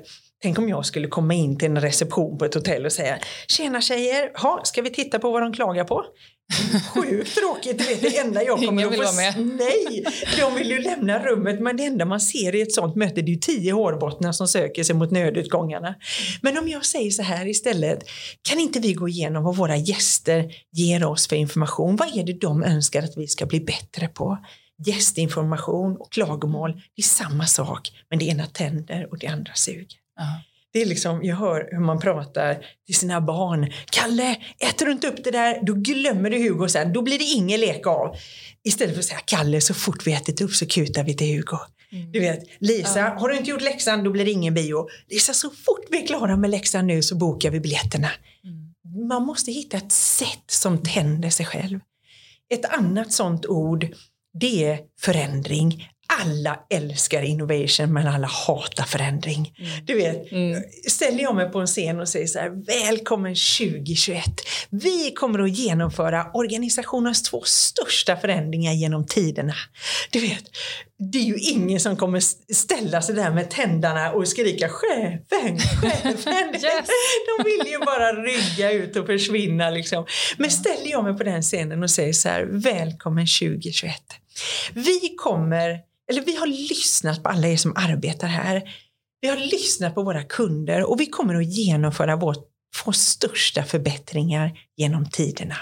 Tänk 0.43 0.59
om 0.59 0.69
jag 0.69 0.87
skulle 0.87 1.09
komma 1.09 1.35
in 1.35 1.59
till 1.59 1.71
en 1.71 1.81
reception 1.81 2.39
på 2.39 2.45
ett 2.45 2.55
hotell 2.55 2.87
och 2.87 2.93
säga 2.93 3.19
Tjena 3.49 3.81
tjejer, 3.81 4.43
ha, 4.43 4.61
ska 4.65 4.83
vi 4.83 4.91
titta 4.91 5.19
på 5.19 5.31
vad 5.31 5.43
de 5.43 5.53
klagar 5.53 5.85
på? 5.85 6.05
Sjukt 6.95 7.35
tråkigt, 7.35 7.79
det, 7.79 8.11
det 8.11 8.19
enda 8.19 8.43
jag 8.43 8.57
kommer 8.57 8.73
Ingen 8.73 8.91
vill 8.91 9.01
att 9.01 9.07
få... 9.07 9.17
vara 9.17 9.33
med. 9.33 9.47
Nej, 9.47 10.05
de 10.39 10.55
vill 10.55 10.71
ju 10.71 10.83
lämna 10.83 11.19
rummet 11.19 11.61
men 11.61 11.77
det 11.77 11.85
enda 11.85 12.05
man 12.05 12.21
ser 12.21 12.55
i 12.55 12.61
ett 12.61 12.73
sånt 12.73 12.97
möte 12.97 13.23
det 13.23 13.31
är 13.31 13.35
ju 13.35 13.41
tio 13.41 13.73
hårbottnar 13.73 14.33
som 14.33 14.49
söker 14.49 14.85
sig 14.85 14.97
mot 14.97 15.11
nödutgångarna. 15.11 15.95
Men 16.43 16.59
om 16.59 16.69
jag 16.69 16.87
säger 16.87 17.11
så 17.11 17.23
här 17.23 17.47
istället, 17.47 17.99
kan 18.43 18.59
inte 18.59 18.81
vi 18.81 18.93
gå 18.93 19.09
igenom 19.09 19.45
vad 19.45 19.57
våra 19.57 19.77
gäster 19.77 20.55
ger 20.73 21.05
oss 21.05 21.29
för 21.29 21.37
information? 21.37 21.97
Vad 21.97 22.19
är 22.19 22.25
det 22.25 22.41
de 22.41 22.63
önskar 22.63 23.03
att 23.03 23.17
vi 23.17 23.27
ska 23.27 23.47
bli 23.47 23.61
bättre 23.61 24.09
på? 24.09 24.39
Gästinformation 24.87 25.97
och 25.97 26.13
klagomål, 26.13 26.73
det 26.73 27.01
är 27.01 27.07
samma 27.07 27.47
sak 27.47 27.91
men 28.11 28.19
det 28.19 28.25
ena 28.25 28.47
tänder 28.47 29.09
och 29.11 29.19
det 29.19 29.27
andra 29.27 29.53
suger. 29.55 29.99
Uh-huh. 30.21 30.54
Det 30.75 30.83
är 30.83 30.87
liksom, 30.87 31.25
jag 31.25 31.37
hör 31.37 31.69
hur 31.71 31.81
man 31.81 32.01
pratar 32.01 32.67
till 32.87 32.95
sina 32.95 33.21
barn. 33.21 33.73
Kalle, 33.91 34.37
äter 34.59 34.87
du 34.87 34.93
inte 34.93 35.09
upp 35.09 35.25
det 35.25 35.31
där, 35.31 35.59
då 35.63 35.75
glömmer 35.75 36.31
du 36.31 36.39
Hugo 36.39 36.69
sen. 36.69 36.93
Då 36.93 37.03
blir 37.03 37.19
det 37.19 37.25
ingen 37.25 37.61
lek 37.61 37.87
av. 37.87 38.17
Istället 38.65 38.95
för 38.95 39.01
att 39.01 39.07
säga 39.07 39.21
Kalle, 39.25 39.61
så 39.61 39.75
fort 39.75 40.07
vi 40.07 40.13
ätit 40.13 40.41
upp 40.41 40.51
så 40.51 40.67
kutar 40.67 41.05
vi 41.05 41.17
till 41.17 41.37
Hugo. 41.37 41.59
Mm. 41.93 42.13
Du 42.13 42.21
vet, 42.21 42.41
Lisa, 42.59 42.99
ja. 42.99 43.17
har 43.19 43.29
du 43.29 43.37
inte 43.37 43.51
gjort 43.51 43.63
läxan, 43.63 44.05
då 44.05 44.11
blir 44.11 44.25
det 44.25 44.31
ingen 44.31 44.55
bio. 44.55 44.89
Lisa, 45.11 45.33
så 45.33 45.51
fort 45.51 45.87
vi 45.91 46.03
är 46.03 46.07
klara 46.07 46.37
med 46.37 46.51
läxan 46.51 46.87
nu 46.87 47.03
så 47.03 47.15
bokar 47.15 47.51
vi 47.51 47.61
biljetterna. 47.61 48.11
Mm. 48.45 49.09
Man 49.09 49.23
måste 49.23 49.53
hitta 49.53 49.77
ett 49.77 49.93
sätt 49.93 50.45
som 50.47 50.83
tänder 50.83 51.31
sig 51.31 51.47
själv. 51.47 51.81
Ett 52.55 52.65
annat 52.65 53.13
sånt 53.13 53.47
ord, 53.47 53.87
det 54.41 54.65
är 54.65 54.81
förändring 55.01 55.89
alla 56.21 56.61
älskar 56.71 57.23
innovation 57.23 57.93
men 57.93 58.07
alla 58.07 58.27
hatar 58.27 58.85
förändring. 58.85 59.55
Mm. 59.59 59.85
Du 59.85 59.95
vet, 59.95 60.33
mm. 60.33 60.63
ställer 60.89 61.23
jag 61.23 61.35
mig 61.35 61.53
på 61.53 61.61
en 61.61 61.67
scen 61.67 62.01
och 62.01 62.09
säger 62.09 62.27
så 62.27 62.39
här, 62.39 62.51
välkommen 62.67 63.35
2021. 63.35 64.25
Vi 64.71 65.13
kommer 65.13 65.39
att 65.39 65.51
genomföra 65.51 66.27
organisationens 66.35 67.23
två 67.23 67.43
största 67.45 68.17
förändringar 68.17 68.73
genom 68.73 69.07
tiderna. 69.07 69.55
Du 70.11 70.21
vet, 70.21 70.45
det 71.13 71.19
är 71.19 71.23
ju 71.23 71.37
ingen 71.37 71.81
som 71.81 71.97
kommer 71.97 72.21
ställa 72.55 73.03
sig 73.03 73.15
där 73.15 73.31
med 73.31 73.51
tändarna 73.51 74.13
och 74.13 74.29
skrika 74.29 74.69
chefen, 74.69 75.59
chefen. 75.59 76.55
yes. 76.55 76.89
De 77.39 77.45
vill 77.45 77.73
ju 77.73 77.79
bara 77.79 78.13
rygga 78.13 78.73
ut 78.73 78.97
och 78.97 79.07
försvinna 79.07 79.71
liksom. 79.71 80.07
Men 80.37 80.51
ställer 80.51 80.91
jag 80.91 81.05
mig 81.05 81.17
på 81.17 81.25
den 81.25 81.43
scenen 81.43 81.83
och 81.83 81.91
säger 81.91 82.13
så 82.13 82.29
här, 82.29 82.49
välkommen 82.51 83.27
2021. 83.27 83.95
Vi 84.75 85.15
kommer 85.17 85.94
eller 86.11 86.23
vi 86.23 86.37
har 86.37 86.47
lyssnat 86.47 87.23
på 87.23 87.29
alla 87.29 87.49
er 87.49 87.57
som 87.57 87.73
arbetar 87.77 88.29
här. 88.29 88.63
Vi 89.21 89.29
har 89.29 89.37
lyssnat 89.37 89.95
på 89.95 90.03
våra 90.03 90.23
kunder 90.23 90.91
och 90.91 91.01
vi 91.01 91.07
kommer 91.07 91.35
att 91.35 91.53
genomföra 91.53 92.17
våra 92.17 92.37
två 92.83 92.93
största 92.93 93.63
förbättringar 93.63 94.59
genom 94.77 95.11
tiderna. 95.11 95.57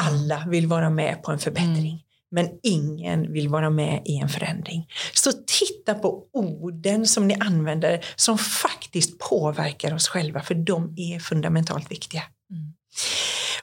Alla 0.00 0.44
vill 0.48 0.66
vara 0.66 0.90
med 0.90 1.22
på 1.22 1.32
en 1.32 1.38
förbättring. 1.38 1.88
Mm. 1.88 1.98
Men 2.30 2.48
ingen 2.62 3.32
vill 3.32 3.48
vara 3.48 3.70
med 3.70 4.02
i 4.04 4.16
en 4.16 4.28
förändring. 4.28 4.88
Så 5.14 5.32
titta 5.32 5.94
på 5.94 6.24
orden 6.32 7.06
som 7.06 7.28
ni 7.28 7.34
använder 7.40 8.04
som 8.16 8.38
faktiskt 8.38 9.18
påverkar 9.18 9.94
oss 9.94 10.08
själva 10.08 10.42
för 10.42 10.54
de 10.54 10.94
är 10.96 11.18
fundamentalt 11.18 11.90
viktiga. 11.90 12.22
Mm. 12.50 12.72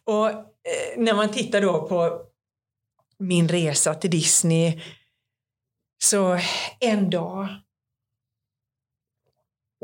Och 0.03 0.29
eh, 0.29 0.97
när 0.97 1.13
man 1.13 1.31
tittar 1.31 1.61
då 1.61 1.87
på 1.87 2.21
min 3.19 3.47
resa 3.47 3.93
till 3.93 4.09
Disney 4.09 4.81
så 6.03 6.39
en 6.79 7.09
dag 7.09 7.47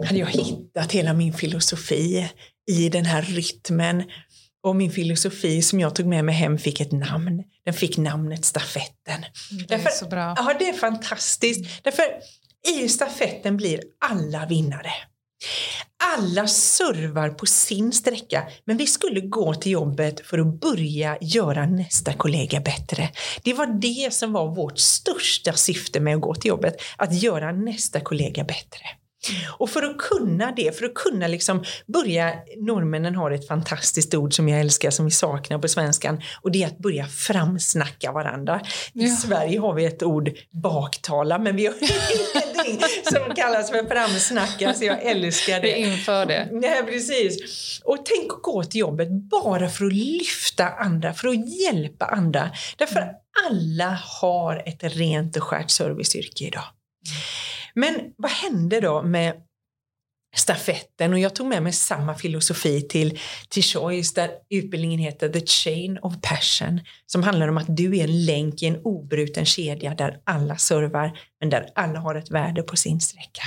hade 0.06 0.20
jag 0.20 0.28
hittat 0.28 0.92
hela 0.92 1.14
min 1.14 1.34
filosofi 1.34 2.30
i 2.72 2.90
den 2.90 3.06
här 3.06 3.22
rytmen. 3.22 4.04
Och 4.64 4.76
min 4.76 4.92
filosofi 4.92 5.62
som 5.62 5.80
jag 5.80 5.96
tog 5.96 6.06
med 6.06 6.26
mig 6.26 6.36
hem 6.36 6.58
fick 6.58 6.82
ett 6.82 6.92
namn. 6.92 7.44
Den 7.66 7.74
fick 7.74 7.98
namnet 7.98 8.46
Stafetten. 8.46 9.22
Det 9.52 9.74
är 9.74 9.78
Därför, 9.78 9.90
så 9.90 10.08
bra. 10.08 10.34
Ja, 10.38 10.56
det 10.60 10.70
är 10.70 10.74
fantastiskt. 10.74 11.84
Därför 11.84 12.04
i 12.68 12.90
stafetten 12.90 13.58
blir 13.58 13.82
alla 14.06 14.46
vinnare. 14.46 14.92
Alla 16.04 16.48
servar 16.48 17.30
på 17.30 17.46
sin 17.46 17.92
sträcka, 17.92 18.48
men 18.66 18.78
vi 18.78 18.88
skulle 18.88 19.22
gå 19.22 19.54
till 19.54 19.72
jobbet 19.72 20.28
för 20.28 20.40
att 20.40 20.60
börja 20.60 21.18
göra 21.22 21.66
nästa 21.66 22.14
kollega 22.14 22.60
bättre. 22.60 23.10
Det 23.44 23.54
var 23.54 23.66
det 23.82 24.14
som 24.14 24.34
var 24.34 24.56
vårt 24.56 24.80
största 24.80 25.54
syfte 25.54 26.00
med 26.00 26.16
att 26.16 26.22
gå 26.22 26.36
till 26.36 26.50
jobbet, 26.50 26.76
att 26.98 27.22
göra 27.22 27.52
nästa 27.52 28.00
kollega 28.00 28.44
bättre. 28.44 28.86
Och 29.58 29.70
för 29.70 29.84
att 29.84 29.98
kunna 29.98 30.52
det, 30.56 30.78
för 30.78 30.86
att 30.86 30.94
kunna 30.94 31.28
liksom 31.28 31.64
börja, 31.88 32.34
norrmännen 32.58 33.16
har 33.16 33.32
ett 33.32 33.48
fantastiskt 33.48 34.14
ord 34.14 34.34
som 34.34 34.50
jag 34.50 34.60
älskar 34.60 34.90
som 34.90 35.06
vi 35.06 35.12
saknar 35.12 35.60
på 35.60 35.68
svenskan 35.68 36.22
och 36.42 36.52
det 36.52 36.64
är 36.64 36.68
att 36.68 36.78
börja 36.78 37.06
framsnacka 37.06 38.12
varandra. 38.12 38.62
I 38.94 39.04
ja. 39.06 39.16
Sverige 39.16 39.60
har 39.60 39.74
vi 39.74 39.86
ett 39.86 40.04
ord 40.04 40.32
baktala 40.64 41.38
men 41.38 41.56
vi 41.56 41.66
har 41.66 41.76
ingenting 41.82 42.88
som 43.04 43.36
kallas 43.36 43.72
för 43.72 43.88
framsnacka 43.88 44.74
så 44.74 44.86
jag 44.86 45.04
älskar 45.04 45.62
det. 45.62 45.74
Vi 45.74 45.76
inför 45.76 46.26
det. 46.26 46.50
Nej, 46.52 46.84
precis. 46.84 47.38
Och 47.84 47.98
tänk 48.06 48.34
att 48.34 48.42
gå 48.42 48.64
till 48.64 48.80
jobbet 48.80 49.10
bara 49.12 49.70
för 49.70 49.86
att 49.86 49.94
lyfta 49.94 50.70
andra, 50.70 51.14
för 51.14 51.28
att 51.28 51.60
hjälpa 51.62 52.06
andra. 52.06 52.50
Därför 52.78 53.12
alla 53.50 54.00
har 54.22 54.64
ett 54.66 54.84
rent 54.84 55.38
och 55.38 55.44
skärt 55.44 55.70
serviceyrke 55.70 56.44
idag. 56.44 56.64
Men 57.74 58.14
vad 58.18 58.32
hände 58.32 58.80
då 58.80 59.02
med 59.02 59.34
stafetten 60.36 61.14
och 61.14 61.20
jag 61.20 61.36
tog 61.36 61.48
med 61.48 61.64
mig 61.64 61.74
samma 61.74 62.16
filosofi 62.16 62.82
till, 62.82 63.20
till 63.50 63.64
Choice 63.64 64.14
där 64.14 64.30
utbildningen 64.50 65.00
heter 65.00 65.30
The 65.30 65.46
Chain 65.46 65.98
of 66.02 66.14
Passion 66.22 66.82
som 67.06 67.24
handlar 67.24 67.48
om 67.48 67.58
att 67.58 67.78
du 67.78 67.98
är 67.98 68.04
en 68.04 68.26
länk 68.26 68.64
i 68.64 68.66
en 68.66 68.82
obruten 68.84 69.46
kedja 69.46 69.96
där 69.96 70.20
alla 70.24 70.58
servar 70.58 71.20
men 71.40 71.50
där 71.50 71.70
alla 71.76 72.00
har 72.00 72.16
ett 72.16 72.32
värde 72.32 72.64
på 72.64 72.76
sin 72.76 73.02
sträcka. 73.02 73.44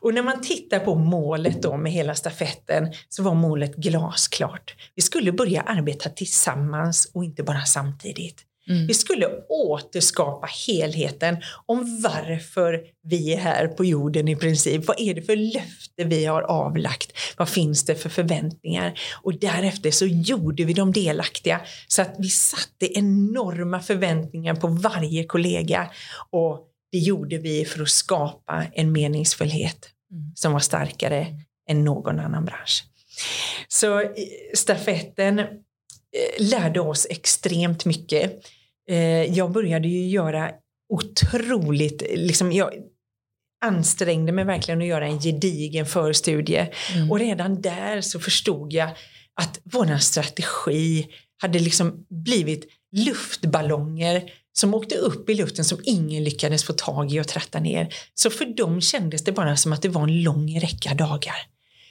Och 0.00 0.14
när 0.14 0.22
man 0.22 0.40
tittar 0.42 0.78
på 0.78 0.94
målet 0.94 1.62
då 1.62 1.76
med 1.76 1.92
hela 1.92 2.14
stafetten 2.14 2.92
så 3.08 3.22
var 3.22 3.34
målet 3.34 3.76
glasklart. 3.76 4.74
Vi 4.94 5.02
skulle 5.02 5.32
börja 5.32 5.62
arbeta 5.62 6.08
tillsammans 6.08 7.10
och 7.14 7.24
inte 7.24 7.42
bara 7.42 7.64
samtidigt. 7.64 8.44
Mm. 8.68 8.86
Vi 8.86 8.94
skulle 8.94 9.26
återskapa 9.48 10.48
helheten 10.66 11.36
om 11.66 12.02
varför 12.02 12.80
vi 13.02 13.32
är 13.32 13.38
här 13.38 13.68
på 13.68 13.84
jorden 13.84 14.28
i 14.28 14.36
princip. 14.36 14.86
Vad 14.86 15.00
är 15.00 15.14
det 15.14 15.22
för 15.22 15.36
löfte 15.36 16.04
vi 16.04 16.24
har 16.24 16.42
avlagt? 16.42 17.12
Vad 17.36 17.48
finns 17.48 17.84
det 17.84 17.94
för 17.94 18.08
förväntningar? 18.08 19.00
Och 19.22 19.38
därefter 19.38 19.90
så 19.90 20.06
gjorde 20.06 20.64
vi 20.64 20.72
dem 20.72 20.92
delaktiga 20.92 21.60
så 21.88 22.02
att 22.02 22.14
vi 22.18 22.28
satte 22.28 22.98
enorma 22.98 23.80
förväntningar 23.80 24.54
på 24.54 24.66
varje 24.66 25.24
kollega 25.24 25.90
och 26.30 26.64
det 26.92 26.98
gjorde 26.98 27.38
vi 27.38 27.64
för 27.64 27.82
att 27.82 27.88
skapa 27.88 28.64
en 28.72 28.92
meningsfullhet 28.92 29.90
mm. 30.12 30.32
som 30.34 30.52
var 30.52 30.60
starkare 30.60 31.26
än 31.70 31.84
någon 31.84 32.20
annan 32.20 32.44
bransch. 32.44 32.84
Så 33.68 34.02
stafetten 34.54 35.38
eh, 35.38 35.46
lärde 36.38 36.80
oss 36.80 37.06
extremt 37.10 37.84
mycket 37.84 38.42
jag 39.28 39.52
började 39.52 39.88
ju 39.88 40.08
göra 40.08 40.50
otroligt, 40.92 42.02
liksom 42.14 42.52
jag 42.52 42.70
ansträngde 43.64 44.32
mig 44.32 44.44
verkligen 44.44 44.80
att 44.80 44.86
göra 44.86 45.06
en 45.06 45.20
gedigen 45.20 45.86
förstudie 45.86 46.70
mm. 46.94 47.10
och 47.10 47.18
redan 47.18 47.62
där 47.62 48.00
så 48.00 48.20
förstod 48.20 48.72
jag 48.72 48.90
att 49.40 49.60
vår 49.64 49.98
strategi 49.98 51.06
hade 51.42 51.58
liksom 51.58 52.06
blivit 52.08 52.64
luftballonger 52.96 54.30
som 54.52 54.74
åkte 54.74 54.94
upp 54.94 55.30
i 55.30 55.34
luften 55.34 55.64
som 55.64 55.78
ingen 55.84 56.24
lyckades 56.24 56.64
få 56.64 56.72
tag 56.72 57.12
i 57.12 57.20
och 57.20 57.28
tratta 57.28 57.60
ner. 57.60 57.94
Så 58.14 58.30
för 58.30 58.44
dem 58.44 58.80
kändes 58.80 59.24
det 59.24 59.32
bara 59.32 59.56
som 59.56 59.72
att 59.72 59.82
det 59.82 59.88
var 59.88 60.02
en 60.02 60.22
lång 60.22 60.60
räcka 60.60 60.94
dagar. 60.94 61.36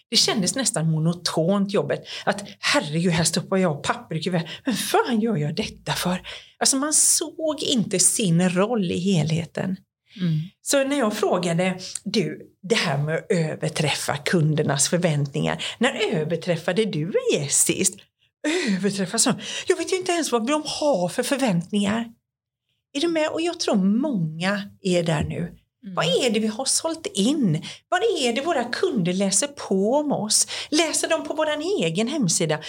Det 0.10 0.18
kändes 0.18 0.56
nästan 0.56 0.92
monotont 0.92 1.74
jobbet. 1.74 2.08
Att 2.26 2.44
herregud, 2.60 3.12
här 3.12 3.24
stoppar 3.24 3.58
jag 3.58 3.84
papper 3.84 4.16
i 4.16 4.24
kuvertet. 4.24 4.50
Men 4.66 4.76
fan 4.76 5.22
gör 5.22 5.38
jag 5.38 5.56
detta 5.56 5.92
för? 5.92 6.22
Alltså 6.60 6.78
man 6.78 6.94
såg 6.94 7.64
inte 7.64 8.00
sin 8.00 8.50
roll 8.50 8.92
i 8.92 9.00
helheten. 9.00 9.78
Mm. 10.22 10.40
Så 10.62 10.84
när 10.84 11.00
jag 11.00 11.18
frågade, 11.18 11.80
du, 12.04 12.42
det 12.70 12.76
här 12.76 12.98
med 12.98 13.16
att 13.16 13.26
överträffa 13.30 14.18
kundernas 14.18 14.90
förväntningar. 14.90 15.64
När 15.78 16.14
överträffade 16.14 16.86
du 16.86 17.06
en 17.06 17.40
gäst 17.40 17.66
sist? 17.66 17.96
Överträffa 18.68 19.18
så? 19.18 19.34
Jag 19.68 19.78
vet 19.78 19.94
ju 19.94 19.98
inte 19.98 20.12
ens 20.12 20.32
vad 20.32 20.48
de 20.48 20.64
har 20.66 21.10
för 21.10 21.24
förväntningar. 21.24 22.06
Är 22.94 23.02
du 23.02 23.08
med? 23.08 23.30
Och 23.30 23.42
jag 23.42 23.60
tror 23.60 23.76
många 23.76 24.62
är 24.82 25.04
där 25.04 25.24
nu. 25.24 25.58
Mm. 25.88 25.96
Vad 25.96 26.06
är 26.06 26.30
det 26.30 26.40
vi 26.40 26.48
har 26.48 26.66
sålt 26.66 27.08
in? 27.14 27.64
Vad 27.90 28.02
är 28.02 28.34
det 28.34 28.42
våra 28.42 28.64
kunder 28.64 29.14
läser 29.14 29.48
på 29.48 29.94
om 29.96 30.12
oss? 30.12 30.48
Läser 30.70 31.10
de 31.10 31.24
på 31.24 31.34
vår 31.34 31.48
egen 31.84 32.08
hemsida? 32.08 32.60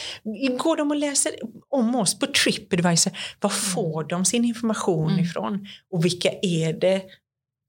Går 0.58 0.76
de 0.76 0.90
och 0.90 0.96
läser 0.96 1.32
om 1.68 1.94
oss 1.94 2.18
på 2.18 2.26
Tripadvisor? 2.26 3.12
Var 3.40 3.50
mm. 3.50 3.60
får 3.60 4.04
de 4.04 4.24
sin 4.24 4.44
information 4.44 5.10
mm. 5.12 5.24
ifrån? 5.24 5.68
Och 5.92 6.04
vilka 6.04 6.30
är 6.42 6.72
det 6.72 7.02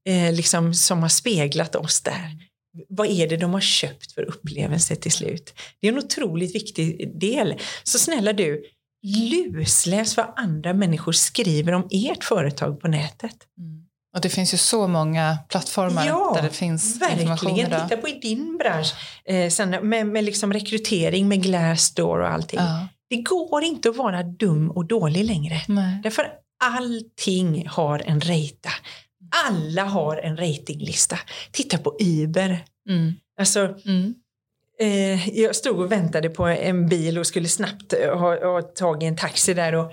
eh, 0.08 0.32
liksom, 0.32 0.74
som 0.74 1.02
har 1.02 1.08
speglat 1.08 1.76
oss 1.76 2.00
där? 2.00 2.30
Vad 2.88 3.10
är 3.10 3.28
det 3.28 3.36
de 3.36 3.52
har 3.52 3.60
köpt 3.60 4.12
för 4.12 4.22
upplevelse 4.22 4.96
till 4.96 5.12
slut? 5.12 5.54
Det 5.80 5.88
är 5.88 5.92
en 5.92 5.98
otroligt 5.98 6.54
viktig 6.54 7.20
del. 7.20 7.54
Så 7.84 7.98
snälla 7.98 8.32
du, 8.32 8.64
lusläs 9.52 10.16
vad 10.16 10.32
andra 10.36 10.74
människor 10.74 11.12
skriver 11.12 11.72
om 11.72 11.88
ert 11.90 12.24
företag 12.24 12.80
på 12.80 12.88
nätet. 12.88 13.36
Mm. 13.58 13.89
Och 14.14 14.20
det 14.20 14.28
finns 14.28 14.54
ju 14.54 14.58
så 14.58 14.88
många 14.88 15.38
plattformar 15.48 16.06
ja, 16.06 16.32
där 16.36 16.42
det 16.42 16.54
finns 16.54 17.00
verkligen. 17.00 17.20
information 17.20 17.58
idag. 17.58 17.88
Titta 17.88 18.00
på 18.00 18.08
i 18.08 18.18
din 18.22 18.56
bransch 18.58 18.94
eh, 19.24 19.50
sen 19.50 19.70
med, 19.70 20.06
med 20.06 20.24
liksom 20.24 20.52
rekrytering 20.52 21.28
med 21.28 21.42
Glassdoor 21.42 22.20
och 22.20 22.28
allting. 22.28 22.60
Ja. 22.60 22.88
Det 23.10 23.16
går 23.22 23.64
inte 23.64 23.88
att 23.88 23.96
vara 23.96 24.22
dum 24.22 24.70
och 24.70 24.86
dålig 24.86 25.24
längre. 25.24 25.62
Nej. 25.68 26.00
Därför 26.02 26.26
allting 26.64 27.68
har 27.68 28.02
en 28.06 28.20
rejta. 28.20 28.70
Alla 29.46 29.84
har 29.84 30.16
en 30.16 30.36
ratinglista. 30.36 31.18
Titta 31.52 31.78
på 31.78 31.96
Uber. 32.00 32.64
Mm. 32.88 33.14
Alltså, 33.40 33.74
mm. 33.84 34.14
Eh, 34.80 35.28
jag 35.28 35.56
stod 35.56 35.80
och 35.80 35.92
väntade 35.92 36.30
på 36.30 36.46
en 36.46 36.88
bil 36.88 37.18
och 37.18 37.26
skulle 37.26 37.48
snabbt 37.48 37.92
ha, 37.92 38.52
ha 38.52 38.62
tag 38.62 39.02
i 39.02 39.06
en 39.06 39.16
taxi 39.16 39.54
där 39.54 39.74
och 39.74 39.92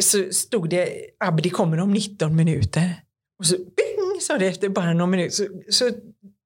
så 0.00 0.32
stod 0.32 0.70
det 0.70 0.88
Abdi 1.20 1.50
kommer 1.50 1.80
om 1.80 1.92
19 1.92 2.36
minuter. 2.36 3.02
Och 3.38 3.46
så 3.46 3.56
bing, 3.56 4.20
sa 4.20 4.38
det 4.38 4.46
efter 4.46 4.68
bara 4.68 4.92
någon 4.92 5.10
minut. 5.10 5.34
Så, 5.34 5.46
så 5.68 5.90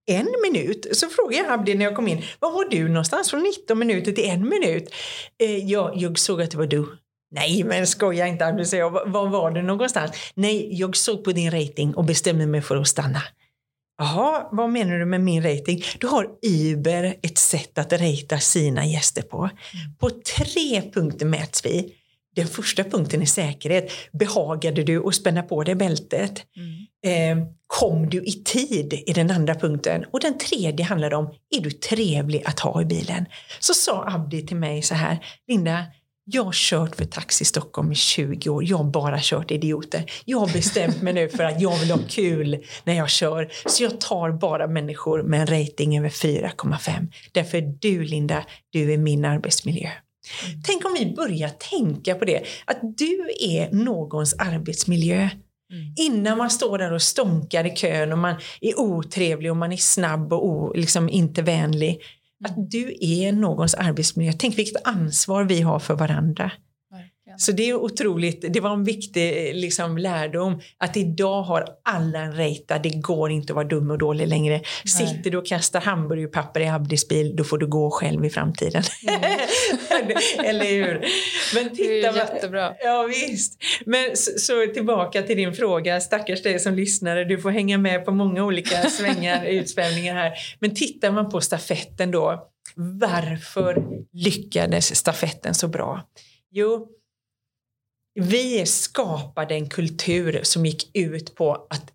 en 0.07 0.29
minut. 0.43 0.87
Så 0.93 1.09
frågade 1.09 1.37
jag 1.37 1.53
Abdi 1.53 1.75
när 1.75 1.85
jag 1.85 1.97
kom 1.97 2.09
in, 2.09 2.23
var 2.39 2.53
var 2.53 2.65
du 2.65 2.89
någonstans 2.89 3.31
från 3.31 3.41
19 3.41 3.79
minuter 3.79 4.13
till 4.13 4.29
en 4.29 4.49
minut? 4.49 4.95
Eh, 5.43 5.57
jag, 5.57 5.97
jag 5.97 6.19
såg 6.19 6.43
att 6.43 6.51
det 6.51 6.59
var 6.59 6.67
du. 6.67 6.87
Nej, 7.35 7.65
men 7.65 7.87
skoja 7.87 8.27
inte 8.27 8.47
Abdi, 8.47 8.65
så 8.65 8.77
jag. 8.77 8.91
Var 8.91 9.29
var 9.29 9.51
du 9.51 9.63
någonstans? 9.63 10.11
Nej, 10.35 10.69
jag 10.81 10.97
såg 10.97 11.25
på 11.25 11.33
din 11.33 11.51
rating 11.51 11.95
och 11.95 12.05
bestämde 12.05 12.47
mig 12.47 12.63
för 12.63 12.77
att 12.77 12.89
stanna. 12.89 13.23
Jaha, 13.99 14.49
vad 14.53 14.71
menar 14.71 14.99
du 14.99 15.05
med 15.05 15.21
min 15.21 15.43
rating? 15.43 15.83
Då 15.99 16.09
har 16.09 16.29
Uber 16.47 17.15
ett 17.23 17.39
sätt 17.39 17.79
att 17.79 17.93
rata 17.93 18.39
sina 18.39 18.87
gäster 18.87 19.23
på. 19.23 19.39
Mm. 19.39 19.53
På 19.99 20.11
tre 20.11 20.83
punkter 20.93 21.27
mäts 21.27 21.67
vi. 21.67 21.95
Den 22.37 22.47
första 22.47 22.85
punkten 22.85 23.23
är 23.23 23.27
säkerhet. 23.27 23.91
Behagade 24.13 24.83
du 24.83 25.07
att 25.07 25.15
spänna 25.15 25.43
på 25.43 25.65
dig 25.65 25.75
bältet? 25.75 26.43
Mm. 26.57 27.41
Eh, 27.41 27.47
kom 27.67 28.11
du 28.11 28.23
i 28.25 28.33
tid? 28.33 29.03
är 29.07 29.15
den 29.15 29.31
andra 29.31 29.55
punkten. 29.55 30.05
Och 30.11 30.21
den 30.21 30.39
tredje 30.39 30.85
handlar 30.85 31.15
om, 31.15 31.35
är 31.57 31.61
du 31.61 31.71
trevlig 31.71 32.43
att 32.47 32.61
ha 32.61 32.83
i 32.83 32.85
bilen? 32.85 33.27
Så 33.61 33.75
sa 33.75 34.05
Abdi 34.09 34.47
till 34.47 34.57
mig 34.57 34.83
så 34.83 34.95
här, 34.95 35.19
Linda, 35.49 35.85
jag 36.25 36.45
har 36.45 36.53
kört 36.53 36.97
för 36.97 37.05
Taxi 37.05 37.45
Stockholm 37.45 37.93
i 37.93 37.95
20 37.95 38.51
år. 38.51 38.65
Jag 38.65 38.77
har 38.77 38.85
bara 38.85 39.19
kört 39.21 39.51
idioter. 39.51 40.05
Jag 40.25 40.39
har 40.39 40.53
bestämt 40.53 41.03
mig 41.03 41.13
nu 41.13 41.29
för 41.29 41.45
att 41.45 41.61
jag 41.61 41.79
vill 41.79 41.91
ha 41.91 41.99
kul 42.09 42.65
när 42.85 42.95
jag 42.95 43.11
kör. 43.11 43.49
Så 43.67 43.83
jag 43.83 44.01
tar 44.01 44.31
bara 44.31 44.67
människor 44.67 45.23
med 45.23 45.41
en 45.41 45.47
rating 45.47 45.99
över 45.99 46.09
4,5. 46.09 47.13
Därför 47.33 47.61
du 47.61 48.05
Linda, 48.05 48.45
du 48.71 48.93
är 48.93 48.99
min 48.99 49.25
arbetsmiljö. 49.25 49.91
Mm. 50.49 50.63
Tänk 50.63 50.85
om 50.85 50.97
vi 50.99 51.15
börjar 51.17 51.49
tänka 51.49 52.15
på 52.15 52.25
det, 52.25 52.43
att 52.65 52.81
du 52.97 53.31
är 53.41 53.73
någons 53.73 54.35
arbetsmiljö. 54.39 55.29
Mm. 55.73 55.95
Innan 55.97 56.39
man 56.39 56.51
står 56.51 56.79
där 56.79 56.93
och 56.93 57.03
stånkar 57.03 57.67
i 57.67 57.71
kön 57.77 58.13
och 58.13 58.19
man 58.19 58.35
är 58.61 58.81
otrevlig 58.81 59.51
och 59.51 59.57
man 59.57 59.73
är 59.73 59.77
snabb 59.77 60.33
och 60.33 60.47
o, 60.47 60.73
liksom 60.75 61.09
inte 61.09 61.43
vänlig. 61.43 61.91
Mm. 61.91 62.03
Att 62.45 62.71
du 62.71 62.97
är 63.01 63.33
någons 63.33 63.75
arbetsmiljö. 63.75 64.33
Tänk 64.39 64.59
vilket 64.59 64.87
ansvar 64.87 65.45
vi 65.45 65.61
har 65.61 65.79
för 65.79 65.95
varandra. 65.95 66.53
Så 67.41 67.53
det 67.53 67.71
är 67.71 67.75
otroligt, 67.75 68.45
det 68.49 68.61
var 68.61 68.73
en 68.73 68.85
viktig 68.85 69.55
liksom, 69.55 69.99
lärdom 69.99 70.61
att 70.79 70.97
idag 70.97 71.43
har 71.43 71.65
alla 71.85 72.19
en 72.19 72.33
rejta, 72.33 72.79
det 72.79 72.89
går 72.89 73.31
inte 73.31 73.53
att 73.53 73.55
vara 73.55 73.67
dum 73.67 73.91
och 73.91 73.99
dålig 73.99 74.29
längre. 74.29 74.55
Nej. 74.55 75.09
Sitter 75.09 75.31
du 75.31 75.39
och 75.39 75.47
kastar 75.47 75.81
hamburgerpapper 75.81 76.61
i 76.61 76.69
Abdis 76.69 77.09
bil, 77.09 77.37
då 77.37 77.45
får 77.45 77.59
du 77.59 77.67
gå 77.67 77.91
själv 77.91 78.25
i 78.25 78.31
framtiden. 78.31 78.83
Mm. 79.09 79.23
Eller 80.45 80.65
hur? 80.65 81.05
Men 81.55 81.77
titta, 81.77 81.85
det 81.85 82.07
är 82.07 82.17
jättebra. 82.17 82.75
Ja 82.81 83.09
visst. 83.09 83.63
Men 83.87 84.17
så, 84.17 84.31
så, 84.39 84.67
tillbaka 84.75 85.23
till 85.23 85.37
din 85.37 85.55
fråga, 85.55 86.01
stackars 86.01 86.43
dig 86.43 86.59
som 86.59 86.75
lyssnare, 86.75 87.25
du 87.25 87.39
får 87.39 87.51
hänga 87.51 87.79
med 87.79 88.05
på 88.05 88.13
många 88.13 88.45
olika 88.45 88.91
svängar, 88.91 89.45
utsvävningar 89.47 90.15
här. 90.15 90.33
Men 90.59 90.75
tittar 90.75 91.11
man 91.11 91.31
på 91.31 91.41
stafetten 91.41 92.11
då, 92.11 92.49
varför 92.75 93.83
lyckades 94.13 94.97
stafetten 94.97 95.55
så 95.55 95.69
bra? 95.69 96.07
Jo, 96.53 96.89
vi 98.15 98.67
skapade 98.67 99.55
en 99.55 99.69
kultur 99.69 100.41
som 100.43 100.67
gick 100.67 100.97
ut 100.97 101.35
på 101.35 101.67
att 101.71 101.93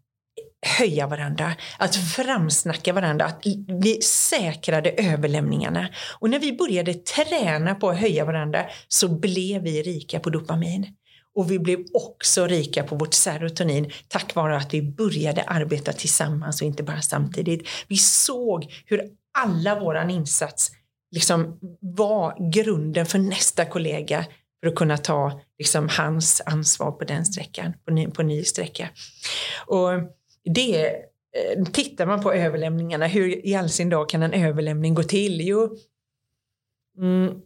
höja 0.65 1.07
varandra, 1.07 1.55
att 1.77 1.95
framsnacka 1.95 2.93
varandra, 2.93 3.25
att 3.25 3.45
vi 3.81 4.01
säkrade 4.01 4.89
överlämningarna. 4.89 5.87
Och 6.19 6.29
när 6.29 6.39
vi 6.39 6.53
började 6.53 6.93
träna 6.93 7.75
på 7.75 7.89
att 7.89 7.97
höja 7.97 8.25
varandra 8.25 8.65
så 8.87 9.07
blev 9.07 9.61
vi 9.61 9.81
rika 9.81 10.19
på 10.19 10.29
dopamin. 10.29 10.87
Och 11.35 11.51
vi 11.51 11.59
blev 11.59 11.79
också 11.93 12.47
rika 12.47 12.83
på 12.83 12.95
vårt 12.95 13.13
serotonin 13.13 13.91
tack 14.07 14.35
vare 14.35 14.57
att 14.57 14.73
vi 14.73 14.81
började 14.81 15.43
arbeta 15.43 15.93
tillsammans 15.93 16.61
och 16.61 16.67
inte 16.67 16.83
bara 16.83 17.01
samtidigt. 17.01 17.67
Vi 17.87 17.97
såg 17.97 18.71
hur 18.85 19.01
alla 19.37 19.79
våran 19.79 20.09
insats 20.09 20.71
liksom 21.11 21.59
var 21.79 22.51
grunden 22.51 23.05
för 23.05 23.19
nästa 23.19 23.65
kollega 23.65 24.25
för 24.65 24.69
att 24.69 24.75
kunna 24.75 24.97
ta 24.97 25.41
liksom, 25.57 25.89
hans 25.89 26.41
ansvar 26.45 26.91
på 26.91 27.03
den 27.03 27.25
sträckan, 27.25 27.73
på 27.85 27.93
ny, 27.93 28.07
på 28.07 28.23
ny 28.23 28.43
sträcka. 28.43 28.89
Och 29.67 29.91
det, 30.43 30.85
eh, 30.87 31.63
tittar 31.73 32.05
man 32.05 32.21
på 32.21 32.33
överlämningarna, 32.33 33.07
hur 33.07 33.47
i 33.47 33.55
all 33.55 33.69
sin 33.69 33.89
dag 33.89 34.09
kan 34.09 34.23
en 34.23 34.33
överlämning 34.33 34.93
gå 34.93 35.03
till? 35.03 35.41
Jo, 35.41 35.77
mm, 36.97 37.41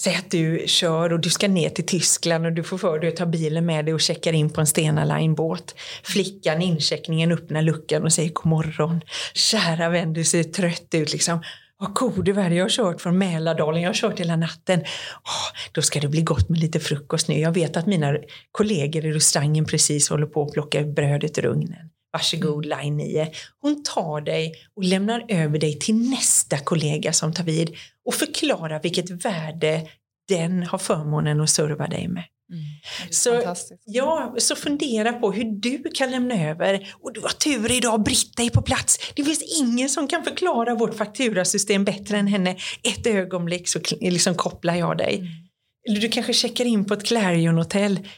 Säg 0.00 0.14
att 0.14 0.30
du 0.30 0.64
kör 0.66 1.12
och 1.12 1.20
du 1.20 1.30
ska 1.30 1.48
ner 1.48 1.68
till 1.68 1.86
Tyskland 1.86 2.46
och 2.46 2.52
du 2.52 2.62
får 2.62 2.78
för 2.78 2.98
dig 2.98 3.08
att 3.08 3.16
ta 3.16 3.26
bilen 3.26 3.66
med 3.66 3.84
dig 3.84 3.94
och 3.94 4.00
checkar 4.00 4.32
in 4.32 4.50
på 4.50 4.60
en 4.60 4.66
Stena 4.66 5.04
Line-båt. 5.04 5.74
Flickan 6.02 6.62
i 6.62 6.64
incheckningen 6.64 7.32
öppnar 7.32 7.62
luckan 7.62 8.02
och 8.02 8.12
säger 8.12 8.30
god 8.32 8.46
morgon. 8.46 9.00
Kära 9.34 9.88
vän, 9.88 10.12
du 10.12 10.24
ser 10.24 10.42
trött 10.42 10.94
ut 10.94 11.12
liksom. 11.12 11.42
Vad 11.82 11.94
gode 11.94 12.32
värld, 12.32 12.52
jag 12.52 12.64
har 12.64 12.68
kört 12.68 13.00
från 13.00 13.18
Mälardalen, 13.18 13.82
jag 13.82 13.88
har 13.88 13.94
kört 13.94 14.20
hela 14.20 14.36
natten. 14.36 14.80
Oh, 14.80 15.58
då 15.72 15.82
ska 15.82 16.00
det 16.00 16.08
bli 16.08 16.22
gott 16.22 16.48
med 16.48 16.58
lite 16.58 16.80
frukost 16.80 17.28
nu. 17.28 17.38
Jag 17.38 17.52
vet 17.52 17.76
att 17.76 17.86
mina 17.86 18.16
kollegor 18.52 19.04
i 19.04 19.12
restaurangen 19.12 19.64
precis 19.64 20.10
håller 20.10 20.26
på 20.26 20.42
att 20.42 20.52
plocka 20.52 20.82
brödet 20.82 21.38
ur 21.38 21.46
ugnen. 21.46 21.90
Varsågod 22.12 22.66
mm. 22.66 22.78
line 22.78 22.96
9. 22.96 23.28
Hon 23.60 23.82
tar 23.82 24.20
dig 24.20 24.54
och 24.76 24.84
lämnar 24.84 25.24
över 25.28 25.58
dig 25.58 25.78
till 25.78 26.10
nästa 26.10 26.58
kollega 26.58 27.12
som 27.12 27.32
tar 27.32 27.44
vid 27.44 27.76
och 28.06 28.14
förklarar 28.14 28.80
vilket 28.82 29.10
värde 29.10 29.88
den 30.28 30.62
har 30.62 30.78
förmånen 30.78 31.40
att 31.40 31.50
serva 31.50 31.86
dig 31.86 32.08
med. 32.08 32.24
Mm. 32.52 32.64
Så, 33.10 33.56
ja, 33.84 34.34
så 34.38 34.56
fundera 34.56 35.12
på 35.12 35.32
hur 35.32 35.44
du 35.44 35.82
kan 35.94 36.10
lämna 36.10 36.48
över. 36.50 36.94
Och 37.02 37.12
du 37.12 37.20
har 37.20 37.28
tur 37.28 37.72
idag, 37.72 38.02
Britta 38.02 38.42
är 38.42 38.50
på 38.50 38.62
plats. 38.62 38.98
Det 39.16 39.24
finns 39.24 39.60
ingen 39.60 39.88
som 39.88 40.08
kan 40.08 40.24
förklara 40.24 40.74
vårt 40.74 40.94
fakturasystem 40.94 41.84
bättre 41.84 42.18
än 42.18 42.26
henne. 42.26 42.56
Ett 42.82 43.06
ögonblick 43.06 43.68
så 43.68 43.80
liksom 44.00 44.34
kopplar 44.34 44.74
jag 44.74 44.98
dig. 44.98 45.16
Mm. 45.16 45.28
Eller 45.88 46.00
du 46.00 46.08
kanske 46.08 46.32
checkar 46.32 46.64
in 46.64 46.84
på 46.84 46.94
ett 46.94 47.04
Clarion-hotell. 47.06 48.08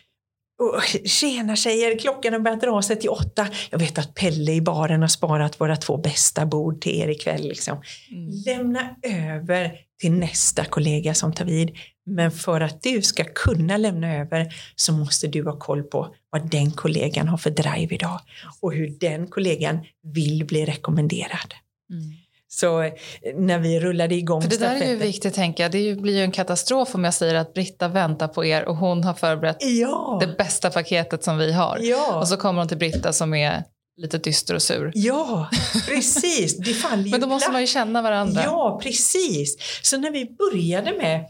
Tjena 1.04 1.56
tjejer, 1.56 1.98
klockan 1.98 2.32
har 2.32 2.40
börjat 2.40 2.60
dra 2.60 2.82
sig 2.82 3.00
till 3.00 3.10
åtta. 3.10 3.48
Jag 3.70 3.78
vet 3.78 3.98
att 3.98 4.14
Pelle 4.14 4.52
i 4.52 4.60
baren 4.60 5.00
har 5.00 5.08
sparat 5.08 5.60
våra 5.60 5.76
två 5.76 5.96
bästa 5.96 6.46
bord 6.46 6.80
till 6.80 7.00
er 7.00 7.08
ikväll. 7.08 7.48
Liksom. 7.48 7.82
Mm. 8.10 8.30
Lämna 8.46 8.96
över 9.02 9.72
till 10.04 10.12
nästa 10.12 10.64
kollega 10.64 11.14
som 11.14 11.32
tar 11.32 11.44
vid. 11.44 11.76
Men 12.06 12.30
för 12.30 12.60
att 12.60 12.82
du 12.82 13.02
ska 13.02 13.24
kunna 13.24 13.76
lämna 13.76 14.14
över 14.16 14.54
så 14.76 14.92
måste 14.92 15.26
du 15.26 15.44
ha 15.44 15.58
koll 15.58 15.82
på 15.82 16.14
vad 16.30 16.50
den 16.50 16.70
kollegan 16.70 17.28
har 17.28 17.36
för 17.36 17.50
drive 17.50 17.94
idag 17.94 18.20
och 18.60 18.72
hur 18.72 18.96
den 19.00 19.26
kollegan 19.26 19.78
vill 20.02 20.46
bli 20.46 20.64
rekommenderad. 20.64 21.54
Mm. 21.90 22.12
Så 22.48 22.82
eh, 22.82 22.92
när 23.36 23.58
vi 23.58 23.80
rullade 23.80 24.14
igång 24.14 24.42
För 24.42 24.50
Det 24.50 24.56
där 24.56 24.82
är 24.82 24.90
ju 24.90 24.96
viktigt 24.96 25.34
tänker 25.34 25.62
jag. 25.62 25.72
Det 25.72 25.94
blir 25.94 26.16
ju 26.16 26.22
en 26.22 26.32
katastrof 26.32 26.94
om 26.94 27.04
jag 27.04 27.14
säger 27.14 27.34
att 27.34 27.54
Britta 27.54 27.88
väntar 27.88 28.28
på 28.28 28.44
er 28.44 28.64
och 28.64 28.76
hon 28.76 29.04
har 29.04 29.14
förberett 29.14 29.56
ja. 29.60 30.18
det 30.20 30.36
bästa 30.36 30.70
paketet 30.70 31.24
som 31.24 31.38
vi 31.38 31.52
har. 31.52 31.78
Ja. 31.80 32.18
Och 32.20 32.28
så 32.28 32.36
kommer 32.36 32.60
hon 32.60 32.68
till 32.68 32.78
Britta 32.78 33.12
som 33.12 33.34
är 33.34 33.64
lite 33.96 34.18
dyster 34.18 34.54
och 34.54 34.62
sur. 34.62 34.92
Ja, 34.94 35.50
precis. 35.88 36.56
Det 36.56 36.74
faller 36.74 37.10
Men 37.10 37.20
då 37.20 37.26
måste 37.26 37.50
man 37.50 37.60
ju 37.60 37.66
känna 37.66 38.02
varandra. 38.02 38.42
Ja, 38.44 38.80
precis. 38.82 39.56
Så 39.82 39.98
när 39.98 40.10
vi 40.10 40.24
började 40.24 40.92
med 40.98 41.24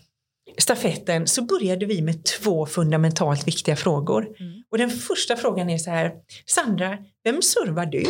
stafetten 0.59 1.27
så 1.27 1.43
började 1.43 1.87
vi 1.87 2.03
med 2.03 2.25
två 2.25 2.67
fundamentalt 2.67 3.47
viktiga 3.47 3.77
frågor. 3.77 4.23
Mm. 4.23 4.63
Och 4.71 4.79
den 4.79 4.91
första 4.91 5.37
frågan 5.37 5.71
är 5.71 5.79
så 5.79 5.91
här, 5.91 6.13
Sandra, 6.47 6.99
vem 7.25 7.43
servar 7.43 7.87
du? 7.87 8.05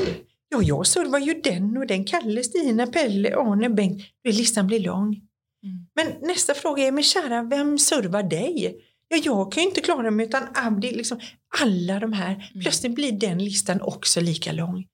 Ja, 0.49 0.63
jag 0.63 0.87
servar 0.87 1.19
ju 1.19 1.35
den 1.35 1.77
och 1.77 1.87
den, 1.87 2.05
Kalle, 2.05 2.45
Stina, 2.45 2.87
Pelle, 2.87 3.37
Arne, 3.37 3.69
Bengt. 3.69 4.03
Listan 4.25 4.67
blir 4.67 4.81
lång. 4.81 5.21
Mm. 5.65 5.87
Men 5.95 6.29
nästa 6.29 6.55
fråga 6.55 6.87
är, 6.87 6.93
men 6.93 7.05
kära, 7.05 7.43
vem 7.43 7.79
servar 7.79 8.23
dig? 8.23 8.77
Ja, 9.15 9.21
jag 9.25 9.53
kan 9.53 9.63
ju 9.63 9.69
inte 9.69 9.81
klara 9.81 10.11
mig 10.11 10.27
utan 10.27 10.43
Abdi, 10.55 10.91
liksom, 10.93 11.21
alla 11.63 12.01
de 12.01 12.13
här. 12.13 12.31
Mm. 12.31 12.63
Plötsligt 12.63 12.95
blir 12.95 13.13
den 13.13 13.45
listan 13.45 13.81
också 13.81 14.21
lika 14.21 14.53
lång. 14.53 14.87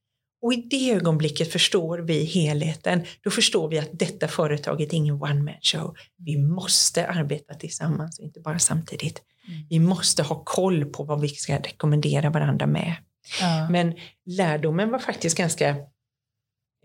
Och 0.43 0.53
i 0.53 0.57
det 0.57 0.93
ögonblicket 0.93 1.53
förstår 1.53 1.99
vi 1.99 2.25
helheten. 2.25 3.03
Då 3.23 3.31
förstår 3.31 3.69
vi 3.69 3.79
att 3.79 3.89
detta 3.93 4.29
företaget 4.29 4.93
är 4.93 4.97
ingen 4.97 5.23
one 5.23 5.43
man 5.43 5.55
show. 5.63 5.97
Vi 6.19 6.37
måste 6.37 7.07
arbeta 7.07 7.55
tillsammans, 7.55 8.21
inte 8.21 8.41
bara 8.41 8.59
samtidigt. 8.59 9.23
Mm. 9.49 9.67
Vi 9.71 9.79
måste 9.79 10.23
ha 10.23 10.43
koll 10.45 10.85
på 10.85 11.05
vad 11.05 11.21
vi 11.21 11.29
ska 11.29 11.59
rekommendera 11.59 12.31
varandra 12.31 12.67
med. 12.67 12.95
Ja. 13.41 13.69
Men 13.71 13.95
lärdomen 14.27 14.91
var 14.91 14.99
faktiskt 14.99 15.37
ganska 15.37 15.69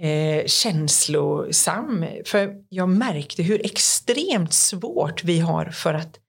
eh, 0.01 0.45
känslosam. 0.45 2.05
För 2.25 2.55
jag 2.69 2.89
märkte 2.89 3.43
hur 3.43 3.65
extremt 3.65 4.53
svårt 4.53 5.23
vi 5.23 5.39
har 5.39 5.65
för 5.65 5.93
att 5.93 6.19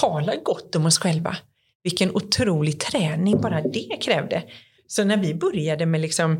tala 0.00 0.36
gott 0.36 0.76
om 0.76 0.86
oss 0.86 0.98
själva. 0.98 1.36
Vilken 1.82 2.16
otrolig 2.16 2.80
träning 2.80 3.40
bara 3.40 3.62
det 3.62 3.96
krävde. 4.00 4.42
Så 4.86 5.04
när 5.04 5.16
vi 5.16 5.34
började 5.34 5.86
med 5.86 6.00
liksom 6.00 6.32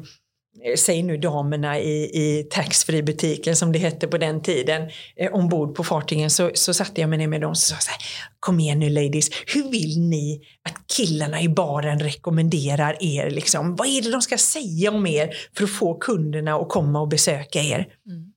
eh, 0.65 0.77
säg 0.77 1.03
nu 1.03 1.17
damerna 1.17 1.79
i, 1.79 2.03
i 2.03 2.49
taxfree-butiken 2.51 3.57
som 3.57 3.73
det 3.73 3.79
hette 3.79 4.09
på 4.09 4.19
den 4.19 4.43
tiden 4.43 4.91
eh, 5.17 5.35
ombord 5.35 5.75
på 5.75 5.85
fartygen 5.85 6.31
så, 6.31 6.51
så 6.55 6.75
satte 6.75 7.01
jag 7.01 7.11
mig 7.11 7.19
ner 7.19 7.29
med 7.29 7.41
dem 7.41 7.51
och 7.51 7.59
sa 7.59 7.77
så 7.77 7.91
här, 7.91 7.99
kom 8.41 8.61
igen 8.61 8.79
nu 8.79 8.91
ladies, 8.91 9.31
hur 9.55 9.71
vill 9.71 10.01
ni 10.01 10.41
att 10.63 10.97
killarna 10.97 11.41
i 11.41 11.49
baren 11.49 12.01
rekommenderar 12.01 12.97
er 13.01 13.31
liksom? 13.31 13.77
Vad 13.77 13.89
är 13.89 14.03
det 14.03 14.11
de 14.11 14.23
ska 14.23 14.39
säga 14.39 14.91
om 14.91 15.07
er 15.07 15.35
för 15.57 15.65
att 15.65 15.71
få 15.71 15.95
kunderna 15.95 16.55
att 16.55 16.69
komma 16.69 17.01
och 17.01 17.09
besöka 17.09 17.61
er? 17.61 17.89
Mm. 18.07 18.33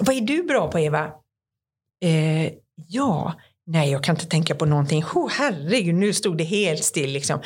Vad 0.00 0.16
är 0.16 0.20
du 0.20 0.42
bra 0.42 0.70
på 0.70 0.78
Eva? 0.78 1.12
Eh, 2.04 2.52
ja, 2.88 3.34
Nej, 3.66 3.90
jag 3.90 4.04
kan 4.04 4.14
inte 4.14 4.26
tänka 4.26 4.54
på 4.54 4.66
någonting. 4.66 5.04
Oh, 5.04 5.30
herregud, 5.30 5.94
nu 5.94 6.12
stod 6.12 6.38
det 6.38 6.44
helt 6.44 6.84
still. 6.84 7.12
Liksom. 7.12 7.40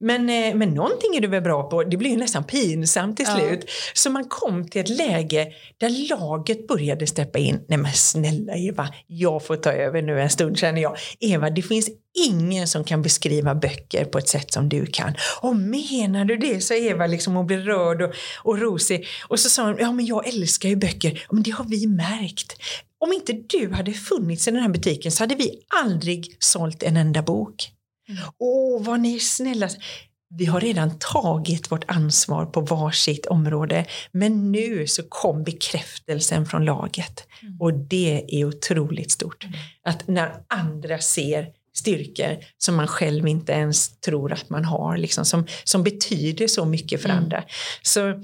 Men, 0.00 0.30
eh, 0.30 0.54
men 0.54 0.74
någonting 0.74 1.16
är 1.16 1.20
du 1.20 1.28
väl 1.28 1.42
bra 1.42 1.70
på? 1.70 1.84
Det 1.84 1.96
blir 1.96 2.10
ju 2.10 2.16
nästan 2.16 2.44
pinsamt 2.44 3.16
till 3.16 3.26
slut. 3.26 3.60
Ja. 3.60 3.72
Så 3.94 4.10
man 4.10 4.24
kom 4.28 4.68
till 4.68 4.80
ett 4.80 4.88
läge 4.88 5.52
där 5.78 6.08
laget 6.08 6.66
började 6.66 7.06
steppa 7.06 7.38
in. 7.38 7.60
Nej 7.68 7.78
men 7.78 7.92
snälla 7.92 8.54
Eva, 8.56 8.88
jag 9.06 9.46
får 9.46 9.56
ta 9.56 9.72
över 9.72 10.02
nu 10.02 10.20
en 10.20 10.30
stund 10.30 10.58
känner 10.58 10.82
jag. 10.82 10.96
Eva, 11.20 11.50
det 11.50 11.62
finns 11.62 11.90
ingen 12.28 12.68
som 12.68 12.84
kan 12.84 13.02
beskriva 13.02 13.54
böcker 13.54 14.04
på 14.04 14.18
ett 14.18 14.28
sätt 14.28 14.52
som 14.52 14.68
du 14.68 14.86
kan. 14.86 15.14
Och 15.40 15.56
menar 15.56 16.24
du 16.24 16.36
det? 16.36 16.60
sa 16.60 16.74
Eva 16.74 17.06
liksom 17.06 17.36
och 17.36 17.44
blev 17.44 17.60
rörd 17.60 18.02
och, 18.02 18.12
och 18.42 18.58
rosig. 18.58 19.06
Och 19.28 19.40
så 19.40 19.48
sa 19.48 19.64
hon, 19.64 19.76
ja 19.80 19.92
men 19.92 20.06
jag 20.06 20.28
älskar 20.28 20.68
ju 20.68 20.76
böcker. 20.76 21.26
Men 21.30 21.42
det 21.42 21.50
har 21.50 21.64
vi 21.64 21.86
märkt 21.86 22.56
om 23.00 23.12
inte 23.12 23.32
du 23.32 23.72
hade 23.72 23.92
funnits 23.92 24.48
i 24.48 24.50
den 24.50 24.62
här 24.62 24.68
butiken 24.68 25.12
så 25.12 25.22
hade 25.22 25.34
vi 25.34 25.60
aldrig 25.82 26.36
sålt 26.38 26.82
en 26.82 26.96
enda 26.96 27.22
bok. 27.22 27.72
Mm. 28.08 28.22
Åh, 28.38 28.82
vad 28.82 29.00
ni 29.00 29.14
är 29.14 29.18
snälla. 29.18 29.68
Vi 30.34 30.44
har 30.44 30.60
redan 30.60 30.98
tagit 30.98 31.72
vårt 31.72 31.84
ansvar 31.90 32.46
på 32.46 32.60
varsitt 32.60 33.26
område 33.26 33.86
men 34.12 34.52
nu 34.52 34.86
så 34.86 35.02
kom 35.08 35.44
bekräftelsen 35.44 36.46
från 36.46 36.64
laget 36.64 37.26
mm. 37.42 37.60
och 37.60 37.74
det 37.74 38.24
är 38.28 38.44
otroligt 38.44 39.10
stort. 39.10 39.44
Mm. 39.44 39.56
Att 39.82 40.08
när 40.08 40.32
andra 40.48 40.98
ser 40.98 41.46
styrkor 41.76 42.36
som 42.58 42.76
man 42.76 42.86
själv 42.86 43.28
inte 43.28 43.52
ens 43.52 44.00
tror 44.00 44.32
att 44.32 44.50
man 44.50 44.64
har, 44.64 44.96
liksom, 44.96 45.24
som, 45.24 45.46
som 45.64 45.82
betyder 45.82 46.46
så 46.46 46.64
mycket 46.64 47.02
för 47.02 47.08
mm. 47.08 47.22
andra. 47.22 47.44
Så 47.82 48.14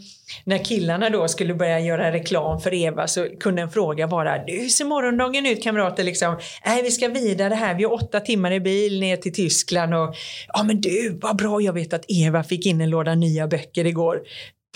när 0.45 0.65
killarna 0.65 1.11
då 1.11 1.29
skulle 1.29 1.55
börja 1.55 1.81
göra 1.81 2.13
reklam 2.13 2.61
för 2.61 2.75
Eva 2.75 3.07
så 3.07 3.27
kunde 3.41 3.63
en 3.63 3.71
fråga 3.71 4.07
vara 4.07 4.43
hur 4.47 4.69
ser 4.69 4.85
morgondagen 4.85 5.47
ut 5.47 5.63
kamrater? 5.63 6.05
Liksom, 6.05 6.39
Nej, 6.67 6.83
vi 6.83 6.91
ska 6.91 7.09
vidare 7.09 7.55
här, 7.55 7.75
vi 7.75 7.85
har 7.85 7.93
åtta 7.93 8.21
timmar 8.21 8.53
i 8.53 8.61
bil 8.61 9.01
ner 9.01 9.17
till 9.17 9.35
Tyskland 9.35 9.95
och 9.95 10.17
ja 10.49 10.63
men 10.63 10.81
du, 10.81 11.19
vad 11.23 11.37
bra, 11.37 11.61
jag 11.61 11.73
vet 11.73 11.93
att 11.93 12.05
Eva 12.09 12.45
fick 12.45 12.67
in 12.67 12.81
en 12.81 12.91
låda 12.91 13.15
nya 13.15 13.47
böcker 13.47 13.85
igår 13.85 14.21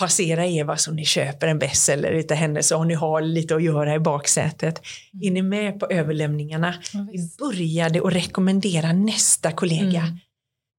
passera 0.01 0.47
Eva 0.47 0.77
så 0.77 0.91
ni 0.91 1.05
köper 1.05 1.47
en 1.47 1.59
bestseller 1.59 2.11
utav 2.11 2.37
henne 2.37 2.63
så 2.63 2.83
ni 2.83 2.93
har 2.93 3.21
lite 3.21 3.55
att 3.55 3.63
göra 3.63 3.95
i 3.95 3.99
baksätet. 3.99 4.81
Mm. 5.13 5.27
Är 5.27 5.31
ni 5.31 5.41
med 5.41 5.79
på 5.79 5.85
överlämningarna? 5.85 6.75
Ja, 6.93 7.07
vi 7.11 7.29
började 7.39 8.07
att 8.07 8.13
rekommendera 8.13 8.93
nästa 8.93 9.51
kollega. 9.51 10.01
Mm. 10.01 10.17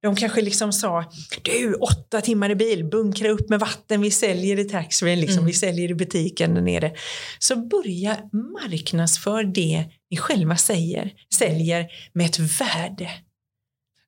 De 0.03 0.17
kanske 0.17 0.43
liksom 0.43 0.73
sa, 0.73 1.05
du 1.43 1.75
åtta 1.75 2.21
timmar 2.21 2.51
i 2.51 2.55
bil, 2.55 2.85
bunkra 2.85 3.29
upp 3.29 3.49
med 3.49 3.61
vatten, 3.61 4.01
vi 4.01 4.11
säljer 4.11 4.59
i 4.59 4.65
taxfree, 4.65 5.17
liksom, 5.17 5.39
mm. 5.39 5.47
vi 5.47 5.53
säljer 5.53 5.91
i 5.91 5.95
butiken 5.95 6.55
där 6.55 6.63
nere. 6.63 6.93
Så 7.39 7.57
börja 7.57 8.19
marknadsför 8.33 9.45
det 9.45 9.85
ni 10.11 10.17
själva 10.17 10.57
säger, 10.57 11.13
säljer 11.35 11.87
med 12.13 12.27
ett 12.27 12.39
värde. 12.39 13.11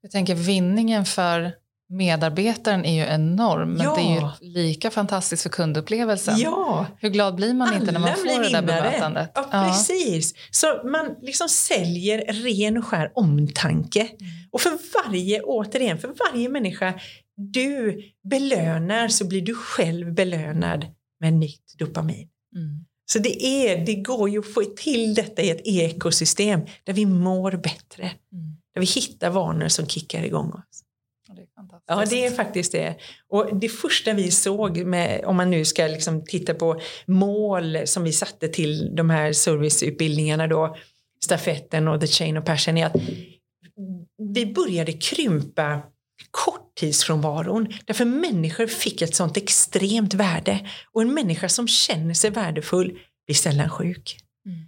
Jag 0.03 0.11
tänker 0.11 0.35
vinningen 0.35 1.05
för 1.05 1.53
medarbetaren 1.89 2.85
är 2.85 2.95
ju 2.95 3.15
enorm, 3.15 3.73
men 3.73 3.87
ja. 3.87 3.95
det 3.97 4.03
är 4.03 4.15
ju 4.15 4.53
lika 4.53 4.91
fantastiskt 4.91 5.43
för 5.43 5.51
kundupplevelsen. 5.51 6.39
Ja. 6.39 6.87
Hur 6.99 7.09
glad 7.09 7.35
blir 7.35 7.55
man 7.55 7.69
Alla 7.69 7.77
inte 7.77 7.93
när 7.93 8.01
man 8.01 8.17
får 8.17 8.43
det 8.43 8.51
där 8.51 8.63
bemötandet? 8.63 9.31
Ja, 9.35 9.49
ja, 9.53 9.65
precis. 9.69 10.35
Så 10.51 10.67
man 10.85 11.15
liksom 11.23 11.49
säljer 11.49 12.33
ren 12.33 12.77
och 12.77 12.85
skär 12.85 13.13
omtanke. 13.15 14.09
Och 14.51 14.61
för 14.61 14.79
varje, 15.05 15.41
återigen, 15.41 15.99
för 15.99 16.15
varje 16.31 16.49
människa 16.49 16.95
du 17.37 18.03
belönar 18.29 19.09
så 19.09 19.27
blir 19.27 19.43
du 19.43 19.55
själv 19.55 20.15
belönad 20.15 20.87
med 21.21 21.33
nytt 21.33 21.75
dopamin. 21.79 22.29
Mm. 22.57 22.85
Så 23.07 23.19
det, 23.19 23.45
är, 23.45 23.87
det 23.87 23.95
går 23.95 24.31
ju 24.31 24.39
att 24.39 24.55
få 24.55 24.63
till 24.77 25.15
detta 25.15 25.43
i 25.43 25.51
ett 25.51 25.61
ekosystem 25.65 26.61
där 26.85 26.93
vi 26.93 27.07
mår 27.07 27.53
bättre. 27.53 28.03
Mm. 28.03 28.57
Där 28.75 28.81
vi 28.81 28.87
hittar 28.87 29.31
vanor 29.31 29.69
som 29.69 29.87
kickar 29.87 30.23
igång 30.23 30.53
oss. 30.53 30.84
Ja, 31.87 32.05
det 32.11 32.27
är 32.27 32.31
faktiskt 32.31 32.73
det. 32.73 32.95
Och 33.29 33.57
det 33.61 33.69
första 33.69 34.13
vi 34.13 34.31
såg, 34.31 34.85
med, 34.85 35.25
om 35.25 35.37
man 35.37 35.51
nu 35.51 35.65
ska 35.65 35.87
liksom 35.87 36.25
titta 36.25 36.55
på 36.55 36.81
mål 37.07 37.79
som 37.85 38.05
vi 38.05 38.13
satte 38.13 38.49
till 38.49 38.97
de 38.97 39.11
här 39.11 39.33
serviceutbildningarna 39.33 40.47
då, 40.47 40.77
stafetten 41.25 41.89
och 41.89 42.01
the 42.01 42.07
chain 42.07 42.37
of 42.37 42.45
passion, 42.45 42.79
är 42.79 42.87
att 42.87 42.97
vi 44.35 44.47
började 44.47 44.93
krympa 44.93 45.83
korttidsfrånvaron 46.31 47.69
därför 47.85 48.05
människor 48.05 48.67
fick 48.67 49.03
ett 49.03 49.15
sånt 49.15 49.37
extremt 49.37 50.15
värde 50.15 50.69
och 50.93 51.03
en 51.03 51.15
människa 51.15 51.49
som 51.49 51.69
känner 51.69 52.15
sig 52.15 52.31
värdefull 52.31 52.99
blir 53.27 53.37
sällan 53.37 53.71
sjuk. 53.71 54.17
Mm. 54.47 54.59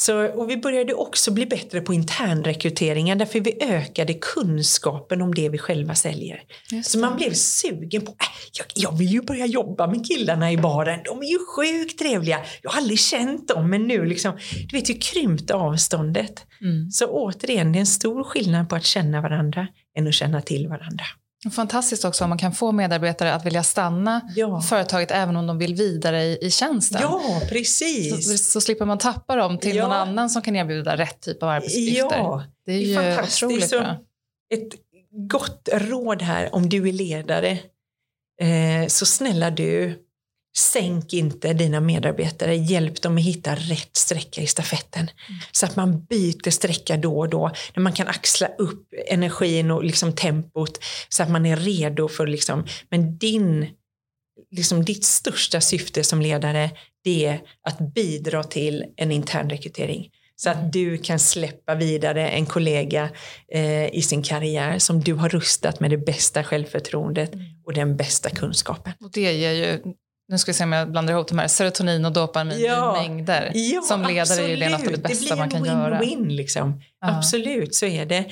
Så, 0.00 0.26
och 0.26 0.50
vi 0.50 0.56
började 0.56 0.94
också 0.94 1.30
bli 1.30 1.46
bättre 1.46 1.80
på 1.80 1.94
internrekryteringen 1.94 3.18
därför 3.18 3.40
vi 3.40 3.62
ökade 3.62 4.14
kunskapen 4.14 5.22
om 5.22 5.34
det 5.34 5.48
vi 5.48 5.58
själva 5.58 5.94
säljer. 5.94 6.42
Så 6.84 6.98
man 6.98 7.16
blev 7.16 7.32
sugen 7.32 8.02
på, 8.02 8.10
äh, 8.10 8.26
jag, 8.52 8.66
jag, 8.74 8.98
vill 8.98 9.08
ju 9.08 9.22
börja 9.22 9.46
jobba 9.46 9.86
med 9.86 10.06
killarna 10.06 10.52
i 10.52 10.56
baren, 10.56 11.00
de 11.04 11.18
är 11.18 11.26
ju 11.26 11.38
sjukt 11.38 11.98
trevliga. 11.98 12.40
Jag 12.62 12.70
har 12.70 12.80
aldrig 12.80 12.98
känt 12.98 13.48
dem 13.48 13.70
men 13.70 13.86
nu 13.86 14.04
liksom, 14.04 14.38
du 14.68 14.76
vet 14.76 14.90
ju 14.90 14.94
krympt 14.94 15.50
avståndet. 15.50 16.46
Mm. 16.60 16.90
Så 16.90 17.06
återigen, 17.06 17.72
det 17.72 17.78
är 17.78 17.80
en 17.80 17.86
stor 17.86 18.24
skillnad 18.24 18.68
på 18.68 18.76
att 18.76 18.84
känna 18.84 19.20
varandra 19.20 19.66
än 19.98 20.08
att 20.08 20.14
känna 20.14 20.40
till 20.40 20.68
varandra. 20.68 21.04
Fantastiskt 21.52 22.04
också 22.04 22.24
om 22.24 22.30
man 22.30 22.38
kan 22.38 22.52
få 22.52 22.72
medarbetare 22.72 23.34
att 23.34 23.46
vilja 23.46 23.62
stanna 23.62 24.20
ja. 24.36 24.60
företaget 24.60 25.10
även 25.10 25.36
om 25.36 25.46
de 25.46 25.58
vill 25.58 25.74
vidare 25.74 26.24
i, 26.24 26.38
i 26.40 26.50
tjänsten. 26.50 27.00
Ja, 27.02 27.42
precis. 27.48 28.30
Så, 28.30 28.38
så 28.38 28.60
slipper 28.60 28.84
man 28.84 28.98
tappa 28.98 29.36
dem 29.36 29.58
till 29.58 29.76
ja. 29.76 29.82
någon 29.82 29.96
annan 29.96 30.30
som 30.30 30.42
kan 30.42 30.56
erbjuda 30.56 30.96
rätt 30.96 31.20
typ 31.20 31.42
av 31.42 31.48
arbetsuppgifter. 31.48 32.16
Ja, 32.16 32.44
det 32.66 32.72
är, 32.72 32.78
det 32.78 33.06
är 33.06 33.16
ju 33.16 33.22
otroligt 33.22 33.70
bra. 33.70 33.96
Ett 34.54 34.68
gott 35.28 35.68
råd 35.72 36.22
här 36.22 36.54
om 36.54 36.68
du 36.68 36.88
är 36.88 36.92
ledare. 36.92 37.58
Eh, 38.40 38.86
så 38.88 39.06
snälla 39.06 39.50
du, 39.50 39.98
Sänk 40.58 41.12
inte 41.12 41.52
dina 41.52 41.80
medarbetare, 41.80 42.56
hjälp 42.56 43.02
dem 43.02 43.16
att 43.16 43.22
hitta 43.22 43.54
rätt 43.54 43.96
sträcka 43.96 44.40
i 44.40 44.46
stafetten. 44.46 45.02
Mm. 45.02 45.40
Så 45.52 45.66
att 45.66 45.76
man 45.76 46.04
byter 46.04 46.50
sträcka 46.50 46.96
då 46.96 47.18
och 47.18 47.28
då, 47.28 47.50
när 47.74 47.82
man 47.82 47.92
kan 47.92 48.08
axla 48.08 48.46
upp 48.46 48.86
energin 49.08 49.70
och 49.70 49.84
liksom 49.84 50.12
tempot 50.12 50.78
så 51.08 51.22
att 51.22 51.30
man 51.30 51.46
är 51.46 51.56
redo 51.56 52.08
för 52.08 52.26
liksom, 52.26 52.66
men 52.90 53.18
din, 53.18 53.66
liksom 54.50 54.84
ditt 54.84 55.04
största 55.04 55.60
syfte 55.60 56.04
som 56.04 56.22
ledare 56.22 56.70
det 57.04 57.24
är 57.24 57.40
att 57.62 57.94
bidra 57.94 58.44
till 58.44 58.84
en 58.96 59.12
intern 59.12 59.50
rekrytering. 59.50 60.10
Så 60.36 60.50
att 60.50 60.72
du 60.72 60.98
kan 60.98 61.18
släppa 61.18 61.74
vidare 61.74 62.28
en 62.28 62.46
kollega 62.46 63.10
eh, 63.52 63.94
i 63.94 64.02
sin 64.02 64.22
karriär 64.22 64.78
som 64.78 65.00
du 65.00 65.14
har 65.14 65.28
rustat 65.28 65.80
med 65.80 65.90
det 65.90 65.98
bästa 65.98 66.44
självförtroendet 66.44 67.34
mm. 67.34 67.46
och 67.64 67.74
den 67.74 67.96
bästa 67.96 68.30
kunskapen. 68.30 68.92
Och 69.00 69.10
det 69.10 69.32
ger 69.32 69.52
ju 69.52 69.94
nu 70.28 70.38
ska 70.38 70.52
vi 70.52 70.56
se 70.56 70.64
om 70.64 70.72
jag 70.72 70.90
blandar 70.90 71.14
ihop 71.14 71.28
de 71.28 71.38
här, 71.38 71.48
serotonin 71.48 72.04
och 72.04 72.12
dopamin 72.12 72.60
ja, 72.60 73.04
i 73.04 73.08
mängder. 73.08 73.52
Ja, 73.54 73.82
som 73.82 74.02
ledare 74.02 74.22
absolut. 74.22 74.50
är 74.50 74.56
det 74.56 74.68
något 74.68 74.86
av 74.86 74.92
det 74.92 74.98
bästa 74.98 75.36
man 75.36 75.50
kan 75.50 75.64
göra. 75.64 75.90
Det 75.90 76.06
blir 76.06 76.16
en 76.16 76.24
win-win 76.24 76.30
liksom. 76.30 76.82
Ja. 77.00 77.16
Absolut, 77.16 77.74
så 77.74 77.86
är 77.86 78.06
det. 78.06 78.24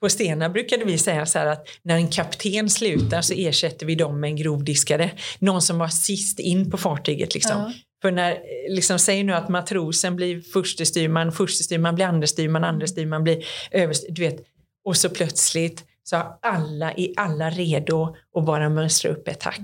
På 0.00 0.08
Stena 0.08 0.48
brukade 0.48 0.84
vi 0.84 0.98
säga 0.98 1.26
så 1.26 1.38
här 1.38 1.46
att 1.46 1.68
när 1.82 1.94
en 1.94 2.08
kapten 2.08 2.70
slutar 2.70 3.22
så 3.22 3.34
ersätter 3.34 3.86
vi 3.86 3.94
dem 3.94 4.20
med 4.20 4.28
en 4.28 4.36
grovdiskare. 4.36 5.10
Någon 5.38 5.62
som 5.62 5.78
var 5.78 5.88
sist 5.88 6.38
in 6.38 6.70
på 6.70 6.76
fartyget 6.76 7.34
liksom. 7.34 7.72
För 8.02 8.10
när, 8.10 8.38
liksom, 8.68 8.98
säg 8.98 9.22
nu 9.22 9.32
att 9.32 9.48
matrosen 9.48 10.16
blir 10.16 10.40
förste 10.40 10.86
styrman, 10.86 11.32
förste 11.32 11.64
styrman 11.64 11.94
blir 11.94 12.06
andra 12.06 12.26
styrman, 12.26 12.64
andra 12.64 12.86
styrman 12.86 13.24
blir 13.24 13.44
överstyrman, 13.70 14.14
du 14.14 14.22
vet. 14.22 14.36
Och 14.84 14.96
så 14.96 15.08
plötsligt 15.08 15.84
så 16.02 16.16
har 16.16 16.38
alla 16.42 16.94
i 16.94 17.14
alla 17.16 17.50
redo 17.50 18.16
att 18.38 18.46
bara 18.46 18.68
mönstra 18.68 19.10
upp 19.10 19.28
ett 19.28 19.40
tack. 19.40 19.60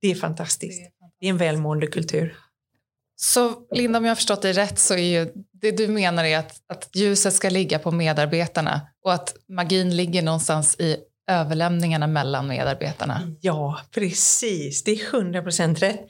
Det 0.00 0.10
är 0.10 0.14
fantastiskt. 0.14 0.82
Det 1.20 1.26
är 1.26 1.30
en 1.30 1.36
välmående 1.36 1.86
kultur. 1.86 2.36
Så 3.16 3.52
Linda, 3.70 3.98
om 3.98 4.04
jag 4.04 4.10
har 4.10 4.16
förstått 4.16 4.42
dig 4.42 4.52
rätt 4.52 4.78
så 4.78 4.94
är 4.94 4.98
ju 4.98 5.32
det 5.52 5.70
du 5.70 5.88
menar 5.88 6.24
är 6.24 6.38
att, 6.38 6.52
att 6.68 6.90
ljuset 6.94 7.34
ska 7.34 7.50
ligga 7.50 7.78
på 7.78 7.90
medarbetarna 7.90 8.80
och 9.04 9.12
att 9.12 9.34
magin 9.48 9.96
ligger 9.96 10.22
någonstans 10.22 10.76
i 10.80 10.96
överlämningarna 11.30 12.06
mellan 12.06 12.48
medarbetarna. 12.48 13.36
Ja, 13.40 13.80
precis. 13.94 14.84
Det 14.84 14.90
är 14.90 15.14
100 15.14 15.42
procent 15.42 15.82
rätt. 15.82 16.00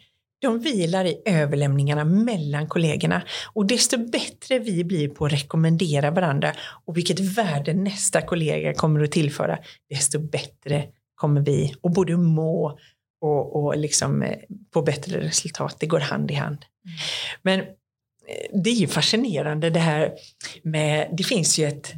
De 0.40 0.59
vilar 0.59 1.04
i 1.04 1.22
överlämningarna 1.24 2.04
mellan 2.04 2.68
kollegorna 2.68 3.22
och 3.52 3.66
desto 3.66 3.98
bättre 3.98 4.59
vi 4.59 4.84
blir 4.84 5.09
på 5.09 5.26
att 5.26 5.32
rekommendera 5.32 6.11
varandra 6.11 6.52
och 6.86 6.96
vilket 6.96 7.20
värde 7.20 7.74
nästa 7.74 8.22
kollega 8.22 8.74
kommer 8.74 9.04
att 9.04 9.12
tillföra, 9.12 9.59
desto 9.90 10.18
bättre 10.18 10.84
kommer 11.14 11.40
vi 11.40 11.74
att 11.82 11.94
både 11.94 12.16
må 12.16 12.78
och, 13.21 13.57
och 13.57 13.77
liksom 13.77 14.21
på 14.21 14.57
få 14.73 14.83
bättre 14.83 15.21
resultat. 15.21 15.77
Det 15.81 15.87
går 15.87 16.01
hand 16.01 16.31
i 16.31 16.35
hand. 16.35 16.59
Mm. 16.85 16.99
Men 17.43 17.61
eh, 17.61 18.62
det 18.62 18.71
är 18.71 18.75
ju 18.75 18.87
fascinerande 18.87 19.71
det 19.71 19.81
här 19.81 20.12
med, 20.62 21.09
det 21.12 21.23
finns 21.23 21.59
ju 21.59 21.66
ett 21.66 21.93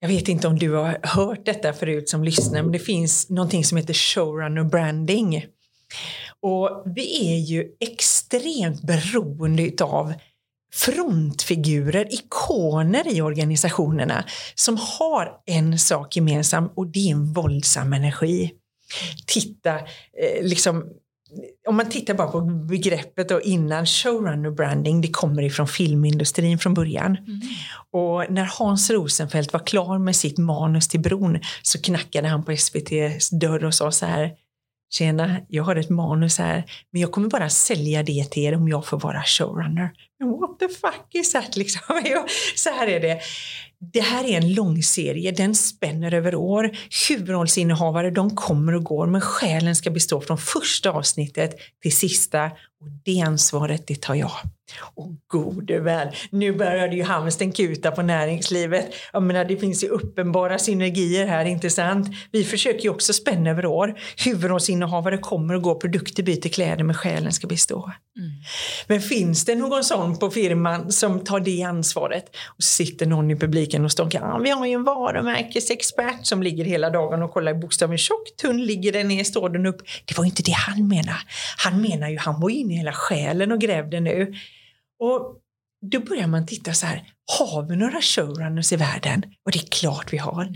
jag 0.00 0.08
vet 0.08 0.28
inte 0.28 0.48
om 0.48 0.58
du 0.58 0.70
har 0.70 0.98
hört 1.02 1.46
detta 1.46 1.72
förut 1.72 2.08
som 2.08 2.24
lyssnar, 2.24 2.62
men 2.62 2.72
det 2.72 2.78
finns 2.78 3.30
någonting 3.30 3.64
som 3.64 3.78
heter 3.78 3.94
showrunner 3.94 4.64
branding. 4.64 5.46
Och 6.40 6.82
vi 6.86 7.34
är 7.34 7.38
ju 7.38 7.68
extremt 7.80 8.82
beroende 8.82 9.84
av 9.84 10.14
frontfigurer, 10.74 12.14
ikoner 12.14 13.16
i 13.16 13.22
organisationerna 13.22 14.24
som 14.54 14.78
har 14.98 15.32
en 15.46 15.78
sak 15.78 16.16
gemensam 16.16 16.70
och 16.76 16.86
det 16.86 17.08
är 17.08 17.12
en 17.12 17.32
våldsam 17.32 17.92
energi 17.92 18.52
titta, 19.26 19.74
eh, 19.74 20.42
liksom, 20.42 20.84
om 21.68 21.76
man 21.76 21.90
tittar 21.90 22.14
bara 22.14 22.28
på 22.28 22.40
begreppet 22.40 23.30
och 23.30 23.40
innan 23.40 23.86
showrunner 23.86 24.50
branding, 24.50 25.00
det 25.00 25.08
kommer 25.08 25.42
ifrån 25.42 25.68
filmindustrin 25.68 26.58
från 26.58 26.74
början. 26.74 27.16
Mm. 27.16 27.40
Och 27.90 28.32
när 28.32 28.44
Hans 28.58 28.90
Rosenfeldt 28.90 29.52
var 29.52 29.66
klar 29.66 29.98
med 29.98 30.16
sitt 30.16 30.38
manus 30.38 30.88
till 30.88 31.00
Bron 31.00 31.40
så 31.62 31.82
knackade 31.82 32.28
han 32.28 32.44
på 32.44 32.52
SVTs 32.52 33.30
dörr 33.30 33.64
och 33.64 33.74
sa 33.74 33.92
så 33.92 34.06
här 34.06 34.30
Tjena, 34.92 35.36
jag 35.48 35.62
har 35.62 35.76
ett 35.76 35.90
manus 35.90 36.38
här, 36.38 36.64
men 36.90 37.02
jag 37.02 37.12
kommer 37.12 37.28
bara 37.28 37.48
sälja 37.48 38.02
det 38.02 38.30
till 38.30 38.42
er 38.42 38.54
om 38.54 38.68
jag 38.68 38.86
får 38.86 39.00
vara 39.00 39.22
showrunner. 39.22 39.90
What 40.40 40.58
the 40.58 40.68
fuck 40.68 41.06
is 41.12 41.32
that 41.32 41.56
liksom? 41.56 41.80
så 42.56 42.70
här 42.70 42.86
är 42.86 43.00
det. 43.00 43.20
Det 43.92 44.00
här 44.00 44.24
är 44.24 44.36
en 44.36 44.54
långserie, 44.54 45.30
den 45.30 45.54
spänner 45.54 46.14
över 46.14 46.34
år. 46.34 46.70
Huvudrollsinnehavare, 47.08 48.10
de 48.10 48.36
kommer 48.36 48.74
och 48.74 48.84
går, 48.84 49.06
men 49.06 49.20
själen 49.20 49.76
ska 49.76 49.90
bestå 49.90 50.20
från 50.20 50.38
första 50.38 50.90
avsnittet 50.90 51.56
till 51.82 51.96
sista 51.96 52.44
och 52.80 52.88
det 53.04 53.20
ansvaret, 53.20 53.86
det 53.86 54.00
tar 54.00 54.14
jag. 54.14 54.32
Och 54.94 55.10
gode 55.26 55.80
väl, 55.80 56.08
nu 56.30 56.52
började 56.52 56.96
ju 56.96 57.02
hamsten 57.02 57.52
kuta 57.52 57.90
på 57.90 58.02
näringslivet. 58.02 58.94
Jag 59.12 59.22
menar, 59.22 59.44
det 59.44 59.56
finns 59.56 59.84
ju 59.84 59.88
uppenbara 59.88 60.58
synergier 60.58 61.26
här, 61.26 61.44
inte 61.44 61.70
sant? 61.70 62.08
Vi 62.32 62.44
försöker 62.44 62.82
ju 62.82 62.90
också 62.90 63.12
spänna 63.12 63.50
över 63.50 63.66
år. 63.66 63.94
Huvudrollsinnehavare 64.24 65.18
kommer 65.18 65.54
och 65.54 65.62
går, 65.62 65.74
produkter 65.74 66.22
byter 66.22 66.48
kläder, 66.48 66.84
men 66.84 66.94
själen 66.94 67.32
ska 67.32 67.46
bestå. 67.46 67.92
Mm. 68.18 68.30
Men 68.86 69.00
finns 69.00 69.44
det 69.44 69.54
någon 69.54 69.84
sån 69.84 70.18
på 70.18 70.30
firman 70.30 70.92
som 70.92 71.24
tar 71.24 71.40
det 71.40 71.62
ansvaret? 71.62 72.24
Och 72.56 72.64
sitter 72.64 73.06
någon 73.06 73.30
i 73.30 73.36
publiken 73.36 73.84
och 73.84 73.92
stånkar, 73.92 74.22
ah, 74.22 74.38
vi 74.38 74.50
har 74.50 74.66
ju 74.66 74.72
en 74.72 74.84
varumärkesexpert 74.84 76.26
som 76.26 76.42
ligger 76.42 76.64
hela 76.64 76.90
dagen 76.90 77.22
och 77.22 77.32
kollar 77.32 77.52
i 77.52 77.54
bokstaven 77.54 77.98
tjock, 77.98 78.36
tunn, 78.42 78.64
ligger 78.64 78.92
den 78.92 79.08
ner, 79.08 79.24
står 79.24 79.48
den 79.48 79.66
upp? 79.66 79.82
Det 80.04 80.18
var 80.18 80.24
inte 80.24 80.42
det 80.42 80.52
han 80.52 80.88
menade. 80.88 81.18
Han 81.56 81.82
menar 81.82 82.08
ju, 82.08 82.18
han 82.18 82.40
var 82.40 82.50
ju 82.50 82.56
inne 82.56 82.74
i 82.74 82.76
hela 82.76 82.92
själen 82.92 83.52
och 83.52 83.60
grävde 83.60 84.00
nu. 84.00 84.34
Och 85.02 85.36
då 85.90 86.00
börjar 86.00 86.26
man 86.26 86.46
titta 86.46 86.74
så 86.74 86.86
här, 86.86 87.02
har 87.38 87.62
vi 87.62 87.76
några 87.76 88.00
showrunners 88.00 88.72
i 88.72 88.76
världen? 88.76 89.22
Och 89.44 89.52
det 89.52 89.58
är 89.58 89.66
klart 89.66 90.12
vi 90.12 90.18
har. 90.18 90.42
Mm. 90.42 90.54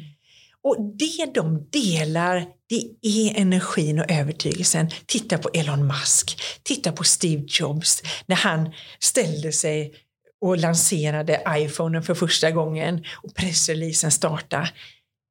Och 0.62 0.76
det 0.98 1.34
de 1.34 1.68
delar, 1.70 2.46
det 2.68 2.84
är 3.02 3.40
energin 3.40 3.98
och 3.98 4.10
övertygelsen. 4.10 4.90
Titta 5.06 5.38
på 5.38 5.50
Elon 5.54 5.86
Musk, 5.86 6.40
titta 6.62 6.92
på 6.92 7.04
Steve 7.04 7.44
Jobs 7.48 8.02
när 8.26 8.36
han 8.36 8.72
ställde 9.00 9.52
sig 9.52 9.94
och 10.40 10.56
lanserade 10.56 11.42
iPhonen 11.48 12.02
för 12.02 12.14
första 12.14 12.50
gången 12.50 13.04
och 13.14 13.34
pressreleasen 13.34 14.10
startade. 14.10 14.70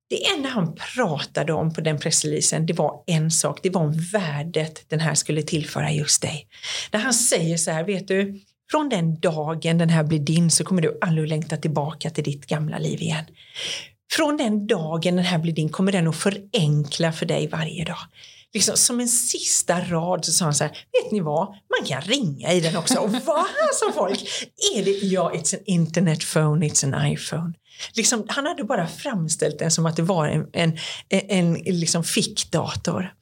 Det 0.09 0.26
enda 0.26 0.49
han 0.49 0.76
pratade 0.76 1.53
om 1.53 1.74
på 1.74 1.82
den 1.82 1.99
pressreleasen, 1.99 2.66
det 2.66 2.74
var 2.74 3.03
en 3.07 3.32
sak, 3.32 3.59
det 3.63 3.70
var 3.70 3.82
om 3.82 3.93
värdet 4.11 4.89
den 4.89 4.99
här 4.99 5.16
skulle 5.16 5.41
tillföra 5.41 5.91
just 5.91 6.22
dig. 6.22 6.47
När 6.91 6.99
han 6.99 7.13
säger 7.13 7.57
så 7.57 7.72
här, 7.72 7.84
vet 7.84 8.07
du, 8.07 8.41
från 8.72 8.89
den 8.89 9.20
dagen 9.20 9.78
den 9.78 9.89
här 9.89 10.03
blir 10.03 10.20
din 10.20 10.51
så 10.51 10.63
kommer 10.63 10.82
du 10.82 10.97
aldrig 11.01 11.28
längta 11.28 11.57
tillbaka 11.57 12.09
till 12.09 12.24
ditt 12.24 12.45
gamla 12.45 12.78
liv 12.78 13.01
igen. 13.01 13.26
Från 14.11 14.38
den 14.38 14.68
dagen 14.68 15.16
den 15.16 15.26
här 15.26 15.38
blir 15.38 15.53
din 15.53 15.70
kommer 15.70 15.91
den 15.91 16.07
att 16.07 16.16
förenkla 16.16 17.11
för 17.11 17.26
dig 17.26 17.47
varje 17.47 17.86
dag. 17.86 17.97
Liksom, 18.53 18.78
som 18.78 18.99
en 18.99 19.07
sista 19.07 19.82
rad 19.82 20.26
så 20.26 20.32
sa 20.32 20.45
han 20.45 20.53
så 20.53 20.63
här, 20.63 20.72
vet 20.72 21.11
ni 21.11 21.20
vad, 21.20 21.47
man 21.47 21.88
kan 21.88 22.01
ringa 22.01 22.53
i 22.53 22.59
den 22.59 22.76
också. 22.76 22.99
Och 22.99 23.11
vad 23.11 23.45
sa 23.74 23.91
folk? 23.93 24.20
Är 24.76 24.86
det, 24.86 24.91
ja, 24.91 25.32
it's 25.32 25.55
an 25.55 25.63
internet 25.66 26.34
phone, 26.34 26.66
it's 26.66 26.86
an 26.86 27.11
iPhone. 27.11 27.53
Liksom, 27.95 28.26
han 28.28 28.45
hade 28.45 28.63
bara 28.63 28.88
framställt 28.88 29.59
den 29.59 29.71
som 29.71 29.86
att 29.86 29.95
det 29.95 30.01
var 30.01 30.28
en, 30.28 30.47
en, 30.53 30.78
en, 31.09 31.53
liksom 31.53 32.03
fickdator. 32.03 33.13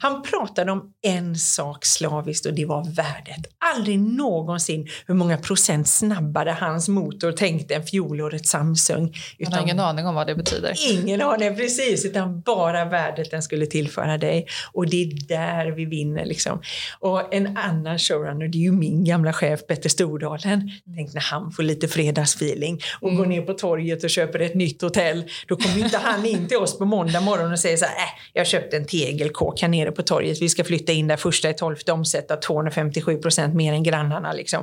Han 0.00 0.22
pratade 0.22 0.72
om 0.72 0.92
en 1.02 1.36
sak 1.36 1.84
slaviskt 1.84 2.46
och 2.46 2.54
det 2.54 2.66
var 2.66 2.84
värdet. 2.84 3.46
Aldrig 3.74 3.98
någonsin 3.98 4.88
hur 5.06 5.14
många 5.14 5.38
procent 5.38 5.88
snabbare 5.88 6.56
hans 6.60 6.88
motor 6.88 7.32
tänkte 7.32 7.74
än 7.74 7.86
fjolårets 7.86 8.50
Samsung. 8.50 9.16
Utan, 9.38 9.50
Man 9.50 9.58
har 9.58 9.62
ingen 9.62 9.80
aning 9.80 10.06
om 10.06 10.14
vad 10.14 10.26
det 10.26 10.34
betyder. 10.34 10.74
Ingen 10.90 11.22
aning, 11.22 11.56
precis. 11.56 12.04
Utan 12.04 12.40
bara 12.40 12.84
värdet 12.84 13.30
den 13.30 13.42
skulle 13.42 13.66
tillföra 13.66 14.18
dig. 14.18 14.46
Och 14.72 14.90
det 14.90 15.02
är 15.02 15.28
där 15.28 15.70
vi 15.70 15.84
vinner. 15.84 16.24
Liksom. 16.24 16.62
Och 17.00 17.34
en 17.34 17.56
annan 17.56 17.98
showrunner, 17.98 18.48
det 18.48 18.58
är 18.58 18.62
ju 18.62 18.72
min 18.72 19.04
gamla 19.04 19.32
chef 19.32 19.66
Petter 19.66 19.88
Stordalen. 19.88 20.70
Tänk 20.96 21.14
när 21.14 21.20
han 21.20 21.52
får 21.52 21.62
lite 21.62 21.88
fredagsfeeling 21.88 22.80
och 23.00 23.08
mm. 23.08 23.18
går 23.18 23.26
ner 23.26 23.42
på 23.42 23.52
torget 23.52 23.93
bygget 23.94 24.04
och 24.04 24.10
köper 24.10 24.40
ett 24.40 24.54
nytt 24.54 24.82
hotell, 24.82 25.24
då 25.46 25.56
kommer 25.56 25.78
inte 25.78 25.98
han 25.98 26.26
in 26.26 26.48
till 26.48 26.56
oss 26.56 26.78
på 26.78 26.84
måndag 26.84 27.20
morgon 27.20 27.52
och 27.52 27.58
säger 27.58 27.76
så 27.76 27.84
här, 27.84 27.96
äh, 27.96 28.08
jag 28.32 28.46
köpte 28.46 28.76
en 28.76 28.86
tegelkåk 28.86 29.60
här 29.60 29.68
nere 29.68 29.92
på 29.92 30.02
torget, 30.02 30.42
vi 30.42 30.48
ska 30.48 30.64
flytta 30.64 30.92
in 30.92 31.08
där 31.08 31.16
första 31.16 31.50
i 31.50 31.54
tolfte, 31.54 31.92
omsätta 31.92 32.36
257 32.36 33.16
procent 33.16 33.54
mer 33.54 33.72
än 33.72 33.82
grannarna. 33.82 34.32
Liksom. 34.32 34.62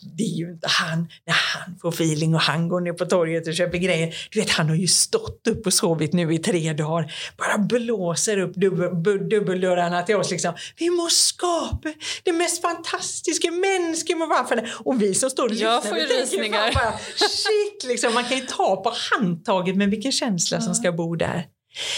Det 0.00 0.22
är 0.22 0.36
ju 0.36 0.50
inte 0.50 0.68
han, 0.70 1.08
när 1.26 1.34
han 1.34 1.78
får 1.80 1.88
feeling 1.88 2.34
och 2.34 2.40
han 2.40 2.68
går 2.68 2.80
ner 2.80 2.92
på 2.92 3.04
torget 3.04 3.48
och 3.48 3.54
köper 3.54 3.78
grejer. 3.78 4.14
Du 4.30 4.40
vet, 4.40 4.50
han 4.50 4.68
har 4.68 4.76
ju 4.76 4.86
stått 4.86 5.46
upp 5.48 5.66
och 5.66 5.72
sovit 5.72 6.12
nu 6.12 6.34
i 6.34 6.38
tre 6.38 6.72
dagar, 6.72 7.12
bara 7.36 7.58
blåser 7.58 8.38
upp 8.38 8.54
dubbel, 8.54 9.28
dubbeldörrarna 9.28 10.02
till 10.02 10.16
oss. 10.16 10.30
Liksom. 10.30 10.54
Vi 10.78 10.90
måste 10.90 11.24
skapa 11.24 11.92
det 12.22 12.32
mest 12.32 12.62
fantastiska 12.62 13.50
mänskliga 13.50 14.18
med 14.18 14.28
varför 14.28 14.70
Och 14.84 15.02
vi 15.02 15.14
som 15.14 15.30
står 15.30 15.44
och 15.44 15.50
lyssnar, 15.50 15.68
Jag 15.68 15.84
får 15.84 15.98
ju 15.98 16.04
rysningar. 16.04 16.72
Shit, 17.16 17.84
liksom, 17.84 18.14
man 18.14 18.24
kan 18.24 18.36
ju 18.36 18.46
ta 18.46 18.63
ta 18.64 18.76
på 18.76 18.92
handtaget 19.12 19.76
men 19.76 19.90
vilken 19.90 20.12
känsla 20.12 20.60
som 20.60 20.74
ska 20.74 20.92
bo 20.92 21.16
där. 21.16 21.46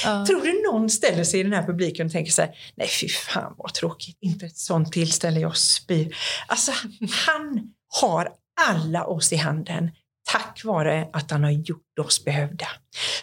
Uh. 0.06 0.24
Tror 0.24 0.40
du 0.40 0.62
någon 0.72 0.90
ställer 0.90 1.24
sig 1.24 1.40
i 1.40 1.42
den 1.42 1.52
här 1.52 1.66
publiken 1.66 2.06
och 2.06 2.12
tänker 2.12 2.32
så 2.32 2.42
här, 2.42 2.50
nej 2.76 2.88
fy 2.88 3.08
fan 3.08 3.54
vad 3.56 3.74
tråkigt, 3.74 4.18
inte 4.20 4.46
ett 4.46 4.56
sånt 4.56 4.92
tillställe, 4.92 5.40
jag 5.40 5.56
spyr. 5.56 6.16
Alltså 6.46 6.72
han 7.26 7.72
har 8.00 8.28
alla 8.68 9.04
oss 9.04 9.32
i 9.32 9.36
handen 9.36 9.90
tack 10.32 10.64
vare 10.64 11.08
att 11.12 11.30
han 11.30 11.44
har 11.44 11.50
gjort 11.50 11.98
oss 12.00 12.24
behövda. 12.24 12.66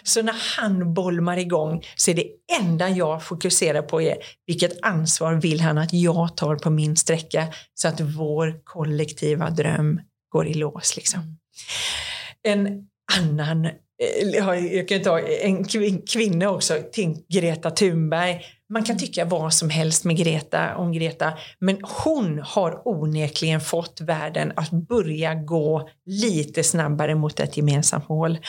Så 0.02 0.22
när 0.22 0.56
han 0.56 0.94
bolmar 0.94 1.36
igång 1.36 1.82
så 1.96 2.10
är 2.10 2.14
det 2.14 2.28
enda 2.60 2.88
jag 2.88 3.24
fokuserar 3.24 3.82
på 3.82 4.02
är 4.02 4.16
vilket 4.46 4.84
ansvar 4.84 5.34
vill 5.34 5.60
han 5.60 5.78
att 5.78 5.92
jag 5.92 6.36
tar 6.36 6.56
på 6.56 6.70
min 6.70 6.96
sträcka 6.96 7.46
så 7.74 7.88
att 7.88 8.00
vår 8.00 8.60
kollektiva 8.64 9.50
dröm 9.50 10.00
går 10.28 10.46
i 10.46 10.54
lås. 10.54 10.96
Liksom. 10.96 11.20
Mm. 11.20 12.66
En 12.66 12.88
annan 13.12 13.64
eh, 13.64 13.72
jag 14.72 14.88
kan 14.88 15.02
ta 15.02 15.20
en 15.20 15.64
kvinna 16.06 16.50
också, 16.50 16.78
Greta 17.28 17.70
Thunberg. 17.70 18.40
Man 18.72 18.84
kan 18.84 18.98
tycka 18.98 19.24
vad 19.24 19.54
som 19.54 19.70
helst 19.70 20.04
med 20.04 20.16
Greta 20.16 20.76
om 20.76 20.92
Greta, 20.92 21.32
men 21.58 21.78
hon 22.04 22.38
har 22.44 22.88
onekligen 22.88 23.60
fått 23.60 24.00
världen 24.00 24.52
att 24.56 24.70
börja 24.70 25.34
gå 25.34 25.88
lite 26.06 26.64
snabbare 26.64 27.14
mot 27.14 27.40
ett 27.40 27.56
gemensamt 27.56 28.08
mål. 28.08 28.30
Mm. 28.30 28.42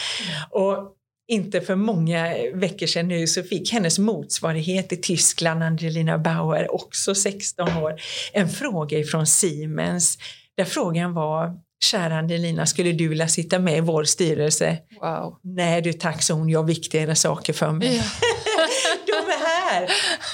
Och 0.49 0.91
inte 1.28 1.62
för 1.62 1.76
många 1.76 2.36
veckor 2.53 2.88
sedan 2.88 3.08
nu 3.08 3.28
så 3.28 3.43
fick 3.43 3.74
hennes 3.74 3.99
motsvarighet 3.99 4.93
i 4.93 4.97
Tyskland, 4.97 5.64
Angelina 5.64 6.18
Bauer, 6.18 6.76
också 6.76 7.16
16 7.16 7.78
år, 7.78 7.95
en 8.34 8.49
fråga 8.49 8.97
ifrån 8.97 9.28
Siemens 9.28 10.18
där 10.58 10.66
frågan 10.66 11.14
var 11.14 11.53
Kära 11.84 12.18
Angelina, 12.18 12.66
skulle 12.66 12.92
du 12.92 13.08
vilja 13.08 13.28
sitta 13.28 13.60
med 13.60 13.78
i 13.78 13.82
vår 13.82 14.04
styrelse? 14.04 14.78
Wow. 15.02 15.40
Nej 15.44 15.82
du 15.82 15.94
tack, 15.94 16.24
så 16.24 16.34
hon. 16.34 16.50
Jag 16.50 16.60
har 16.60 16.68
viktigare 16.68 17.16
saker 17.16 17.54
för 17.54 17.72
mig. 17.72 17.96
Ja. 17.96 18.04
De 19.08 19.32
här 19.46 19.84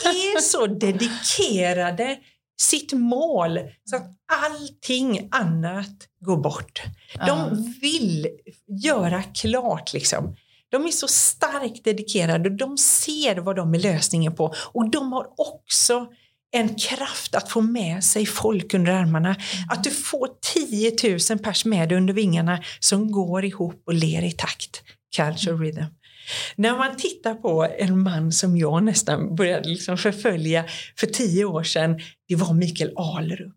är 0.04 0.42
så 0.42 0.68
dedikerade 0.68 2.18
sitt 2.62 2.94
mål 2.94 3.60
så 3.84 3.96
att 3.96 4.08
allting 4.46 5.28
annat 5.32 6.08
går 6.26 6.38
bort. 6.38 6.82
De 7.28 7.64
vill 7.82 8.28
göra 8.84 9.24
klart 9.24 9.94
liksom. 9.94 10.36
De 10.70 10.86
är 10.86 10.92
så 10.92 11.08
starkt 11.08 11.84
dedikerade 11.84 12.50
och 12.50 12.58
de 12.58 12.78
ser 12.78 13.36
vad 13.36 13.56
de 13.56 13.74
är 13.74 13.80
lösningen 13.80 14.36
på 14.36 14.54
och 14.74 14.90
de 14.90 15.14
har 15.14 15.28
också 15.38 16.08
en 16.52 16.76
kraft 16.76 17.36
att 17.36 17.50
få 17.50 17.62
med 17.62 18.04
sig 18.04 18.26
folk 18.26 18.74
under 18.74 18.92
armarna. 18.92 19.30
Mm. 19.30 19.40
Att 19.70 19.84
du 19.84 19.92
får 19.92 20.28
10 20.54 21.18
000 21.30 21.40
pers 21.40 21.66
med 21.66 21.90
dig 21.90 21.98
under 21.98 22.14
vingarna 22.14 22.64
som 22.80 23.12
går 23.12 23.46
ihop 23.46 23.84
och 23.86 23.94
ler 23.94 24.24
i 24.24 24.32
takt. 24.32 24.84
Culture 25.16 25.56
mm. 25.56 25.66
rhythm. 25.66 25.84
När 26.56 26.78
man 26.78 26.98
tittar 26.98 27.34
på 27.34 27.68
en 27.78 28.00
man 28.00 28.32
som 28.32 28.58
jag 28.58 28.84
nästan 28.84 29.36
började 29.36 29.70
liksom 29.70 29.98
förfölja 29.98 30.66
för 31.00 31.08
tio 31.08 31.46
år 31.46 31.64
sedan, 31.64 32.00
det 32.28 32.36
var 32.36 32.54
Mikael 32.54 32.94
Alerup. 32.96 33.54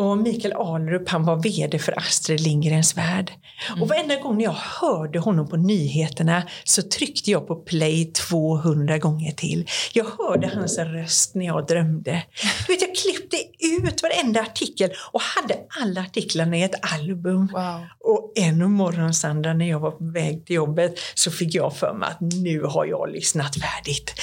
Och 0.00 0.18
Mikael 0.18 0.52
Alrup 0.52 1.08
han 1.08 1.24
var 1.24 1.36
VD 1.36 1.78
för 1.78 1.98
Astrid 1.98 2.40
Lindgrens 2.40 2.96
Värld. 2.96 3.32
Mm. 3.68 3.82
Och 3.82 3.88
varenda 3.88 4.16
gång 4.16 4.36
när 4.36 4.44
jag 4.44 4.56
hörde 4.80 5.18
honom 5.18 5.48
på 5.48 5.56
nyheterna 5.56 6.42
så 6.64 6.82
tryckte 6.82 7.30
jag 7.30 7.48
på 7.48 7.56
play 7.56 8.04
200 8.04 8.98
gånger 8.98 9.32
till. 9.32 9.68
Jag 9.92 10.06
hörde 10.18 10.50
hans 10.54 10.78
röst 10.78 11.34
när 11.34 11.46
jag 11.46 11.66
drömde. 11.66 12.22
Du 12.66 12.72
vet, 12.72 12.82
jag 12.82 12.94
klippte 12.94 13.36
ut 13.84 14.02
varenda 14.02 14.40
artikel 14.40 14.90
och 15.12 15.20
hade 15.20 15.54
alla 15.80 16.00
artiklarna 16.00 16.56
i 16.56 16.62
ett 16.62 16.94
album. 16.94 17.46
Wow. 17.52 17.80
Och 18.04 18.32
en 18.36 18.72
morgon 18.72 19.14
Sandra, 19.14 19.54
när 19.54 19.70
jag 19.70 19.80
var 19.80 19.90
på 19.90 20.04
väg 20.04 20.46
till 20.46 20.56
jobbet 20.56 20.94
så 21.14 21.30
fick 21.30 21.54
jag 21.54 21.76
för 21.76 21.94
mig 21.94 22.08
att 22.08 22.20
nu 22.20 22.62
har 22.62 22.86
jag 22.86 23.10
lyssnat 23.10 23.56
färdigt. 23.56 24.14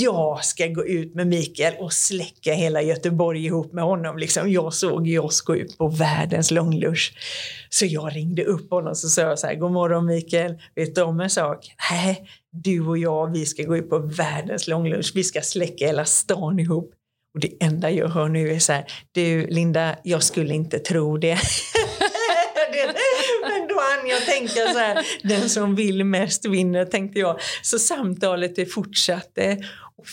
Jag 0.00 0.44
ska 0.44 0.66
gå 0.66 0.86
ut 0.86 1.14
med 1.14 1.26
Mikael 1.26 1.74
och 1.78 1.92
släcka 1.92 2.54
hela 2.54 2.82
Göteborg 2.82 3.44
ihop 3.44 3.72
med 3.72 3.84
honom. 3.84 4.18
Liksom. 4.18 4.52
Jag 4.52 4.74
såg 4.74 5.11
ju 5.12 5.18
oss 5.18 5.40
gå 5.40 5.56
ut 5.56 5.78
på 5.78 5.88
världens 5.88 6.50
långlunch. 6.50 7.12
Så 7.68 7.86
jag 7.86 8.16
ringde 8.16 8.44
upp 8.44 8.70
honom 8.70 8.90
och 8.90 8.96
sa 8.96 9.22
jag 9.22 9.38
så 9.38 9.46
här, 9.46 9.54
god 9.54 9.72
morgon 9.72 10.06
Mikael, 10.06 10.54
vet 10.74 10.94
du 10.94 11.02
om 11.02 11.20
en 11.20 11.30
sak? 11.30 11.74
Nej, 11.90 12.28
du 12.50 12.80
och 12.80 12.98
jag, 12.98 13.32
vi 13.32 13.46
ska 13.46 13.62
gå 13.62 13.76
ut 13.76 13.90
på 13.90 13.98
världens 13.98 14.68
långlunch, 14.68 15.12
vi 15.14 15.24
ska 15.24 15.40
släcka 15.40 15.86
hela 15.86 16.04
stan 16.04 16.58
ihop. 16.58 16.92
Och 17.34 17.40
det 17.40 17.52
enda 17.60 17.90
jag 17.90 18.08
hör 18.08 18.28
nu 18.28 18.50
är 18.50 18.58
så 18.58 18.72
här, 18.72 18.84
du 19.12 19.46
Linda, 19.46 19.96
jag 20.02 20.22
skulle 20.22 20.54
inte 20.54 20.78
tro 20.78 21.16
det. 21.16 21.38
Men 23.48 23.68
då 23.68 23.74
hann 23.74 24.08
jag 24.08 24.26
tänka 24.26 24.72
så 24.72 24.78
här, 24.78 25.06
den 25.22 25.48
som 25.48 25.74
vill 25.74 26.04
mest 26.04 26.44
vinner 26.44 26.84
tänkte 26.84 27.18
jag. 27.18 27.40
Så 27.62 27.78
samtalet 27.78 28.56
det 28.56 28.66
fortsatte 28.66 29.58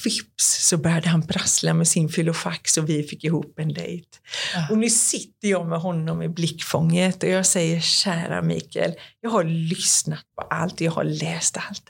vips 0.06 0.68
så 0.68 0.78
började 0.78 1.10
han 1.10 1.28
prassla 1.28 1.74
med 1.74 1.88
sin 1.88 2.10
filofax 2.10 2.78
och 2.78 2.90
vi 2.90 3.04
fick 3.04 3.24
ihop 3.24 3.60
en 3.60 3.74
dejt. 3.74 4.08
Ja. 4.54 4.68
Och 4.70 4.78
nu 4.78 4.90
sitter 4.90 5.48
jag 5.48 5.68
med 5.68 5.80
honom 5.80 6.22
i 6.22 6.30
blickfånget 6.30 7.24
och 7.24 7.30
jag 7.30 7.46
säger 7.46 7.80
kära 7.80 8.42
Mikael, 8.42 8.94
jag 9.22 9.30
har 9.30 9.44
lyssnat 9.44 10.26
på 10.36 10.42
allt, 10.42 10.82
jag 10.82 10.92
har 10.92 11.04
läst 11.04 11.58
allt. 11.58 11.84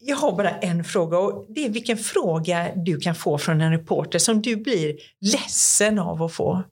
Jag 0.00 0.16
har 0.16 0.36
bara 0.36 0.50
en 0.50 0.84
fråga 0.84 1.18
och 1.18 1.46
det 1.48 1.64
är 1.64 1.70
vilken 1.70 1.98
fråga 1.98 2.72
du 2.76 3.00
kan 3.00 3.14
få 3.14 3.38
från 3.38 3.60
en 3.60 3.72
reporter 3.72 4.18
som 4.18 4.42
du 4.42 4.56
blir 4.56 4.96
ledsen 5.20 5.98
av 5.98 6.22
att 6.22 6.32
få. 6.32 6.62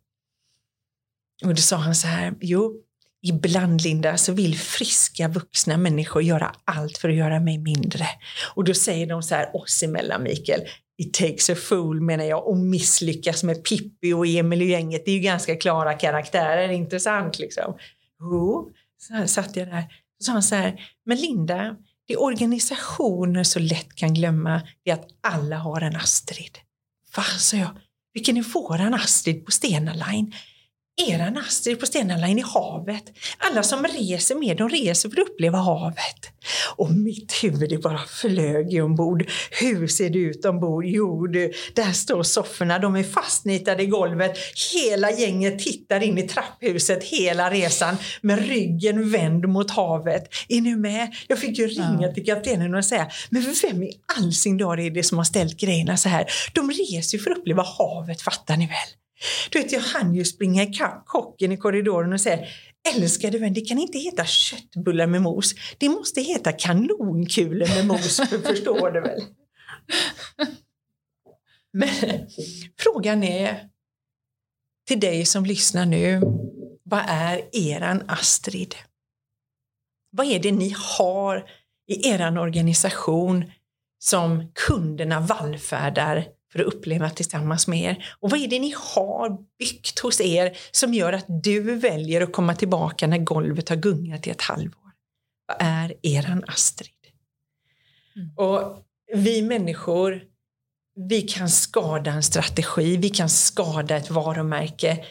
Och 1.45 1.55
då 1.55 1.57
sa 1.57 1.77
han 1.77 1.95
så 1.95 2.07
här, 2.07 2.35
jo, 2.41 2.81
Ibland, 3.27 3.83
Linda, 3.83 4.17
så 4.17 4.33
vill 4.33 4.59
friska 4.59 5.29
vuxna 5.29 5.77
människor 5.77 6.23
göra 6.23 6.55
allt 6.65 6.99
för 6.99 7.09
att 7.09 7.15
göra 7.15 7.41
mig 7.41 7.59
mindre. 7.59 8.07
Och 8.55 8.65
då 8.65 8.75
säger 8.75 9.07
de 9.07 9.23
så 9.23 9.35
här 9.35 9.57
oss 9.57 9.83
emellan, 9.83 10.23
Mikael, 10.23 10.61
It 10.97 11.15
takes 11.15 11.51
a 11.51 11.55
fool 11.55 12.01
menar 12.01 12.25
jag 12.25 12.49
och 12.49 12.57
misslyckas 12.57 13.43
med 13.43 13.65
Pippi 13.65 14.13
och 14.13 14.27
Emil 14.27 14.61
och 14.61 14.67
gänget. 14.67 15.03
Det 15.05 15.11
är 15.11 15.15
ju 15.15 15.21
ganska 15.21 15.57
klara 15.57 15.95
karaktärer, 15.95 16.69
intressant 16.69 17.39
liksom. 17.39 17.79
Jo, 18.21 18.73
så 18.99 19.15
här 19.15 19.27
satt 19.27 19.57
jag 19.57 19.69
där. 19.69 19.85
Så 20.19 20.25
sa 20.25 20.33
han 20.33 20.43
så 20.43 20.55
här, 20.55 20.81
men 21.05 21.17
Linda, 21.17 21.77
det 22.09 22.17
organisationer 22.17 23.45
så 23.45 23.59
lätt 23.59 23.95
kan 23.95 24.15
glömma 24.15 24.63
det 24.85 24.91
är 24.91 24.95
att 24.95 25.09
alla 25.21 25.57
har 25.57 25.81
en 25.81 25.97
Astrid. 25.97 26.59
Va, 27.17 27.23
sa 27.23 27.57
jag. 27.57 27.71
Vilken 28.13 28.37
är 28.37 28.43
våran 28.43 28.95
Astrid 28.95 29.45
på 29.45 29.53
Stena 29.53 29.93
Line? 29.95 30.35
Eran 30.97 31.39
Astrid 31.39 31.81
på 31.81 31.87
Stena 31.87 32.17
Line 32.17 32.39
i 32.39 32.43
havet. 32.43 33.05
Alla 33.39 33.63
som 33.63 33.85
reser 33.85 34.35
med, 34.35 34.57
de 34.57 34.69
reser 34.69 35.09
för 35.09 35.21
att 35.21 35.29
uppleva 35.29 35.59
havet. 35.59 36.31
Och 36.77 36.91
mitt 36.91 37.33
huvud 37.43 37.83
bara 37.83 37.99
flög 37.99 38.85
ombord. 38.85 39.31
Hur 39.61 39.87
ser 39.87 40.11
det 40.11 40.19
ut 40.19 40.45
ombord? 40.45 40.85
Jo 40.85 41.27
du, 41.27 41.53
där 41.75 41.93
står 41.93 42.23
sofforna, 42.23 42.79
de 42.79 42.97
är 42.97 43.03
fastnitade 43.03 43.83
i 43.83 43.87
golvet. 43.87 44.39
Hela 44.75 45.11
gänget 45.11 45.59
tittar 45.59 46.03
in 46.03 46.19
i 46.19 46.29
trapphuset 46.29 47.05
hela 47.05 47.51
resan 47.51 47.97
med 48.21 48.49
ryggen 48.49 49.11
vänd 49.11 49.49
mot 49.49 49.71
havet. 49.71 50.29
Är 50.49 50.61
ni 50.61 50.77
med? 50.77 51.15
Jag 51.29 51.39
fick 51.39 51.59
ju 51.59 51.67
ringa 51.67 52.13
till 52.13 52.25
kaptenen 52.25 52.75
och 52.75 52.85
säga, 52.85 53.11
men 53.31 53.55
vem 53.63 53.83
i 53.83 53.93
all 54.17 54.33
sin 54.33 54.59
dag 54.59 54.81
är 54.81 54.91
det 54.91 55.03
som 55.03 55.19
har 55.19 55.25
ställt 55.25 55.61
grejerna 55.61 55.97
så 55.97 56.09
här? 56.09 56.27
De 56.53 56.71
reser 56.71 57.19
ju 57.19 57.25
för 57.25 57.31
att 57.31 57.39
uppleva 57.39 57.63
havet, 57.63 58.23
fattar 58.23 58.57
ni 58.57 58.67
väl? 58.67 59.04
Du 59.51 59.63
vet, 59.63 59.73
jag 59.73 59.81
hann 59.81 60.15
ju 60.15 60.25
springa 60.25 60.63
ikapp 60.63 61.07
kocken 61.07 61.53
i 61.53 61.57
korridoren 61.57 62.13
och 62.13 62.21
säga 62.21 62.47
Älskade 62.95 63.39
vän, 63.39 63.55
det 63.55 63.61
kan 63.61 63.79
inte 63.79 63.99
heta 63.99 64.25
köttbullar 64.25 65.07
med 65.07 65.23
mos. 65.23 65.55
Det 65.79 65.89
måste 65.89 66.21
heta 66.21 66.53
kanonkulor 66.53 67.69
med 67.69 67.87
mos, 67.87 68.17
förstår 68.47 68.91
du 68.91 69.01
väl? 69.01 69.21
Men 71.73 72.29
frågan 72.79 73.25
är 73.25 73.69
till 74.89 75.01
dig 75.01 75.25
som 75.25 75.45
lyssnar 75.45 75.87
nu, 75.87 76.21
vad 76.83 77.03
är 77.09 77.57
eran 77.57 78.03
Astrid? 78.09 78.75
Vad 80.11 80.27
är 80.27 80.39
det 80.39 80.53
ni 80.53 80.75
har 80.99 81.51
i 81.89 82.09
eran 82.09 82.39
organisation 82.39 83.53
som 83.99 84.53
kunderna 84.55 85.21
vallfärdar 85.21 86.27
för 86.55 86.61
att 86.61 86.75
uppleva 86.75 87.11
tillsammans 87.11 87.69
med 87.69 87.83
er? 87.83 88.07
Och 88.21 88.31
vad 88.31 88.41
är 88.41 88.49
det 88.49 88.59
ni 88.59 88.75
har 88.77 89.39
byggt 89.59 89.99
hos 89.99 90.21
er 90.21 90.57
som 90.71 90.95
gör 90.95 91.13
att 91.13 91.25
du 91.29 91.61
väljer 91.77 92.21
att 92.21 92.33
komma 92.33 92.55
tillbaka 92.55 93.07
när 93.07 93.19
golvet 93.19 93.69
har 93.69 93.77
gungat 93.77 94.27
i 94.27 94.31
ett 94.31 94.43
halvår? 94.43 94.91
Vad 95.47 95.57
är 95.61 95.95
eran 96.03 96.45
Astrid? 96.47 96.91
Mm. 98.17 98.31
Och 98.37 98.79
vi 99.15 99.43
människor, 99.43 100.23
vi 101.09 101.23
kan 101.23 101.49
skada 101.49 102.11
en 102.11 102.23
strategi, 102.23 102.97
vi 102.97 103.11
kan 103.11 103.29
skada 103.29 103.97
ett 103.97 104.11
varumärke 104.11 105.05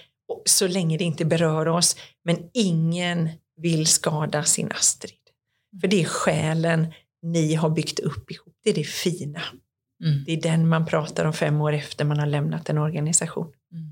så 0.45 0.67
länge 0.67 0.97
det 0.97 1.03
inte 1.03 1.25
berör 1.25 1.67
oss. 1.67 1.95
Men 2.23 2.49
ingen 2.53 3.29
vill 3.57 3.87
skada 3.87 4.43
sin 4.43 4.71
Astrid. 4.71 5.17
För 5.81 5.87
det 5.87 6.01
är 6.01 6.05
själen 6.05 6.93
ni 7.21 7.53
har 7.53 7.69
byggt 7.69 7.99
upp 7.99 8.31
ihop, 8.31 8.55
det 8.63 8.69
är 8.69 8.73
det 8.73 8.83
fina. 8.83 9.41
Mm. 10.03 10.23
Det 10.25 10.33
är 10.33 10.41
den 10.41 10.67
man 10.67 10.85
pratar 10.85 11.25
om 11.25 11.33
fem 11.33 11.61
år 11.61 11.73
efter 11.73 12.05
man 12.05 12.19
har 12.19 12.25
lämnat 12.25 12.69
en 12.69 12.77
organisation. 12.77 13.47
Mm. 13.71 13.91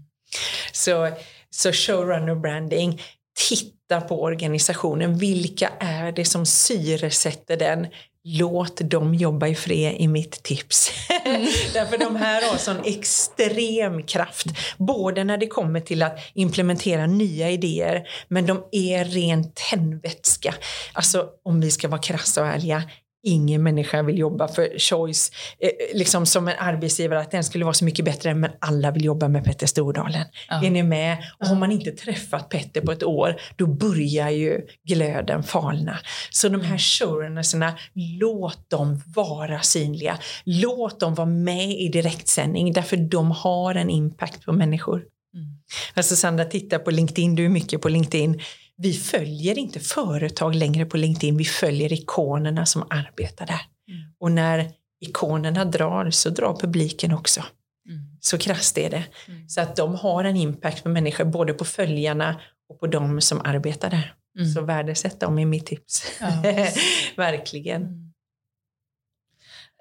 Så, 0.72 1.10
så 1.50 1.72
showrunner 1.72 2.36
branding, 2.36 3.02
titta 3.50 4.02
på 4.02 4.24
organisationen. 4.24 5.18
Vilka 5.18 5.70
är 5.80 6.12
det 6.12 6.26
som 6.26 6.46
syresätter 6.46 7.58
den? 7.58 7.88
Låt 8.24 8.78
dem 8.78 9.14
jobba 9.14 9.48
i 9.48 9.56
fred 9.56 9.96
i 9.98 10.08
mitt 10.08 10.44
tips. 10.44 10.92
Mm. 11.26 11.42
Därför 11.74 11.98
de 11.98 12.16
här 12.16 12.52
har 12.52 12.58
sån 12.58 12.86
extrem 12.86 14.04
kraft. 14.04 14.46
Både 14.78 15.24
när 15.24 15.38
det 15.38 15.48
kommer 15.48 15.80
till 15.80 16.04
att 16.04 16.20
implementera 16.34 17.06
nya 17.08 17.50
idéer 17.50 18.08
men 18.28 18.46
de 18.46 18.64
är 18.72 19.06
rent 19.06 19.56
tändvätska. 19.56 20.56
Alltså 20.94 21.30
om 21.46 21.62
vi 21.62 21.72
ska 21.72 21.88
vara 21.88 22.02
krassa 22.02 22.42
och 22.42 22.48
ärliga, 22.48 22.84
ingen 23.24 23.64
människa 23.64 24.02
vill 24.02 24.18
jobba 24.18 24.48
för 24.48 24.80
Choice 24.80 25.32
eh, 25.60 25.98
liksom 25.98 26.26
som 26.26 26.48
en 26.48 26.56
arbetsgivare 26.60 27.20
att 27.20 27.32
den 27.32 27.44
skulle 27.44 27.66
vara 27.66 27.74
så 27.74 27.86
mycket 27.86 28.06
bättre 28.06 28.34
men 28.34 28.52
alla 28.60 28.92
vill 28.92 29.06
jobba 29.06 29.28
med 29.28 29.46
Petter 29.46 29.68
Stordalen. 29.68 30.26
Ja. 30.50 30.66
Är 30.66 30.70
ni 30.70 30.84
med? 30.84 31.18
Och 31.40 31.48
har 31.48 31.56
man 31.56 31.72
inte 31.72 31.92
träffat 31.92 32.50
Petter 32.50 32.82
på 32.82 32.92
ett 32.92 33.04
år 33.04 33.36
då 33.56 33.68
börjar 33.68 34.30
ju 34.30 34.62
glöden 34.84 35.44
falna. 35.44 36.00
Så 36.30 36.50
de 36.50 36.62
här 36.62 36.78
showrunnerserna, 36.78 37.74
låt 37.94 38.70
dem 38.70 39.02
vara 39.16 39.62
synliga. 39.62 40.18
Låt 40.44 41.00
dem 41.00 41.16
vara 41.16 41.28
med 41.28 41.70
i 41.70 41.90
direktsändning 41.90 42.74
därför 42.74 42.98
de 42.98 43.32
har 43.32 43.76
en 43.76 43.90
impact 43.90 44.46
på 44.46 44.54
människor. 44.54 45.04
Mm. 45.34 45.48
Alltså 45.94 46.16
Sandra, 46.16 46.46
titta 46.46 46.80
på 46.80 46.92
LinkedIn, 46.92 47.36
du 47.36 47.46
är 47.46 47.50
mycket 47.50 47.82
på 47.82 47.90
LinkedIn 47.90 48.42
vi 48.82 48.94
följer 48.94 49.58
inte 49.58 49.80
företag 49.80 50.56
längre 50.56 50.86
på 50.86 50.98
LinkedIn, 50.98 51.38
vi 51.38 51.46
följer 51.46 51.94
ikonerna 51.94 52.66
som 52.66 52.84
arbetar 52.90 53.46
där. 53.46 53.62
Mm. 53.88 54.14
Och 54.20 54.32
när 54.32 54.72
ikonerna 55.00 55.66
drar 55.66 56.10
så 56.10 56.30
drar 56.30 56.58
publiken 56.60 57.14
också. 57.14 57.44
Mm. 57.90 58.18
Så 58.20 58.38
krasst 58.38 58.78
är 58.78 58.90
det. 58.90 59.04
Mm. 59.28 59.50
Så 59.50 59.62
att 59.62 59.76
de 59.76 59.96
har 59.96 60.24
en 60.24 60.36
impact 60.36 60.84
på 60.84 60.90
människor, 60.90 61.26
både 61.26 61.54
på 61.54 61.66
följarna 61.66 62.42
och 62.70 62.80
på 62.80 62.88
de 62.88 63.22
som 63.22 63.42
arbetar 63.42 63.90
där. 63.90 64.16
Mm. 64.40 64.52
Så 64.52 64.62
värdesätt 64.62 65.20
dem 65.20 65.40
är 65.40 65.46
mitt 65.46 65.66
tips. 65.66 66.04
Ja. 66.20 66.44
Verkligen. 67.18 68.14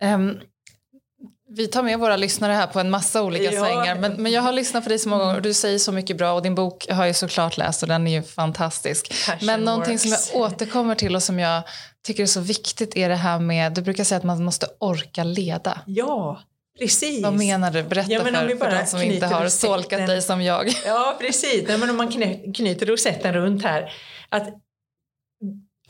Um, 0.03 0.41
vi 1.53 1.67
tar 1.67 1.83
med 1.83 1.99
våra 1.99 2.17
lyssnare 2.17 2.53
här 2.53 2.67
på 2.67 2.81
en 2.81 2.91
massa 2.91 3.23
olika 3.23 3.53
ja. 3.53 3.65
svängar. 3.65 3.95
Men, 3.95 4.13
men 4.13 4.33
jag 4.33 4.43
har 4.43 4.53
lyssnat 4.53 4.83
på 4.85 4.89
dig 4.89 4.99
så 4.99 5.09
många 5.09 5.25
gånger 5.25 5.37
och 5.37 5.43
du 5.43 5.55
säger 5.55 5.79
så 5.79 5.93
mycket 5.93 6.17
bra 6.17 6.33
och 6.33 6.43
din 6.43 6.55
bok 6.55 6.87
har 6.91 7.07
jag 7.07 7.17
såklart 7.17 7.57
läst 7.57 7.83
och 7.83 7.89
den 7.89 8.07
är 8.07 8.13
ju 8.13 8.23
fantastisk. 8.23 9.27
Passion 9.27 9.47
men 9.47 9.61
någonting 9.61 9.97
works. 9.97 10.03
som 10.03 10.41
jag 10.41 10.53
återkommer 10.53 10.95
till 10.95 11.17
och 11.17 11.23
som 11.23 11.39
jag 11.39 11.63
tycker 12.07 12.23
är 12.23 12.27
så 12.27 12.41
viktigt 12.41 12.97
är 12.97 13.09
det 13.09 13.17
här 13.17 13.39
med, 13.39 13.73
du 13.73 13.83
brukar 13.83 14.05
säga 14.05 14.19
att 14.19 14.25
man 14.25 14.45
måste 14.45 14.67
orka 14.79 15.25
leda. 15.25 15.81
Ja, 15.87 16.41
Precis. 16.79 17.23
Vad 17.23 17.35
menar 17.35 17.71
du? 17.71 17.83
Berätta 17.83 18.13
ja, 18.13 18.21
för, 18.21 18.57
för 18.57 18.71
de 18.71 18.87
som 18.87 19.03
inte 19.03 19.27
har 19.27 19.49
solkat 19.49 20.07
dig 20.07 20.23
som 20.23 20.43
jag. 20.43 20.69
Ja, 20.87 21.17
precis. 21.21 21.69
Nej, 21.69 21.79
men 21.79 21.91
om 21.91 21.97
man 21.97 22.09
knyter 22.55 22.87
rosetten 22.87 23.35
runt 23.35 23.63
här. 23.63 23.93
Att 24.29 24.49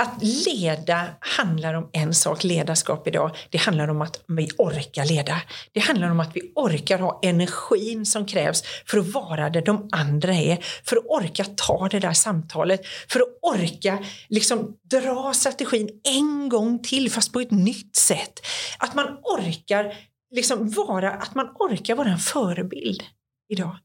att 0.01 0.23
leda 0.47 1.07
handlar 1.21 1.75
om 1.75 1.91
en 1.93 2.15
sak, 2.15 2.45
ledarskap 2.45 3.09
idag. 3.09 3.37
Det 3.51 3.59
handlar 3.59 3.89
om 3.89 4.03
att 4.03 4.25
vi 4.27 4.49
orkar 4.59 5.05
leda. 5.05 5.43
Det 5.73 5.81
handlar 5.81 6.11
om 6.11 6.21
att 6.21 6.37
vi 6.37 6.53
orkar 6.55 6.99
ha 6.99 7.21
energin 7.23 8.07
som 8.07 8.27
krävs 8.27 8.63
för 8.87 8.99
att 8.99 9.07
vara 9.07 9.51
där 9.51 9.63
de 9.63 9.89
andra 9.93 10.35
är. 10.35 10.59
För 10.85 10.97
att 10.97 11.05
orka 11.07 11.45
ta 11.45 11.89
det 11.89 11.99
där 11.99 12.13
samtalet. 12.13 12.87
För 13.09 13.21
att 13.21 13.39
orka 13.43 13.99
liksom 14.29 14.77
dra 14.91 15.33
strategin 15.35 15.89
en 16.05 16.49
gång 16.49 16.79
till 16.79 17.11
fast 17.11 17.33
på 17.33 17.41
ett 17.41 17.51
nytt 17.51 17.97
sätt. 17.97 18.41
Att 18.79 18.95
man 18.95 19.07
orkar 19.23 19.95
liksom 20.35 20.71
vara, 20.71 21.11
att 21.11 21.35
man 21.35 21.47
orkar 21.59 21.95
vara 21.95 22.09
en 22.09 22.19
förebild 22.19 23.03
idag. 23.49 23.77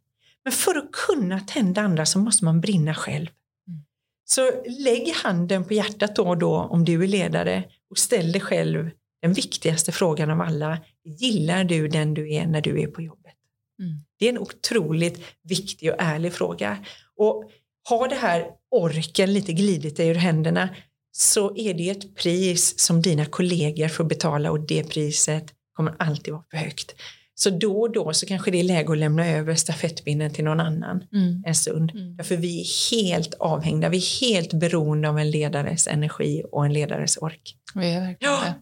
Men 0.43 0.53
för 0.53 0.75
att 0.75 0.91
kunna 0.91 1.39
tända 1.39 1.81
andra 1.81 2.05
så 2.05 2.19
måste 2.19 2.45
man 2.45 2.61
brinna 2.61 2.93
själv. 2.93 3.27
Så 4.25 4.51
lägg 4.79 5.13
handen 5.13 5.63
på 5.63 5.73
hjärtat 5.73 6.15
då 6.15 6.27
och 6.27 6.37
då 6.37 6.55
om 6.55 6.85
du 6.85 7.03
är 7.03 7.07
ledare 7.07 7.63
och 7.89 7.97
ställ 7.97 8.31
dig 8.31 8.41
själv 8.41 8.89
den 9.21 9.33
viktigaste 9.33 9.91
frågan 9.91 10.31
av 10.31 10.41
alla. 10.41 10.77
Gillar 11.03 11.63
du 11.63 11.87
den 11.87 12.13
du 12.13 12.33
är 12.33 12.45
när 12.45 12.61
du 12.61 12.81
är 12.81 12.87
på 12.87 13.01
jobbet? 13.01 13.33
Mm. 13.79 13.99
Det 14.19 14.25
är 14.25 14.29
en 14.29 14.39
otroligt 14.39 15.21
viktig 15.43 15.91
och 15.91 15.95
ärlig 15.99 16.33
fråga. 16.33 16.85
Och 17.17 17.51
har 17.89 18.07
det 18.07 18.15
här 18.15 18.45
orken 18.71 19.33
lite 19.33 19.53
glidit 19.53 19.97
dig 19.97 20.07
ur 20.07 20.15
händerna 20.15 20.69
så 21.11 21.57
är 21.57 21.73
det 21.73 21.89
ett 21.89 22.15
pris 22.15 22.79
som 22.79 23.01
dina 23.01 23.25
kollegor 23.25 23.87
får 23.87 24.03
betala 24.03 24.51
och 24.51 24.59
det 24.59 24.83
priset 24.83 25.53
kommer 25.73 25.95
alltid 25.99 26.33
vara 26.33 26.43
för 26.51 26.57
högt. 26.57 26.95
Så 27.37 27.49
då 27.49 27.81
och 27.81 27.91
då 27.91 28.13
så 28.13 28.25
kanske 28.25 28.51
det 28.51 28.59
är 28.59 28.63
läge 28.63 28.91
att 28.91 28.97
lämna 28.97 29.27
över 29.27 29.55
stafettpinnen 29.55 30.33
till 30.33 30.43
någon 30.43 30.59
annan 30.59 31.03
mm. 31.13 31.43
en 31.45 31.55
stund. 31.55 31.91
Mm. 31.91 32.17
Därför 32.17 32.37
vi 32.37 32.61
är 32.61 32.91
helt 32.91 33.33
avhängda, 33.33 33.89
vi 33.89 33.97
är 33.97 34.21
helt 34.21 34.53
beroende 34.53 35.09
av 35.09 35.19
en 35.19 35.31
ledares 35.31 35.87
energi 35.87 36.43
och 36.51 36.65
en 36.65 36.73
ledares 36.73 37.17
ork. 37.17 37.55
Vi 37.75 37.93
är 37.93 38.01
verkligen 38.01 38.33
ja. 38.33 38.53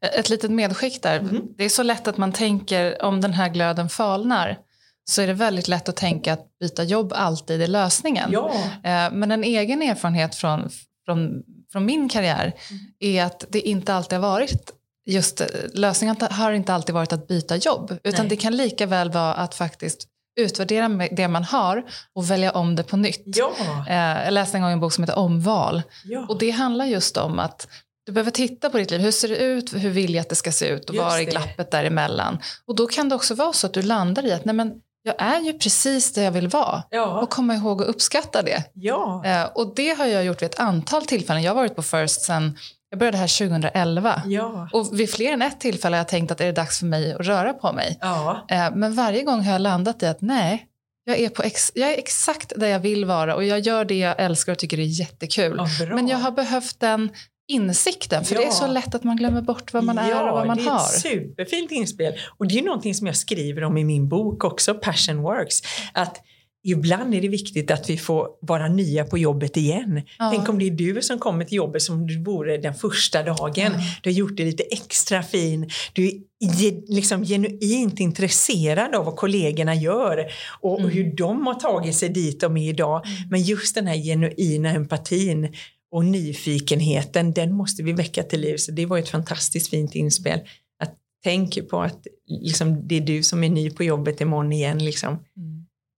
Ett 0.00 0.30
litet 0.30 0.50
medskick 0.50 1.02
där. 1.02 1.18
Mm. 1.18 1.42
Det 1.56 1.64
är 1.64 1.68
så 1.68 1.82
lätt 1.82 2.08
att 2.08 2.16
man 2.16 2.32
tänker 2.32 3.02
om 3.02 3.20
den 3.20 3.32
här 3.32 3.48
glöden 3.48 3.88
falnar 3.88 4.58
så 5.04 5.22
är 5.22 5.26
det 5.26 5.32
väldigt 5.32 5.68
lätt 5.68 5.88
att 5.88 5.96
tänka 5.96 6.32
att 6.32 6.58
byta 6.60 6.84
jobb 6.84 7.12
alltid 7.16 7.62
är 7.62 7.66
lösningen. 7.66 8.30
Ja. 8.32 8.52
Eh, 8.84 9.12
men 9.12 9.30
en 9.30 9.44
egen 9.44 9.82
erfarenhet 9.82 10.34
från, 10.34 10.70
från, 11.04 11.42
från 11.72 11.84
min 11.84 12.08
karriär 12.08 12.52
mm. 12.70 12.82
är 13.00 13.24
att 13.24 13.44
det 13.48 13.60
inte 13.60 13.94
alltid 13.94 14.18
har 14.18 14.28
varit 14.28 14.72
just 15.06 15.42
lösningen 15.72 16.16
har 16.30 16.52
inte 16.52 16.74
alltid 16.74 16.94
varit 16.94 17.12
att 17.12 17.28
byta 17.28 17.56
jobb 17.56 17.98
utan 18.04 18.20
Nej. 18.20 18.28
det 18.28 18.36
kan 18.36 18.56
lika 18.56 18.86
väl 18.86 19.10
vara 19.10 19.34
att 19.34 19.54
faktiskt 19.54 20.06
utvärdera 20.40 20.88
det 21.10 21.28
man 21.28 21.44
har 21.44 21.84
och 22.14 22.30
välja 22.30 22.52
om 22.52 22.76
det 22.76 22.82
på 22.82 22.96
nytt. 22.96 23.22
Ja. 23.24 23.52
Eh, 23.88 24.24
jag 24.24 24.32
läste 24.32 24.56
en 24.56 24.62
gång 24.62 24.72
en 24.72 24.80
bok 24.80 24.92
som 24.92 25.04
heter 25.04 25.18
Omval 25.18 25.82
ja. 26.04 26.26
och 26.28 26.38
det 26.38 26.50
handlar 26.50 26.84
just 26.84 27.16
om 27.16 27.38
att 27.38 27.68
du 28.06 28.12
behöver 28.12 28.30
titta 28.30 28.70
på 28.70 28.78
ditt 28.78 28.90
liv. 28.90 29.00
Hur 29.00 29.10
ser 29.10 29.28
det 29.28 29.36
ut? 29.36 29.74
Hur 29.74 29.90
vill 29.90 30.14
jag 30.14 30.22
att 30.22 30.28
det 30.28 30.34
ska 30.34 30.52
se 30.52 30.68
ut? 30.68 30.90
Och 30.90 30.96
var 30.96 31.18
är 31.18 31.22
glappet 31.22 31.70
däremellan? 31.70 32.38
Och 32.66 32.76
då 32.76 32.86
kan 32.86 33.08
det 33.08 33.14
också 33.14 33.34
vara 33.34 33.52
så 33.52 33.66
att 33.66 33.74
du 33.74 33.82
landar 33.82 34.26
i 34.26 34.32
att 34.32 34.44
nej 34.44 34.54
men, 34.54 34.72
jag 35.02 35.14
är 35.18 35.40
ju 35.40 35.58
precis 35.58 36.12
där 36.12 36.22
jag 36.22 36.32
vill 36.32 36.48
vara. 36.48 36.82
Ja. 36.90 37.20
Och 37.20 37.30
komma 37.30 37.54
ihåg 37.54 37.82
att 37.82 37.88
uppskatta 37.88 38.42
det. 38.42 38.64
Ja. 38.74 39.22
Eh, 39.24 39.44
och 39.44 39.74
det 39.74 39.98
har 39.98 40.06
jag 40.06 40.24
gjort 40.24 40.42
vid 40.42 40.46
ett 40.46 40.60
antal 40.60 41.06
tillfällen. 41.06 41.42
Jag 41.42 41.50
har 41.50 41.56
varit 41.56 41.76
på 41.76 41.82
First 41.82 42.22
sen 42.22 42.58
jag 42.90 42.98
började 42.98 43.18
här 43.18 43.48
2011 43.48 44.22
ja. 44.26 44.68
och 44.72 45.00
vid 45.00 45.10
fler 45.10 45.32
än 45.32 45.42
ett 45.42 45.60
tillfälle 45.60 45.96
har 45.96 46.00
jag 46.00 46.08
tänkt 46.08 46.30
att 46.30 46.40
är 46.40 46.46
det 46.46 46.52
dags 46.52 46.78
för 46.78 46.86
mig 46.86 47.12
att 47.12 47.26
röra 47.26 47.52
på 47.52 47.72
mig. 47.72 47.98
Ja. 48.00 48.46
Eh, 48.48 48.70
men 48.74 48.94
varje 48.94 49.22
gång 49.22 49.40
har 49.40 49.52
jag 49.52 49.60
landat 49.60 50.02
i 50.02 50.06
att 50.06 50.20
nej, 50.20 50.66
jag 51.04 51.18
är, 51.18 51.28
på 51.28 51.42
ex 51.42 51.72
jag 51.74 51.92
är 51.92 51.98
exakt 51.98 52.52
där 52.56 52.68
jag 52.68 52.80
vill 52.80 53.04
vara 53.04 53.34
och 53.34 53.44
jag 53.44 53.60
gör 53.60 53.84
det 53.84 53.98
jag 53.98 54.20
älskar 54.20 54.52
och 54.52 54.58
tycker 54.58 54.78
är 54.78 55.00
jättekul. 55.00 55.56
Ja, 55.80 55.94
men 55.94 56.08
jag 56.08 56.18
har 56.18 56.30
behövt 56.30 56.80
den 56.80 57.10
insikten, 57.48 58.24
för 58.24 58.34
ja. 58.34 58.40
det 58.40 58.46
är 58.46 58.50
så 58.50 58.66
lätt 58.66 58.94
att 58.94 59.04
man 59.04 59.16
glömmer 59.16 59.42
bort 59.42 59.72
vad 59.72 59.84
man 59.84 59.96
ja, 59.96 60.02
är 60.02 60.28
och 60.28 60.32
vad 60.32 60.46
man 60.46 60.58
har. 60.58 60.64
Ja, 60.64 60.72
det 60.72 61.08
är 61.08 61.18
ett 61.18 61.20
superfint 61.20 61.70
inspel. 61.70 62.14
Och 62.38 62.48
det 62.48 62.58
är 62.58 62.62
någonting 62.62 62.94
som 62.94 63.06
jag 63.06 63.16
skriver 63.16 63.64
om 63.64 63.76
i 63.76 63.84
min 63.84 64.08
bok 64.08 64.44
också, 64.44 64.74
Passion 64.74 65.22
Works. 65.22 65.60
Att 65.92 66.20
Ibland 66.62 67.14
är 67.14 67.20
det 67.20 67.28
viktigt 67.28 67.70
att 67.70 67.90
vi 67.90 67.96
får 67.96 68.28
vara 68.40 68.68
nya 68.68 69.04
på 69.04 69.18
jobbet 69.18 69.56
igen. 69.56 70.02
Ja. 70.18 70.30
Tänk 70.34 70.48
om 70.48 70.58
det 70.58 70.66
är 70.66 70.70
du 70.70 71.02
som 71.02 71.18
kommer 71.18 71.44
till 71.44 71.56
jobbet 71.56 71.82
som 71.82 72.06
du 72.06 72.22
vore 72.22 72.56
den 72.56 72.74
första 72.74 73.22
dagen. 73.22 73.66
Mm. 73.66 73.80
Du 74.02 74.10
har 74.10 74.14
gjort 74.14 74.36
det 74.36 74.44
lite 74.44 74.62
extra 74.62 75.22
fin. 75.22 75.70
Du 75.92 76.06
är 76.06 76.94
liksom 76.94 77.24
genuint 77.24 78.00
intresserad 78.00 78.94
av 78.94 79.04
vad 79.04 79.16
kollegorna 79.16 79.74
gör 79.74 80.26
och, 80.60 80.78
mm. 80.78 80.84
och 80.84 80.90
hur 80.90 81.16
de 81.16 81.46
har 81.46 81.54
tagit 81.54 81.94
sig 81.94 82.08
dit 82.08 82.40
de 82.40 82.56
är 82.56 82.68
idag. 82.68 83.06
Mm. 83.06 83.28
Men 83.30 83.42
just 83.42 83.74
den 83.74 83.86
här 83.86 83.96
genuina 83.96 84.70
empatin 84.70 85.54
och 85.92 86.04
nyfikenheten, 86.04 87.32
den 87.32 87.52
måste 87.54 87.82
vi 87.82 87.92
väcka 87.92 88.22
till 88.22 88.40
liv. 88.40 88.56
Så 88.56 88.72
det 88.72 88.86
var 88.86 88.98
ett 88.98 89.08
fantastiskt 89.08 89.70
fint 89.70 89.94
inspel. 89.94 90.40
Att 90.82 90.94
tänk 91.24 91.68
på 91.68 91.82
att 91.82 92.06
liksom, 92.26 92.88
det 92.88 92.96
är 92.96 93.00
du 93.00 93.22
som 93.22 93.44
är 93.44 93.50
ny 93.50 93.70
på 93.70 93.84
jobbet 93.84 94.20
imorgon 94.20 94.52
igen. 94.52 94.84
Liksom. 94.84 95.08
Mm 95.08 95.49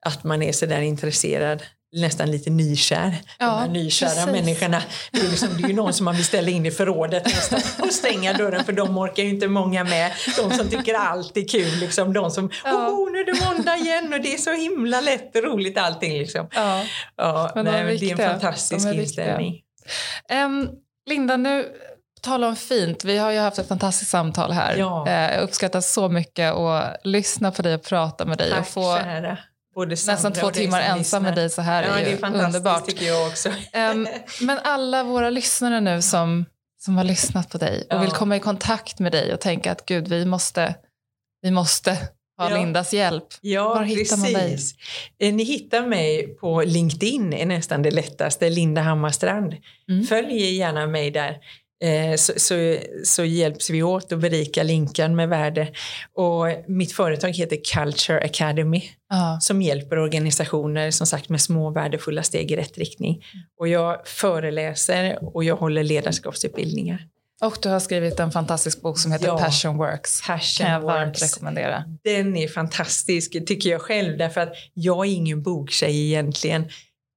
att 0.07 0.25
man 0.25 0.43
är 0.43 0.53
sådär 0.53 0.81
intresserad 0.81 1.63
nästan 1.93 2.31
lite 2.31 2.51
nykär. 2.51 3.17
Ja, 3.39 3.47
de 3.47 3.61
här 3.61 3.69
nykära 3.69 4.11
precis. 4.11 4.27
människorna. 4.27 4.83
Det 5.13 5.21
är, 5.21 5.31
liksom, 5.31 5.49
det 5.57 5.65
är 5.65 5.69
ju 5.69 5.75
någon 5.75 5.93
som 5.93 6.05
man 6.05 6.15
vill 6.15 6.25
ställa 6.25 6.51
in 6.51 6.67
i 6.67 6.71
förrådet 6.71 7.27
och 7.83 7.93
stänga 7.93 8.33
dörren 8.33 8.65
för 8.65 8.73
de 8.73 8.99
orkar 8.99 9.23
ju 9.23 9.29
inte 9.29 9.49
många 9.49 9.85
med. 9.85 10.13
De 10.37 10.51
som 10.51 10.69
tycker 10.69 10.95
allt 10.95 11.37
är 11.37 11.49
kul, 11.49 11.79
liksom. 11.81 12.13
de 12.13 12.31
som 12.31 12.51
ja. 12.65 12.89
oh, 12.89 13.13
nu 13.13 13.19
är 13.19 13.25
det 13.25 13.45
måndag 13.45 13.77
igen 13.77 14.13
och 14.13 14.21
det 14.21 14.35
är 14.35 14.39
så 14.39 14.53
himla 14.53 15.01
lätt 15.01 15.37
och 15.37 15.43
roligt 15.43 15.79
allting. 15.79 16.19
Liksom. 16.19 16.49
Ja. 16.55 16.85
Ja, 17.17 17.53
men 17.55 17.65
nej, 17.65 17.85
men 17.85 17.99
det 17.99 18.11
är 18.11 18.21
en 18.21 18.31
fantastisk 18.31 18.87
är 18.87 18.95
inställning. 18.95 19.61
Um, 20.33 20.71
Linda, 21.07 21.37
nu 21.37 21.67
Tala 22.23 22.49
om 22.49 22.57
fint, 22.57 23.05
vi 23.05 23.19
har 23.19 23.31
ju 23.31 23.39
haft 23.39 23.59
ett 23.59 23.69
fantastiskt 23.69 24.11
samtal 24.11 24.53
här. 24.53 24.77
Ja. 24.77 25.09
Eh, 25.09 25.35
jag 25.35 25.43
uppskattar 25.43 25.81
så 25.81 26.09
mycket 26.09 26.55
att 26.55 27.01
lyssna 27.05 27.51
på 27.51 27.63
dig 27.63 27.75
och 27.75 27.83
prata 27.83 28.25
med 28.25 28.39
dig. 28.39 28.51
Tack, 28.51 28.61
och 28.61 28.67
få 28.67 28.97
kära. 28.97 29.39
Nästan 29.77 30.33
två 30.33 30.51
timmar 30.51 30.81
ensam 30.81 31.23
med 31.23 31.35
dig 31.35 31.51
så 31.51 31.63
här 31.63 31.83
ja, 31.83 31.89
är 31.89 32.11
ju 32.11 32.17
det 32.17 32.27
är 32.27 32.45
underbart. 32.45 32.87
tycker 32.87 33.07
jag 33.07 33.29
också. 33.29 33.49
um, 33.93 34.09
men 34.41 34.59
alla 34.65 35.05
våra 35.05 35.31
lyssnare 35.31 35.81
nu 35.81 36.03
som, 36.03 36.45
som 36.81 36.97
har 36.97 37.05
lyssnat 37.05 37.51
på 37.51 37.59
dig 37.59 37.81
och 37.81 37.97
ja. 37.97 38.01
vill 38.01 38.11
komma 38.11 38.37
i 38.37 38.41
kontakt 38.41 38.99
med 38.99 39.13
dig 39.13 39.35
och 39.35 39.41
tänka 39.41 39.73
att 39.73 39.87
gud, 39.87 40.09
vi 40.09 40.25
måste, 40.25 40.75
vi 41.43 41.51
måste 41.51 41.99
ha 42.39 42.51
ja. 42.51 42.57
Lindas 42.57 42.95
hjälp. 42.95 43.25
Ja, 43.41 43.69
Var 43.69 43.83
hittar 43.83 43.99
precis. 43.99 44.23
man 44.23 44.33
dig? 44.33 44.59
Eh, 45.19 45.35
ni 45.35 45.43
hittar 45.43 45.87
mig 45.87 46.37
på 46.41 46.63
LinkedIn 46.63 47.33
är 47.33 47.47
nästan 47.47 47.83
det 47.83 47.91
lättaste, 47.91 48.51
Linda 48.51 48.81
Hammarstrand. 48.81 49.57
Mm. 49.89 50.05
Följ 50.05 50.57
gärna 50.57 50.87
mig 50.87 51.11
där. 51.11 51.39
Eh, 51.83 52.17
så, 52.17 52.33
så, 52.37 52.77
så, 53.05 53.25
hjälps 53.25 53.71
vi 53.71 53.83
åt 53.83 54.13
att 54.13 54.19
berika 54.19 54.63
Linkan 54.63 55.17
med 55.17 55.29
värde. 55.29 55.69
Och 56.15 56.47
mitt 56.67 56.93
företag 56.93 57.31
heter 57.31 57.57
Culture 57.75 58.25
Academy 58.25 58.83
ah. 59.09 59.41
som 59.41 59.63
hjälper 59.63 59.99
organisationer 59.99 60.91
som 60.91 61.07
sagt 61.07 61.29
med 61.29 61.41
små 61.41 61.71
värdefulla 61.71 62.23
steg 62.23 62.51
i 62.53 62.57
rätt 62.57 62.79
riktning. 62.79 63.25
Och 63.61 63.69
jag 63.69 64.09
föreläser 64.09 65.19
och 65.37 65.45
jag 65.45 65.57
håller 65.57 65.85
ledarskapsutbildningar. 65.85 67.07
Och 67.43 67.59
du 67.63 67.69
har 67.69 67.81
skrivit 67.81 68.21
en 68.21 68.33
fantastisk 68.33 68.83
bok 68.83 68.99
som 68.99 69.13
heter 69.13 69.27
ja, 69.27 69.39
Passion 69.39 69.77
Works. 69.77 70.27
Passion 70.27 70.67
kan 70.67 70.73
jag 70.73 70.81
Works. 70.81 70.95
varmt 70.95 71.23
rekommendera. 71.23 71.85
Den 72.05 72.37
är 72.37 72.49
fantastisk 72.49 73.33
tycker 73.47 73.71
jag 73.71 73.83
själv 73.83 74.19
därför 74.19 74.41
att 74.41 74.53
jag 74.75 75.07
är 75.07 75.11
ingen 75.11 75.43
boktjej 75.43 76.07
egentligen 76.07 76.65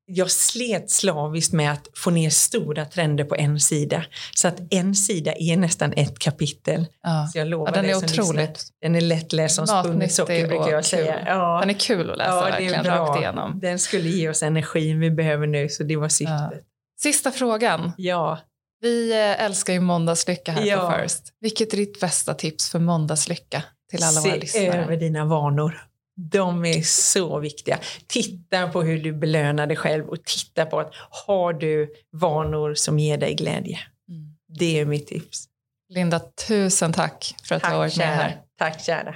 jag 0.06 0.32
slet 0.32 0.92
slaviskt 0.92 1.54
med 1.54 1.72
att 1.72 1.88
få 1.96 2.10
ner 2.10 2.30
stora 2.30 2.86
trender 2.86 3.24
på 3.24 3.36
en 3.36 3.60
sida. 3.60 4.06
Så 4.36 4.48
att 4.48 4.62
en 4.70 4.96
sida 4.96 5.34
är 5.38 5.58
nästan 5.58 5.94
ett 5.94 6.20
kapitel. 6.20 6.86
Ja. 7.04 7.28
Så 7.34 7.38
jag 7.38 7.48
lovar 7.48 7.68
ja, 7.68 7.82
den 7.82 7.86
är 7.86 7.96
otroligt. 7.96 8.68
Den 8.82 8.96
är 8.96 9.02
lättläst 9.02 9.56
som 9.56 9.68
spunnet 9.68 10.14
socker 10.14 10.48
brukar 10.48 10.70
jag 10.70 10.86
säga. 10.86 11.24
Ja. 11.26 11.60
Den 11.60 11.70
är 11.70 11.74
kul 11.80 12.12
att 12.12 12.18
läsa 12.18 12.30
ja, 12.30 12.42
verkligen, 12.42 12.72
det 12.72 12.78
är 12.78 12.84
bra. 12.84 13.06
rakt 13.06 13.20
igenom. 13.20 13.60
Den 13.60 13.80
skulle 13.80 14.10
ge 14.10 14.30
oss 14.30 14.44
energin 14.44 15.00
vi 15.00 15.12
behöver 15.12 15.48
nu, 15.48 15.70
så 15.70 15.84
det 15.84 15.96
var 15.96 16.10
syftet. 16.10 16.52
Ja. 16.52 16.60
Sista 17.02 17.32
frågan. 17.32 17.92
Ja. 17.98 18.40
Vi 18.82 19.12
eh, 19.12 19.46
älskar 19.46 19.74
ju 19.74 19.80
måndagslycka 19.80 20.52
här 20.52 20.66
ja. 20.66 20.92
på 20.92 21.04
First. 21.04 21.34
Vilket 21.40 21.74
är 21.74 21.78
ditt 21.78 22.00
bästa 22.00 22.34
tips 22.34 22.70
för 22.70 22.80
måndagslycka 22.80 23.64
till 23.90 24.04
alla 24.04 24.22
Se 24.22 24.30
våra 24.30 24.40
lyssnare? 24.40 24.72
Se 24.72 24.78
över 24.78 24.98
dina 24.98 25.26
vanor. 25.26 25.88
De 26.16 26.66
är 26.66 26.82
så 26.82 27.40
viktiga. 27.40 27.80
Titta 28.08 28.68
på 28.68 28.82
hur 28.82 29.04
du 29.04 29.14
belönar 29.14 29.68
dig 29.68 29.78
själv 29.78 30.10
och 30.10 30.24
titta 30.24 30.66
på 30.66 30.80
att 30.80 30.92
har 31.28 31.54
du 31.54 31.94
vanor 32.12 32.74
som 32.74 33.00
ger 33.00 33.18
dig 33.18 33.34
glädje. 33.36 33.80
Mm. 34.10 34.36
Det 34.60 34.80
är 34.80 34.86
mitt 34.86 35.08
tips. 35.08 35.46
Linda, 35.90 36.22
tusen 36.48 36.94
tack 36.94 37.36
för 37.44 37.56
att 37.56 37.62
tack, 37.62 37.72
du 37.72 37.76
har 37.76 37.80
varit 37.80 37.98
med 37.98 38.08
här. 38.08 38.42
Tack 38.58 38.82
kära. 38.82 39.16